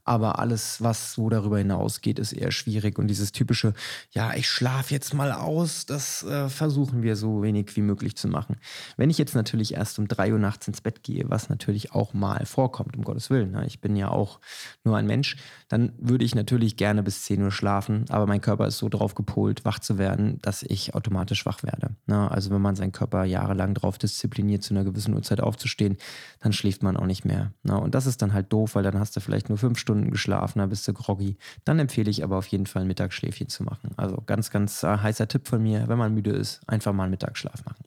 Aber 0.04 0.38
alles, 0.38 0.82
was 0.82 1.14
so 1.14 1.28
darüber 1.28 1.58
hinausgeht, 1.58 2.18
ist 2.18 2.32
eher 2.32 2.50
schwierig. 2.50 2.98
Und 2.98 3.08
dieses 3.08 3.32
typische, 3.32 3.74
ja, 4.12 4.34
ich 4.34 4.48
schlafe 4.48 4.94
jetzt 4.94 5.14
mal 5.14 5.32
aus, 5.32 5.86
das 5.86 6.22
äh, 6.22 6.48
versuchen 6.48 7.02
wir 7.02 7.16
so 7.16 7.42
wenig 7.42 7.76
wie 7.76 7.82
möglich 7.82 8.16
zu 8.16 8.28
machen. 8.28 8.56
Wenn 8.96 9.10
ich 9.10 9.18
jetzt 9.18 9.34
natürlich 9.34 9.74
erst 9.74 9.98
um 9.98 10.08
drei 10.08 10.32
Uhr 10.32 10.38
nachts 10.38 10.66
ins 10.68 10.80
Bett 10.80 11.02
gehe, 11.02 11.24
was 11.28 11.48
natürlich 11.48 11.92
auch 11.92 12.14
mal 12.14 12.46
vorkommt, 12.46 12.96
um 12.96 13.04
Gottes 13.04 13.30
Willen, 13.30 13.52
ne? 13.52 13.66
ich 13.66 13.80
bin 13.80 13.96
ja 13.96 14.08
auch 14.08 14.40
nur 14.84 14.96
ein 14.96 15.06
Mensch, 15.06 15.36
dann 15.68 15.92
würde 15.98 16.24
ich 16.24 16.34
natürlich 16.34 16.76
gerne 16.76 17.02
bis 17.02 17.22
10 17.24 17.42
Uhr 17.42 17.52
schlafen. 17.52 18.04
Aber 18.08 18.26
mein 18.26 18.40
Körper 18.40 18.66
ist 18.66 18.78
so 18.78 18.88
drauf 18.88 19.14
gepolt, 19.14 19.64
wach 19.64 19.78
zu 19.78 19.98
werden, 19.98 20.38
dass 20.42 20.62
ich 20.62 20.94
automatisch 20.94 21.46
wach 21.46 21.62
werde. 21.62 21.90
Ne? 22.06 22.30
Also 22.30 22.50
wenn 22.50 22.62
man 22.62 22.74
seinen 22.74 22.92
Körper 22.92 23.24
jahrelang 23.24 23.74
darauf 23.74 23.98
diszipliniert, 23.98 24.62
zu 24.62 24.74
einer 24.74 24.84
gewissen 24.84 25.14
Uhrzeit 25.14 25.40
aufzustehen, 25.40 25.96
dann 26.40 26.52
schläft 26.52 26.82
man 26.82 26.96
auch 26.96 27.06
nicht 27.06 27.24
mehr. 27.24 27.52
Ne? 27.62 27.78
Und 27.78 27.94
das 27.94 28.06
ist 28.06 28.22
dann 28.22 28.32
halt 28.32 28.52
doof, 28.52 28.74
weil 28.74 28.82
dann 28.82 28.98
hast 28.98 29.16
du 29.16 29.20
vielleicht 29.20 29.48
nur 29.48 29.58
fünf 29.58 29.78
Stunden 29.78 29.89
Stunden 29.90 30.10
geschlafen, 30.12 30.60
dann 30.60 30.68
bist 30.68 30.86
du 30.86 30.92
groggy. 30.92 31.36
Dann 31.64 31.80
empfehle 31.80 32.10
ich 32.10 32.22
aber 32.22 32.38
auf 32.38 32.46
jeden 32.46 32.66
Fall 32.66 32.82
ein 32.82 32.88
Mittagsschläfchen 32.88 33.48
zu 33.48 33.64
machen. 33.64 33.90
Also 33.96 34.22
ganz, 34.24 34.50
ganz 34.50 34.84
äh, 34.84 34.98
heißer 34.98 35.26
Tipp 35.26 35.48
von 35.48 35.60
mir, 35.60 35.88
wenn 35.88 35.98
man 35.98 36.14
müde 36.14 36.30
ist, 36.30 36.60
einfach 36.68 36.92
mal 36.92 37.04
einen 37.04 37.10
Mittagsschlaf 37.10 37.64
machen. 37.64 37.84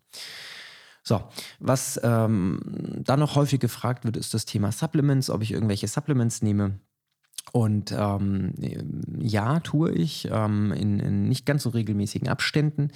So, 1.01 1.23
was 1.59 1.99
ähm, 2.03 2.59
dann 3.05 3.19
noch 3.21 3.35
häufig 3.35 3.61
gefragt 3.61 4.03
wird, 4.03 4.17
ist 4.17 4.33
das 4.33 4.45
Thema 4.45 4.71
Supplements, 4.71 5.29
ob 5.29 5.41
ich 5.41 5.51
irgendwelche 5.51 5.87
Supplements 5.87 6.41
nehme. 6.41 6.79
Und 7.53 7.93
ähm, 7.97 8.53
ja, 9.19 9.59
tue 9.61 9.91
ich 9.91 10.27
ähm, 10.29 10.73
in, 10.73 10.99
in, 10.99 11.23
nicht 11.23 11.45
ganz 11.45 11.63
so 11.63 11.69
regelmäßigen 11.69 12.27
Abständen. 12.27 12.89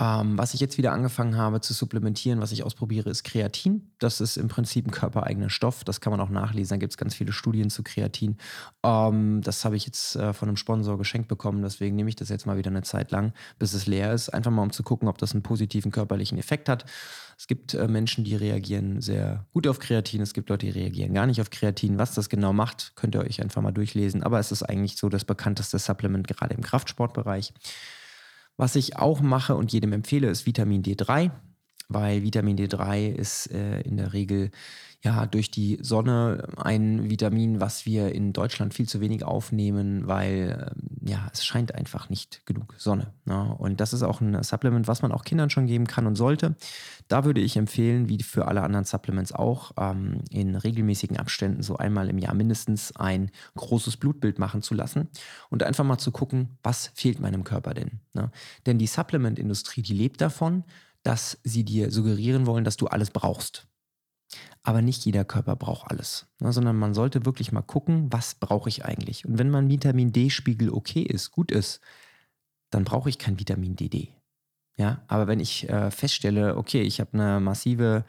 Ähm, 0.00 0.38
was 0.38 0.54
ich 0.54 0.60
jetzt 0.60 0.78
wieder 0.78 0.92
angefangen 0.92 1.36
habe 1.36 1.60
zu 1.60 1.74
supplementieren, 1.74 2.40
was 2.40 2.52
ich 2.52 2.62
ausprobiere, 2.62 3.10
ist 3.10 3.24
Kreatin. 3.24 3.90
Das 3.98 4.20
ist 4.20 4.36
im 4.36 4.46
Prinzip 4.46 4.86
ein 4.86 4.92
körpereigener 4.92 5.50
Stoff. 5.50 5.82
Das 5.82 6.00
kann 6.00 6.12
man 6.12 6.20
auch 6.20 6.28
nachlesen. 6.28 6.76
Da 6.76 6.76
gibt 6.76 6.92
es 6.92 6.96
ganz 6.96 7.14
viele 7.14 7.32
Studien 7.32 7.68
zu 7.68 7.82
Kreatin. 7.82 8.36
Ähm, 8.84 9.40
das 9.42 9.64
habe 9.64 9.76
ich 9.76 9.86
jetzt 9.86 10.14
äh, 10.14 10.32
von 10.32 10.48
einem 10.48 10.56
Sponsor 10.56 10.98
geschenkt 10.98 11.26
bekommen. 11.26 11.62
Deswegen 11.62 11.96
nehme 11.96 12.08
ich 12.10 12.16
das 12.16 12.28
jetzt 12.28 12.46
mal 12.46 12.56
wieder 12.56 12.70
eine 12.70 12.82
Zeit 12.82 13.10
lang, 13.10 13.32
bis 13.58 13.74
es 13.74 13.86
leer 13.86 14.12
ist. 14.12 14.28
Einfach 14.28 14.52
mal, 14.52 14.62
um 14.62 14.70
zu 14.70 14.84
gucken, 14.84 15.08
ob 15.08 15.18
das 15.18 15.32
einen 15.32 15.42
positiven 15.42 15.90
körperlichen 15.90 16.38
Effekt 16.38 16.68
hat. 16.68 16.84
Es 17.36 17.48
gibt 17.48 17.74
äh, 17.74 17.88
Menschen, 17.88 18.22
die 18.22 18.36
reagieren 18.36 19.00
sehr 19.00 19.46
gut 19.52 19.66
auf 19.66 19.80
Kreatin. 19.80 20.20
Es 20.20 20.32
gibt 20.32 20.48
Leute, 20.48 20.66
die 20.66 20.72
reagieren 20.72 21.12
gar 21.12 21.26
nicht 21.26 21.40
auf 21.40 21.50
Kreatin. 21.50 21.98
Was 21.98 22.14
das 22.14 22.28
genau 22.28 22.52
macht, 22.52 22.92
könnt 22.94 23.16
ihr 23.16 23.20
euch 23.20 23.42
einfach 23.42 23.62
mal 23.62 23.72
durchlesen. 23.72 24.22
Aber 24.22 24.38
es 24.38 24.52
ist 24.52 24.62
eigentlich 24.62 24.96
so 24.96 25.08
das 25.08 25.24
bekannteste 25.24 25.78
Supplement 25.80 26.28
gerade 26.28 26.54
im 26.54 26.62
Kraftsportbereich. 26.62 27.52
Was 28.60 28.74
ich 28.74 28.96
auch 28.96 29.20
mache 29.20 29.54
und 29.54 29.72
jedem 29.72 29.92
empfehle, 29.92 30.28
ist 30.28 30.44
Vitamin 30.44 30.82
D3, 30.82 31.30
weil 31.88 32.22
Vitamin 32.22 32.56
D3 32.56 33.08
ist 33.08 33.50
äh, 33.52 33.80
in 33.80 33.96
der 33.96 34.12
Regel 34.12 34.50
ja 35.04 35.26
durch 35.26 35.50
die 35.50 35.78
Sonne 35.80 36.48
ein 36.56 37.08
Vitamin, 37.08 37.60
was 37.60 37.86
wir 37.86 38.12
in 38.12 38.32
Deutschland 38.32 38.74
viel 38.74 38.88
zu 38.88 39.00
wenig 39.00 39.24
aufnehmen, 39.24 40.08
weil 40.08 40.74
äh, 40.74 41.08
ja 41.08 41.28
es 41.32 41.44
scheint 41.44 41.74
einfach 41.74 42.10
nicht 42.10 42.44
genug 42.46 42.74
Sonne. 42.78 43.12
Ne? 43.24 43.54
Und 43.58 43.80
das 43.80 43.92
ist 43.92 44.02
auch 44.02 44.20
ein 44.20 44.42
Supplement, 44.42 44.88
was 44.88 45.02
man 45.02 45.12
auch 45.12 45.24
Kindern 45.24 45.50
schon 45.50 45.66
geben 45.66 45.86
kann 45.86 46.06
und 46.06 46.16
sollte. 46.16 46.56
Da 47.06 47.24
würde 47.24 47.40
ich 47.40 47.56
empfehlen, 47.56 48.08
wie 48.08 48.22
für 48.22 48.48
alle 48.48 48.62
anderen 48.62 48.84
Supplements 48.84 49.32
auch, 49.32 49.72
ähm, 49.78 50.20
in 50.30 50.56
regelmäßigen 50.56 51.16
Abständen 51.16 51.62
so 51.62 51.76
einmal 51.76 52.08
im 52.08 52.18
Jahr 52.18 52.34
mindestens 52.34 52.94
ein 52.96 53.30
großes 53.56 53.98
Blutbild 53.98 54.38
machen 54.40 54.62
zu 54.62 54.74
lassen 54.74 55.08
und 55.48 55.62
einfach 55.62 55.84
mal 55.84 55.98
zu 55.98 56.10
gucken, 56.10 56.58
was 56.64 56.90
fehlt 56.94 57.20
meinem 57.20 57.44
Körper 57.44 57.72
denn. 57.72 58.00
Ne? 58.14 58.32
Denn 58.66 58.78
die 58.78 58.88
Supplementindustrie, 58.88 59.82
die 59.82 59.94
lebt 59.94 60.20
davon, 60.20 60.64
dass 61.08 61.38
sie 61.42 61.64
dir 61.64 61.90
suggerieren 61.90 62.46
wollen, 62.46 62.64
dass 62.64 62.76
du 62.76 62.86
alles 62.86 63.10
brauchst. 63.10 63.66
Aber 64.62 64.82
nicht 64.82 65.06
jeder 65.06 65.24
Körper 65.24 65.56
braucht 65.56 65.90
alles, 65.90 66.26
ne, 66.38 66.52
sondern 66.52 66.76
man 66.76 66.92
sollte 66.92 67.24
wirklich 67.24 67.50
mal 67.50 67.62
gucken, 67.62 68.12
was 68.12 68.34
brauche 68.34 68.68
ich 68.68 68.84
eigentlich. 68.84 69.24
Und 69.24 69.38
wenn 69.38 69.48
mein 69.48 69.70
Vitamin 69.70 70.12
D-Spiegel 70.12 70.70
okay 70.70 71.00
ist, 71.00 71.30
gut 71.30 71.50
ist, 71.50 71.80
dann 72.70 72.84
brauche 72.84 73.08
ich 73.08 73.16
kein 73.16 73.40
Vitamin 73.40 73.74
DD. 73.74 74.12
Ja, 74.76 75.02
aber 75.08 75.26
wenn 75.26 75.40
ich 75.40 75.66
äh, 75.70 75.90
feststelle, 75.90 76.58
okay, 76.58 76.82
ich 76.82 77.00
habe 77.00 77.14
eine 77.14 77.40
massive 77.40 78.04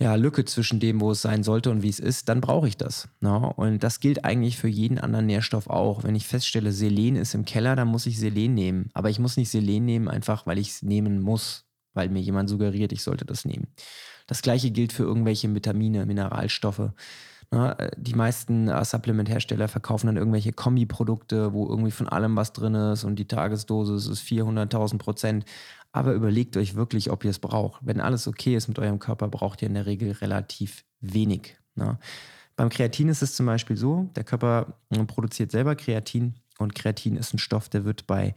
ja, 0.00 0.14
Lücke 0.14 0.46
zwischen 0.46 0.80
dem, 0.80 1.02
wo 1.02 1.10
es 1.10 1.20
sein 1.20 1.44
sollte 1.44 1.70
und 1.70 1.82
wie 1.82 1.90
es 1.90 2.00
ist, 2.00 2.30
dann 2.30 2.40
brauche 2.40 2.66
ich 2.66 2.78
das. 2.78 3.08
Ne? 3.20 3.38
Und 3.38 3.84
das 3.84 4.00
gilt 4.00 4.24
eigentlich 4.24 4.56
für 4.56 4.68
jeden 4.68 4.98
anderen 4.98 5.26
Nährstoff 5.26 5.68
auch. 5.68 6.04
Wenn 6.04 6.16
ich 6.16 6.26
feststelle, 6.26 6.72
Selen 6.72 7.16
ist 7.16 7.34
im 7.34 7.44
Keller, 7.44 7.76
dann 7.76 7.88
muss 7.88 8.06
ich 8.06 8.18
Selen 8.18 8.54
nehmen. 8.54 8.88
Aber 8.94 9.10
ich 9.10 9.18
muss 9.18 9.36
nicht 9.36 9.50
Selen 9.50 9.84
nehmen, 9.84 10.08
einfach 10.08 10.46
weil 10.46 10.58
ich 10.58 10.70
es 10.70 10.82
nehmen 10.82 11.20
muss, 11.20 11.66
weil 11.94 12.08
mir 12.08 12.20
jemand 12.20 12.48
suggeriert, 12.48 12.92
ich 12.92 13.02
sollte 13.02 13.24
das 13.24 13.44
nehmen. 13.44 13.68
Das 14.26 14.42
gleiche 14.42 14.70
gilt 14.70 14.92
für 14.92 15.04
irgendwelche 15.04 15.52
Vitamine, 15.54 16.06
Mineralstoffe. 16.06 16.90
Äh, 17.50 17.90
die 17.96 18.14
meisten 18.14 18.68
äh, 18.68 18.84
Supplement-Hersteller 18.84 19.68
verkaufen 19.68 20.06
dann 20.06 20.16
irgendwelche 20.16 20.52
Kombiprodukte, 20.52 21.52
wo 21.52 21.68
irgendwie 21.68 21.90
von 21.90 22.08
allem 22.08 22.36
was 22.36 22.52
drin 22.52 22.74
ist 22.74 23.04
und 23.04 23.16
die 23.16 23.28
Tagesdosis 23.28 24.06
ist 24.06 24.22
400.000 24.22 24.98
Prozent. 24.98 25.44
Aber 25.92 26.12
überlegt 26.12 26.56
euch 26.56 26.74
wirklich, 26.74 27.10
ob 27.10 27.24
ihr 27.24 27.30
es 27.30 27.38
braucht. 27.38 27.80
Wenn 27.84 28.00
alles 28.00 28.26
okay 28.26 28.56
ist 28.56 28.66
mit 28.66 28.78
eurem 28.78 28.98
Körper, 28.98 29.28
braucht 29.28 29.62
ihr 29.62 29.68
in 29.68 29.74
der 29.74 29.86
Regel 29.86 30.10
relativ 30.12 30.84
wenig. 31.00 31.56
Beim 32.56 32.68
Kreatin 32.68 33.08
ist 33.08 33.22
es 33.22 33.34
zum 33.36 33.46
Beispiel 33.46 33.76
so, 33.76 34.10
der 34.16 34.24
Körper 34.24 34.78
äh, 34.90 35.04
produziert 35.04 35.50
selber 35.50 35.76
Kreatin 35.76 36.34
und 36.58 36.74
Kreatin 36.74 37.16
ist 37.16 37.34
ein 37.34 37.38
Stoff, 37.38 37.68
der 37.68 37.84
wird 37.84 38.06
bei 38.06 38.34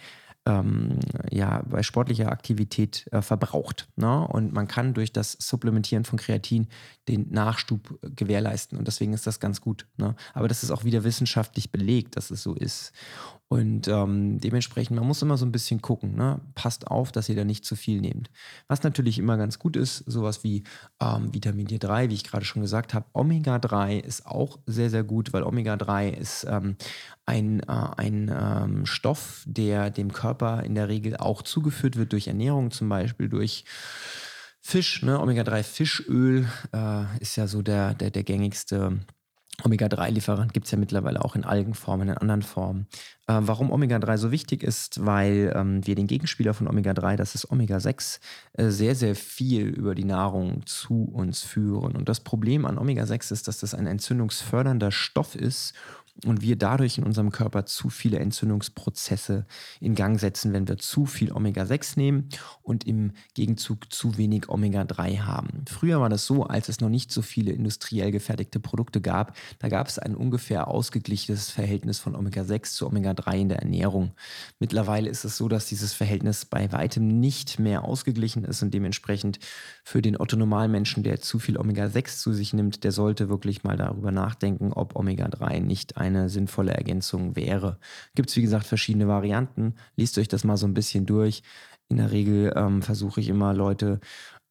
ähm, 0.48 1.00
ja, 1.30 1.62
bei 1.70 1.84
sportlicher 1.84 2.32
Aktivität 2.32 3.06
äh, 3.12 3.22
verbraucht. 3.22 3.88
Ne? 3.98 4.28
Und 4.28 4.54
man 4.54 4.68
kann 4.68 4.94
durch 4.94 5.12
das 5.12 5.34
Supplementieren 5.34 6.06
von 6.06 6.18
Kreatin 6.18 6.68
den 7.08 7.30
Nachstub 7.30 8.00
gewährleisten. 8.02 8.78
Und 8.78 8.88
deswegen 8.88 9.14
ist 9.14 9.28
das 9.28 9.40
ganz 9.40 9.62
gut. 9.62 9.88
Ne? 9.98 10.16
Aber 10.34 10.48
das 10.48 10.64
ist 10.64 10.72
auch 10.72 10.84
wieder 10.84 11.04
wissenschaftlich 11.04 11.72
belegt, 11.72 12.18
dass 12.18 12.32
es 12.32 12.44
so 12.44 12.54
ist. 12.54 12.92
Und 13.50 13.88
ähm, 13.88 14.40
dementsprechend, 14.40 14.98
man 14.98 15.08
muss 15.08 15.22
immer 15.22 15.38
so 15.38 15.46
ein 15.46 15.54
bisschen 15.54 15.82
gucken, 15.82 16.16
ne? 16.16 16.42
passt 16.54 16.88
auf, 16.88 17.14
dass 17.14 17.30
ihr 17.30 17.36
da 17.36 17.46
nicht 17.46 17.64
zu 17.64 17.78
viel 17.78 18.02
nehmt. 18.02 18.30
Was 18.68 18.84
natürlich 18.84 19.18
immer 19.20 19.38
ganz 19.38 19.58
gut 19.58 19.78
ist, 19.78 20.00
sowas 20.00 20.44
wie 20.44 20.64
ähm, 21.02 21.34
Vitamin 21.34 21.68
D3, 21.68 22.10
wie 22.10 22.14
ich 22.14 22.26
gerade 22.26 22.44
schon 22.44 22.62
gesagt 22.62 22.94
habe. 22.94 23.06
Omega-3 23.14 24.00
ist 24.00 24.26
auch 24.26 24.60
sehr, 24.66 24.90
sehr 24.90 25.06
gut, 25.06 25.32
weil 25.32 25.44
Omega-3 25.44 26.10
ist 26.10 26.46
ähm, 26.50 26.76
ein, 27.26 27.62
äh, 27.62 27.88
ein 27.96 28.30
ähm, 28.38 28.86
Stoff, 28.86 29.44
der 29.46 29.92
dem 29.92 30.12
Körper 30.12 30.64
in 30.64 30.76
der 30.76 30.90
Regel 30.90 31.16
auch 31.16 31.42
zugeführt 31.42 31.96
wird 31.96 32.12
durch 32.12 32.28
Ernährung, 32.28 32.72
zum 32.72 32.90
Beispiel 32.90 33.30
durch 33.30 33.64
Fisch, 34.70 35.02
ne? 35.02 35.18
Omega-3-Fischöl 35.22 36.46
äh, 36.74 37.22
ist 37.22 37.38
ja 37.38 37.48
so 37.48 37.62
der, 37.62 37.94
der, 37.94 38.12
der 38.12 38.24
gängigste 38.24 39.00
Omega-3-Lieferant 39.64 40.54
gibt 40.54 40.66
es 40.66 40.74
ja 40.74 40.78
mittlerweile 40.78 41.24
auch 41.24 41.38
in 41.38 41.46
Algenformen, 41.46 42.10
in 42.10 42.18
anderen 42.18 42.42
Formen. 42.42 42.86
Äh, 43.28 43.40
warum 43.40 43.72
Omega-3 43.72 44.18
so 44.18 44.30
wichtig 44.30 44.64
ist, 44.64 45.06
weil 45.06 45.54
ähm, 45.56 45.88
wir 45.88 45.96
den 45.96 46.08
Gegenspieler 46.08 46.54
von 46.54 46.68
Omega-3, 46.68 47.16
das 47.16 47.34
ist 47.34 47.50
Omega-6, 47.50 48.20
äh, 48.58 48.70
sehr, 48.70 48.96
sehr 48.96 49.16
viel 49.16 49.68
über 49.68 49.96
die 49.96 50.04
Nahrung 50.04 50.66
zu 50.66 51.06
uns 51.14 51.44
führen. 51.44 51.96
Und 51.96 52.10
das 52.10 52.20
Problem 52.20 52.66
an 52.66 52.78
Omega-6 52.78 53.32
ist, 53.32 53.48
dass 53.48 53.60
das 53.60 53.74
ein 53.74 53.88
entzündungsfördernder 53.88 54.92
Stoff 54.92 55.36
ist 55.36 55.76
und 56.26 56.42
wir 56.42 56.56
dadurch 56.56 56.98
in 56.98 57.04
unserem 57.04 57.32
Körper 57.32 57.66
zu 57.66 57.90
viele 57.90 58.20
Entzündungsprozesse 58.20 59.46
in 59.80 59.96
Gang 59.96 60.20
setzen, 60.20 60.54
wenn 60.54 60.68
wir 60.68 60.78
zu 60.78 61.06
viel 61.06 61.32
Omega-6 61.32 61.98
nehmen 61.98 62.30
und 62.64 62.88
im 62.88 63.12
Gegenzug 63.34 63.92
zu 63.94 64.18
wenig 64.18 64.50
Omega-3 64.50 65.20
haben. 65.20 65.66
Früher 65.70 66.02
war 66.02 66.10
das 66.10 66.26
so, 66.26 66.44
als 66.44 66.70
es 66.70 66.82
noch 66.82 66.90
nicht 66.90 67.12
so 67.12 67.22
viele 67.22 67.52
industriell 67.52 68.12
gefertigte 68.12 68.60
Produkte 68.60 69.02
gab, 69.02 69.36
da 69.60 69.70
gab 69.70 69.88
es 69.88 70.00
ein 70.00 70.16
ungefähr 70.16 70.68
ausgeglichenes 70.68 71.52
Verhältnis 71.52 72.00
von 72.00 72.16
Omega-6 72.16 72.74
zu 72.74 72.88
Omega-3 72.88 73.38
in 73.38 73.50
der 73.50 73.60
Ernährung. 73.60 74.14
Mittlerweile 74.60 75.10
ist 75.10 75.24
es 75.24 75.38
so, 75.38 75.48
dass 75.48 75.68
dieses 75.68 75.94
Verhältnis 75.94 76.46
bei 76.46 76.72
weitem 76.72 77.20
nicht 77.20 77.60
mehr 77.60 77.84
ausgeglichen 77.84 78.44
ist 78.44 78.64
und 78.64 78.74
dementsprechend 78.74 79.40
für 79.84 80.02
den 80.02 80.20
Otto-Normalmenschen, 80.20 81.04
der 81.04 81.22
zu 81.22 81.40
viel 81.40 81.58
Omega-6 81.58 82.20
zu 82.20 82.34
sich 82.34 82.54
nimmt, 82.54 82.84
der 82.84 82.92
sollte 82.92 83.30
wirklich 83.30 83.64
mal 83.64 83.78
darüber 83.78 84.12
nachdenken, 84.12 84.74
ob 84.74 84.96
Omega-3 84.96 85.60
nicht 85.60 85.98
ein 85.98 86.07
eine 86.08 86.30
sinnvolle 86.30 86.74
Ergänzung 86.74 87.36
wäre. 87.36 87.80
Gibt 88.16 88.30
es, 88.30 88.36
wie 88.36 88.42
gesagt, 88.42 88.66
verschiedene 88.66 89.08
Varianten. 89.08 89.76
Lest 89.96 90.18
euch 90.18 90.28
das 90.28 90.44
mal 90.44 90.58
so 90.58 90.68
ein 90.68 90.74
bisschen 90.74 91.06
durch. 91.06 91.44
In 91.90 91.98
der 91.98 92.12
Regel 92.12 92.54
ähm, 92.56 92.82
versuche 92.82 93.22
ich 93.22 93.30
immer 93.30 93.54
Leute 93.54 94.00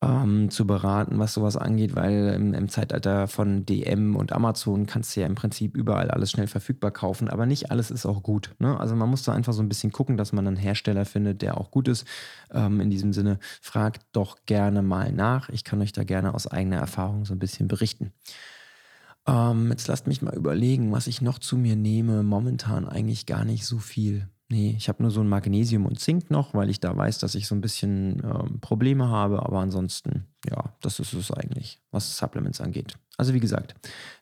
ähm, 0.02 0.50
zu 0.50 0.66
beraten, 0.66 1.18
was 1.18 1.34
sowas 1.34 1.57
angeht, 1.57 1.94
weil 1.96 2.34
im, 2.34 2.52
im, 2.52 2.68
Zeitalter 2.68 3.28
von 3.28 3.64
DM 3.64 4.14
und 4.14 4.32
Amazon 4.32 4.86
kannst 4.86 5.16
du 5.16 5.20
ja 5.20 5.26
im 5.26 5.34
Prinzip 5.34 5.76
überall 5.76 6.11
alles 6.11 6.30
schnell 6.30 6.46
verfügbar 6.46 6.90
kaufen, 6.90 7.28
aber 7.28 7.46
nicht 7.46 7.70
alles 7.70 7.90
ist 7.90 8.04
auch 8.04 8.22
gut. 8.22 8.54
Ne? 8.59 8.78
Also 8.78 8.94
man 8.94 9.09
muss 9.09 9.22
da 9.22 9.32
einfach 9.32 9.54
so 9.54 9.62
ein 9.62 9.68
bisschen 9.68 9.92
gucken, 9.92 10.16
dass 10.16 10.32
man 10.32 10.46
einen 10.46 10.57
Hersteller 10.57 11.07
findet, 11.07 11.40
der 11.42 11.59
auch 11.59 11.70
gut 11.70 11.88
ist. 11.88 12.07
Ähm, 12.52 12.80
in 12.80 12.90
diesem 12.90 13.12
Sinne, 13.12 13.38
fragt 13.62 14.02
doch 14.12 14.36
gerne 14.44 14.82
mal 14.82 15.12
nach. 15.12 15.48
Ich 15.48 15.64
kann 15.64 15.80
euch 15.80 15.92
da 15.92 16.04
gerne 16.04 16.34
aus 16.34 16.46
eigener 16.46 16.76
Erfahrung 16.76 17.24
so 17.24 17.34
ein 17.34 17.38
bisschen 17.38 17.68
berichten. 17.68 18.12
Ähm, 19.27 19.70
jetzt 19.70 19.89
lasst 19.89 20.07
mich 20.07 20.22
mal 20.22 20.35
überlegen, 20.35 20.93
was 20.93 21.07
ich 21.07 21.20
noch 21.20 21.39
zu 21.39 21.57
mir 21.57 21.77
nehme. 21.77 22.22
Momentan 22.22 22.89
eigentlich 22.89 23.27
gar 23.27 23.45
nicht 23.45 23.66
so 23.66 23.79
viel. 23.79 24.29
Nee, 24.49 24.77
ich 24.79 24.89
habe 24.89 25.03
nur 25.03 25.11
so 25.11 25.20
ein 25.20 25.29
Magnesium 25.29 25.87
und 25.87 25.99
Zink 25.99 26.31
noch, 26.31 26.55
weil 26.55 26.70
ich 26.70 26.79
da 26.79 26.97
weiß, 26.97 27.18
dass 27.18 27.35
ich 27.35 27.49
so 27.49 27.57
ein 27.57 27.61
bisschen 27.61 28.22
ähm, 28.24 28.61
Probleme 28.61 29.09
habe. 29.09 29.45
Aber 29.45 29.59
ansonsten, 29.59 30.29
ja, 30.49 30.72
das 30.81 31.01
ist 31.01 31.14
es 31.14 31.33
eigentlich, 31.33 31.81
was 31.91 32.16
Supplements 32.16 32.61
angeht. 32.61 32.97
Also 33.18 33.35
wie 33.35 33.41
gesagt, 33.41 33.74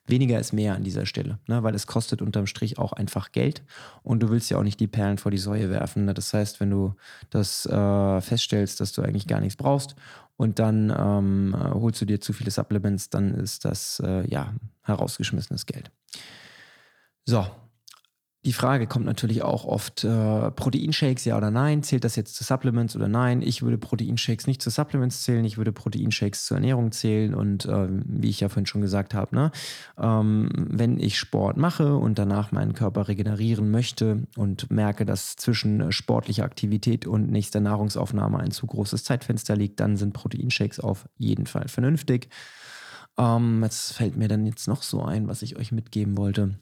weniger 0.07 0.39
ist 0.39 0.53
mehr 0.53 0.73
an 0.73 0.83
dieser 0.83 1.05
Stelle, 1.05 1.37
ne? 1.47 1.61
weil 1.63 1.75
es 1.75 1.85
kostet 1.85 2.21
unterm 2.21 2.47
Strich 2.47 2.79
auch 2.79 2.93
einfach 2.93 3.33
Geld 3.33 3.61
und 4.03 4.21
du 4.23 4.29
willst 4.29 4.49
ja 4.49 4.57
auch 4.57 4.63
nicht 4.63 4.79
die 4.79 4.87
Perlen 4.87 5.17
vor 5.17 5.31
die 5.31 5.37
Säue 5.37 5.69
werfen. 5.69 6.05
Ne? 6.05 6.13
Das 6.13 6.33
heißt, 6.33 6.59
wenn 6.59 6.69
du 6.69 6.95
das 7.29 7.65
äh, 7.65 8.21
feststellst, 8.21 8.79
dass 8.79 8.93
du 8.93 9.01
eigentlich 9.01 9.27
gar 9.27 9.41
nichts 9.41 9.57
brauchst 9.57 9.95
und 10.37 10.59
dann 10.59 10.93
ähm, 10.97 11.55
äh, 11.57 11.71
holst 11.71 12.01
du 12.01 12.05
dir 12.05 12.19
zu 12.19 12.33
viele 12.33 12.51
Supplements, 12.51 13.09
dann 13.09 13.33
ist 13.33 13.65
das 13.65 14.01
äh, 14.05 14.27
ja 14.27 14.53
herausgeschmissenes 14.83 15.65
Geld. 15.65 15.91
So, 17.25 17.45
die 18.45 18.53
Frage 18.53 18.85
kommt 18.85 19.05
natürlich 19.05 19.41
auch 19.41 19.65
oft, 19.65 20.03
äh, 20.03 20.51
Proteinshakes 20.51 21.25
ja 21.25 21.35
oder 21.35 21.49
nein, 21.49 21.81
zählt 21.81 22.03
das 22.03 22.15
jetzt 22.15 22.35
zu 22.35 22.43
Supplements 22.43 22.95
oder 22.95 23.07
nein? 23.07 23.41
Ich 23.41 23.63
würde 23.63 23.79
Proteinshakes 23.79 24.45
nicht 24.45 24.61
zu 24.61 24.69
Supplements 24.69 25.23
zählen, 25.23 25.43
ich 25.43 25.57
würde 25.57 25.71
Proteinshakes 25.71 26.45
zur 26.45 26.57
Ernährung 26.57 26.91
zählen 26.91 27.33
und 27.33 27.65
äh, 27.65 27.87
wie 27.89 28.29
ich 28.29 28.41
ja 28.41 28.49
vorhin 28.49 28.67
schon 28.67 28.81
gesagt 28.81 29.15
habe, 29.15 29.35
ne, 29.35 29.51
ähm, 29.99 30.49
wenn 30.53 30.99
ich 30.99 31.17
Sport 31.17 31.57
mache 31.57 31.95
und 31.95 32.19
danach 32.19 32.51
meinen 32.51 32.73
Körper 32.73 33.07
regenerieren 33.07 33.71
möchte 33.71 34.27
und 34.37 34.69
merke, 34.69 35.05
dass 35.05 35.35
zwischen 35.35 35.91
sportlicher 35.91 36.43
Aktivität 36.43 37.07
und 37.07 37.31
nächster 37.31 37.61
Nahrungsaufnahme 37.61 38.39
ein 38.39 38.51
zu 38.51 38.67
großes 38.67 39.03
Zeitfenster 39.03 39.55
liegt, 39.55 39.79
dann 39.79 39.97
sind 39.97 40.13
Proteinshakes 40.13 40.79
auf 40.79 41.09
jeden 41.17 41.47
Fall 41.47 41.67
vernünftig. 41.67 42.29
Ähm, 43.17 43.63
jetzt 43.63 43.93
fällt 43.93 44.17
mir 44.17 44.27
dann 44.27 44.45
jetzt 44.45 44.67
noch 44.67 44.83
so 44.83 45.01
ein, 45.03 45.27
was 45.27 45.41
ich 45.41 45.57
euch 45.57 45.71
mitgeben 45.71 46.15
wollte 46.15 46.59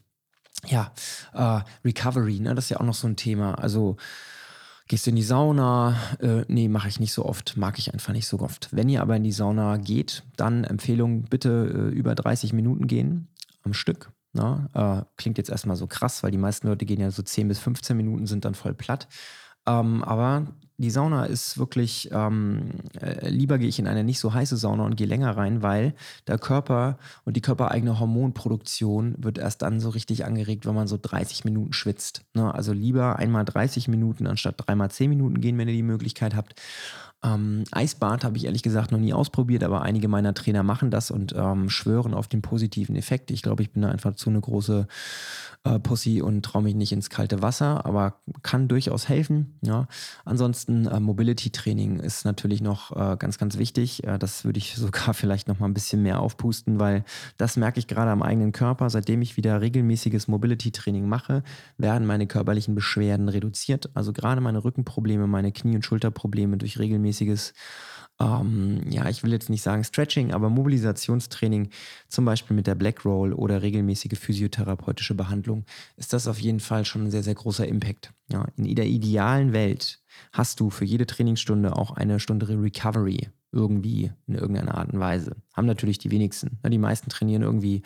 ja, 0.66 0.92
äh, 1.32 1.62
Recovery, 1.84 2.40
ne, 2.40 2.54
das 2.54 2.66
ist 2.66 2.70
ja 2.70 2.80
auch 2.80 2.84
noch 2.84 2.94
so 2.94 3.06
ein 3.06 3.16
Thema. 3.16 3.54
Also 3.54 3.96
gehst 4.88 5.06
du 5.06 5.10
in 5.10 5.16
die 5.16 5.22
Sauna? 5.22 5.96
Äh, 6.20 6.44
nee, 6.48 6.68
mache 6.68 6.88
ich 6.88 7.00
nicht 7.00 7.12
so 7.12 7.24
oft, 7.24 7.56
mag 7.56 7.78
ich 7.78 7.92
einfach 7.92 8.12
nicht 8.12 8.26
so 8.26 8.40
oft. 8.40 8.68
Wenn 8.72 8.88
ihr 8.88 9.02
aber 9.02 9.16
in 9.16 9.24
die 9.24 9.32
Sauna 9.32 9.76
geht, 9.76 10.24
dann 10.36 10.64
Empfehlung, 10.64 11.22
bitte 11.24 11.90
äh, 11.92 11.94
über 11.94 12.14
30 12.14 12.52
Minuten 12.52 12.86
gehen 12.86 13.28
am 13.62 13.72
Stück. 13.74 14.10
Na, 14.32 14.68
ne? 14.74 15.04
äh, 15.04 15.12
klingt 15.16 15.38
jetzt 15.38 15.50
erstmal 15.50 15.76
so 15.76 15.86
krass, 15.86 16.22
weil 16.22 16.32
die 16.32 16.38
meisten 16.38 16.66
Leute 16.66 16.84
gehen 16.84 17.00
ja 17.00 17.10
so 17.10 17.22
10 17.22 17.48
bis 17.48 17.60
15 17.60 17.96
Minuten, 17.96 18.26
sind 18.26 18.44
dann 18.44 18.54
voll 18.54 18.74
platt. 18.74 19.06
Ähm, 19.66 20.02
aber 20.02 20.48
die 20.84 20.90
Sauna 20.90 21.24
ist 21.24 21.56
wirklich, 21.56 22.10
ähm, 22.12 22.68
äh, 23.00 23.30
lieber 23.30 23.56
gehe 23.56 23.68
ich 23.68 23.78
in 23.78 23.86
eine 23.86 24.04
nicht 24.04 24.20
so 24.20 24.34
heiße 24.34 24.58
Sauna 24.58 24.84
und 24.84 24.96
gehe 24.96 25.06
länger 25.06 25.34
rein, 25.34 25.62
weil 25.62 25.94
der 26.26 26.38
Körper 26.38 26.98
und 27.24 27.38
die 27.38 27.40
körpereigene 27.40 27.98
Hormonproduktion 27.98 29.14
wird 29.16 29.38
erst 29.38 29.62
dann 29.62 29.80
so 29.80 29.88
richtig 29.88 30.26
angeregt, 30.26 30.66
wenn 30.66 30.74
man 30.74 30.86
so 30.86 30.98
30 31.00 31.46
Minuten 31.46 31.72
schwitzt. 31.72 32.22
Ne? 32.34 32.54
Also 32.54 32.74
lieber 32.74 33.16
einmal 33.16 33.46
30 33.46 33.88
Minuten 33.88 34.26
anstatt 34.26 34.56
dreimal 34.58 34.90
10 34.90 35.08
Minuten 35.08 35.40
gehen, 35.40 35.56
wenn 35.56 35.68
ihr 35.68 35.74
die 35.74 35.82
Möglichkeit 35.82 36.34
habt. 36.36 36.60
Ähm, 37.24 37.64
Eisbad 37.70 38.22
habe 38.22 38.36
ich 38.36 38.44
ehrlich 38.44 38.62
gesagt 38.62 38.92
noch 38.92 38.98
nie 38.98 39.14
ausprobiert, 39.14 39.64
aber 39.64 39.80
einige 39.80 40.08
meiner 40.08 40.34
Trainer 40.34 40.62
machen 40.62 40.90
das 40.90 41.10
und 41.10 41.34
ähm, 41.34 41.70
schwören 41.70 42.12
auf 42.12 42.28
den 42.28 42.42
positiven 42.42 42.94
Effekt. 42.94 43.30
Ich 43.30 43.40
glaube, 43.40 43.62
ich 43.62 43.72
bin 43.72 43.82
da 43.82 43.88
einfach 43.88 44.14
zu 44.14 44.28
eine 44.28 44.42
große 44.42 44.86
äh, 45.64 45.78
Pussy 45.80 46.20
und 46.20 46.44
traue 46.44 46.62
mich 46.62 46.74
nicht 46.74 46.92
ins 46.92 47.08
kalte 47.08 47.40
Wasser, 47.40 47.86
aber 47.86 48.20
kann 48.42 48.68
durchaus 48.68 49.08
helfen. 49.08 49.58
Ja. 49.62 49.88
Ansonsten 50.26 50.73
äh, 50.86 51.00
Mobility 51.00 51.50
Training 51.50 51.98
ist 51.98 52.24
natürlich 52.24 52.60
noch 52.60 52.90
äh, 52.94 53.16
ganz, 53.16 53.38
ganz 53.38 53.58
wichtig. 53.58 54.04
Äh, 54.04 54.18
das 54.18 54.44
würde 54.44 54.58
ich 54.58 54.74
sogar 54.76 55.14
vielleicht 55.14 55.48
noch 55.48 55.58
mal 55.58 55.66
ein 55.66 55.74
bisschen 55.74 56.02
mehr 56.02 56.20
aufpusten, 56.20 56.78
weil 56.78 57.04
das 57.36 57.56
merke 57.56 57.78
ich 57.78 57.86
gerade 57.86 58.10
am 58.10 58.22
eigenen 58.22 58.52
Körper. 58.52 58.90
Seitdem 58.90 59.22
ich 59.22 59.36
wieder 59.36 59.60
regelmäßiges 59.60 60.28
Mobility 60.28 60.70
Training 60.70 61.08
mache, 61.08 61.42
werden 61.78 62.06
meine 62.06 62.26
körperlichen 62.26 62.74
Beschwerden 62.74 63.28
reduziert. 63.28 63.90
Also 63.94 64.12
gerade 64.12 64.40
meine 64.40 64.64
Rückenprobleme, 64.64 65.26
meine 65.26 65.52
Knie- 65.52 65.76
und 65.76 65.84
Schulterprobleme 65.84 66.56
durch 66.56 66.78
regelmäßiges, 66.78 67.54
ähm, 68.20 68.82
ja, 68.88 69.08
ich 69.08 69.22
will 69.22 69.32
jetzt 69.32 69.50
nicht 69.50 69.62
sagen 69.62 69.82
Stretching, 69.82 70.32
aber 70.32 70.48
Mobilisationstraining, 70.48 71.70
zum 72.08 72.24
Beispiel 72.24 72.54
mit 72.54 72.66
der 72.66 72.74
Black 72.74 73.04
Roll 73.04 73.32
oder 73.32 73.62
regelmäßige 73.62 74.18
physiotherapeutische 74.18 75.14
Behandlung, 75.14 75.64
ist 75.96 76.12
das 76.12 76.28
auf 76.28 76.38
jeden 76.38 76.60
Fall 76.60 76.84
schon 76.84 77.04
ein 77.04 77.10
sehr, 77.10 77.22
sehr 77.22 77.34
großer 77.34 77.66
Impact. 77.66 78.12
Ja, 78.28 78.46
in 78.56 78.74
der 78.74 78.86
idealen 78.86 79.52
Welt 79.52 80.00
hast 80.32 80.60
du 80.60 80.70
für 80.70 80.84
jede 80.84 81.06
Trainingsstunde 81.06 81.76
auch 81.76 81.90
eine 81.92 82.20
Stunde 82.20 82.48
Recovery 82.48 83.28
irgendwie 83.54 84.10
in 84.26 84.34
irgendeiner 84.34 84.74
Art 84.76 84.92
und 84.92 85.00
Weise. 85.00 85.36
Haben 85.54 85.66
natürlich 85.66 85.98
die 85.98 86.10
wenigsten. 86.10 86.58
Die 86.66 86.78
meisten 86.78 87.08
trainieren 87.08 87.42
irgendwie 87.42 87.82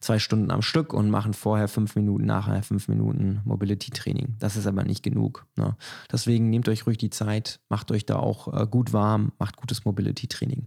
zwei 0.00 0.18
Stunden 0.18 0.50
am 0.50 0.60
Stück 0.60 0.92
und 0.92 1.08
machen 1.08 1.32
vorher 1.32 1.68
fünf 1.68 1.96
Minuten, 1.96 2.26
nachher 2.26 2.62
fünf 2.62 2.88
Minuten 2.88 3.40
Mobility-Training. 3.44 4.36
Das 4.38 4.56
ist 4.56 4.66
aber 4.66 4.84
nicht 4.84 5.02
genug. 5.02 5.46
Ne? 5.56 5.76
Deswegen 6.10 6.50
nehmt 6.50 6.68
euch 6.68 6.86
ruhig 6.86 6.98
die 6.98 7.10
Zeit, 7.10 7.60
macht 7.68 7.90
euch 7.90 8.04
da 8.04 8.16
auch 8.16 8.52
äh, 8.52 8.66
gut 8.66 8.92
warm, 8.92 9.32
macht 9.38 9.56
gutes 9.56 9.84
Mobility-Training. 9.84 10.66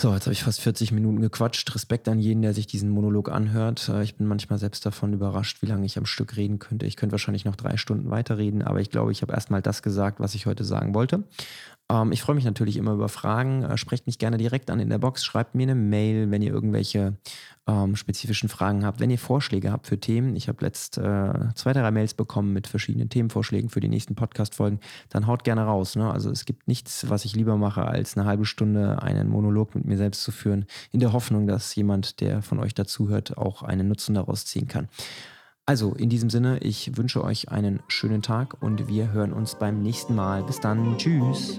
So, 0.00 0.14
jetzt 0.14 0.26
habe 0.26 0.32
ich 0.32 0.44
fast 0.44 0.60
40 0.60 0.92
Minuten 0.92 1.20
gequatscht. 1.20 1.74
Respekt 1.74 2.06
an 2.06 2.20
jeden, 2.20 2.40
der 2.40 2.54
sich 2.54 2.68
diesen 2.68 2.88
Monolog 2.88 3.32
anhört. 3.32 3.88
Äh, 3.88 4.04
ich 4.04 4.14
bin 4.14 4.28
manchmal 4.28 4.60
selbst 4.60 4.86
davon 4.86 5.12
überrascht, 5.12 5.60
wie 5.60 5.66
lange 5.66 5.86
ich 5.86 5.98
am 5.98 6.06
Stück 6.06 6.36
reden 6.36 6.60
könnte. 6.60 6.86
Ich 6.86 6.94
könnte 6.94 7.14
wahrscheinlich 7.14 7.44
noch 7.44 7.56
drei 7.56 7.76
Stunden 7.76 8.08
weiterreden, 8.08 8.62
aber 8.62 8.80
ich 8.80 8.90
glaube, 8.90 9.10
ich 9.10 9.22
habe 9.22 9.32
erstmal 9.32 9.60
das 9.60 9.82
gesagt, 9.82 10.20
was 10.20 10.36
ich 10.36 10.46
heute 10.46 10.62
sagen 10.62 10.94
wollte. 10.94 11.24
Ähm, 11.90 12.12
ich 12.12 12.22
freue 12.22 12.36
mich 12.36 12.44
natürlich 12.44 12.76
immer 12.76 12.92
über 12.92 13.08
Fragen. 13.08 13.62
Äh, 13.62 13.76
sprecht 13.76 14.06
mich 14.06 14.18
gerne 14.18 14.36
direkt 14.36 14.70
an 14.70 14.80
in 14.80 14.90
der 14.90 14.98
Box. 14.98 15.24
Schreibt 15.24 15.54
mir 15.54 15.64
eine 15.64 15.74
Mail, 15.74 16.30
wenn 16.30 16.42
ihr 16.42 16.52
irgendwelche 16.52 17.16
ähm, 17.66 17.96
spezifischen 17.96 18.48
Fragen 18.48 18.84
habt. 18.84 19.00
Wenn 19.00 19.10
ihr 19.10 19.18
Vorschläge 19.18 19.72
habt 19.72 19.86
für 19.86 19.98
Themen, 19.98 20.36
ich 20.36 20.48
habe 20.48 20.64
letzt 20.64 20.98
äh, 20.98 21.54
zwei, 21.54 21.72
drei 21.72 21.90
Mails 21.90 22.14
bekommen 22.14 22.52
mit 22.52 22.66
verschiedenen 22.66 23.08
Themenvorschlägen 23.08 23.70
für 23.70 23.80
die 23.80 23.88
nächsten 23.88 24.14
Podcast-Folgen, 24.14 24.80
dann 25.10 25.26
haut 25.26 25.44
gerne 25.44 25.62
raus. 25.62 25.96
Ne? 25.96 26.10
Also 26.10 26.30
es 26.30 26.44
gibt 26.44 26.68
nichts, 26.68 27.08
was 27.08 27.24
ich 27.24 27.34
lieber 27.34 27.56
mache, 27.56 27.84
als 27.84 28.16
eine 28.16 28.26
halbe 28.26 28.44
Stunde 28.44 29.02
einen 29.02 29.28
Monolog 29.28 29.74
mit 29.74 29.84
mir 29.84 29.96
selbst 29.96 30.22
zu 30.22 30.32
führen, 30.32 30.66
in 30.92 31.00
der 31.00 31.12
Hoffnung, 31.12 31.46
dass 31.46 31.74
jemand, 31.74 32.20
der 32.20 32.42
von 32.42 32.58
euch 32.58 32.74
dazuhört, 32.74 33.36
auch 33.38 33.62
einen 33.62 33.88
Nutzen 33.88 34.14
daraus 34.14 34.44
ziehen 34.46 34.68
kann. 34.68 34.88
Also 35.68 35.92
in 35.92 36.08
diesem 36.08 36.30
Sinne, 36.30 36.60
ich 36.60 36.96
wünsche 36.96 37.22
euch 37.22 37.50
einen 37.50 37.80
schönen 37.88 38.22
Tag 38.22 38.56
und 38.62 38.88
wir 38.88 39.12
hören 39.12 39.34
uns 39.34 39.54
beim 39.54 39.82
nächsten 39.82 40.14
Mal. 40.14 40.42
Bis 40.42 40.60
dann. 40.60 40.96
Tschüss. 40.96 41.58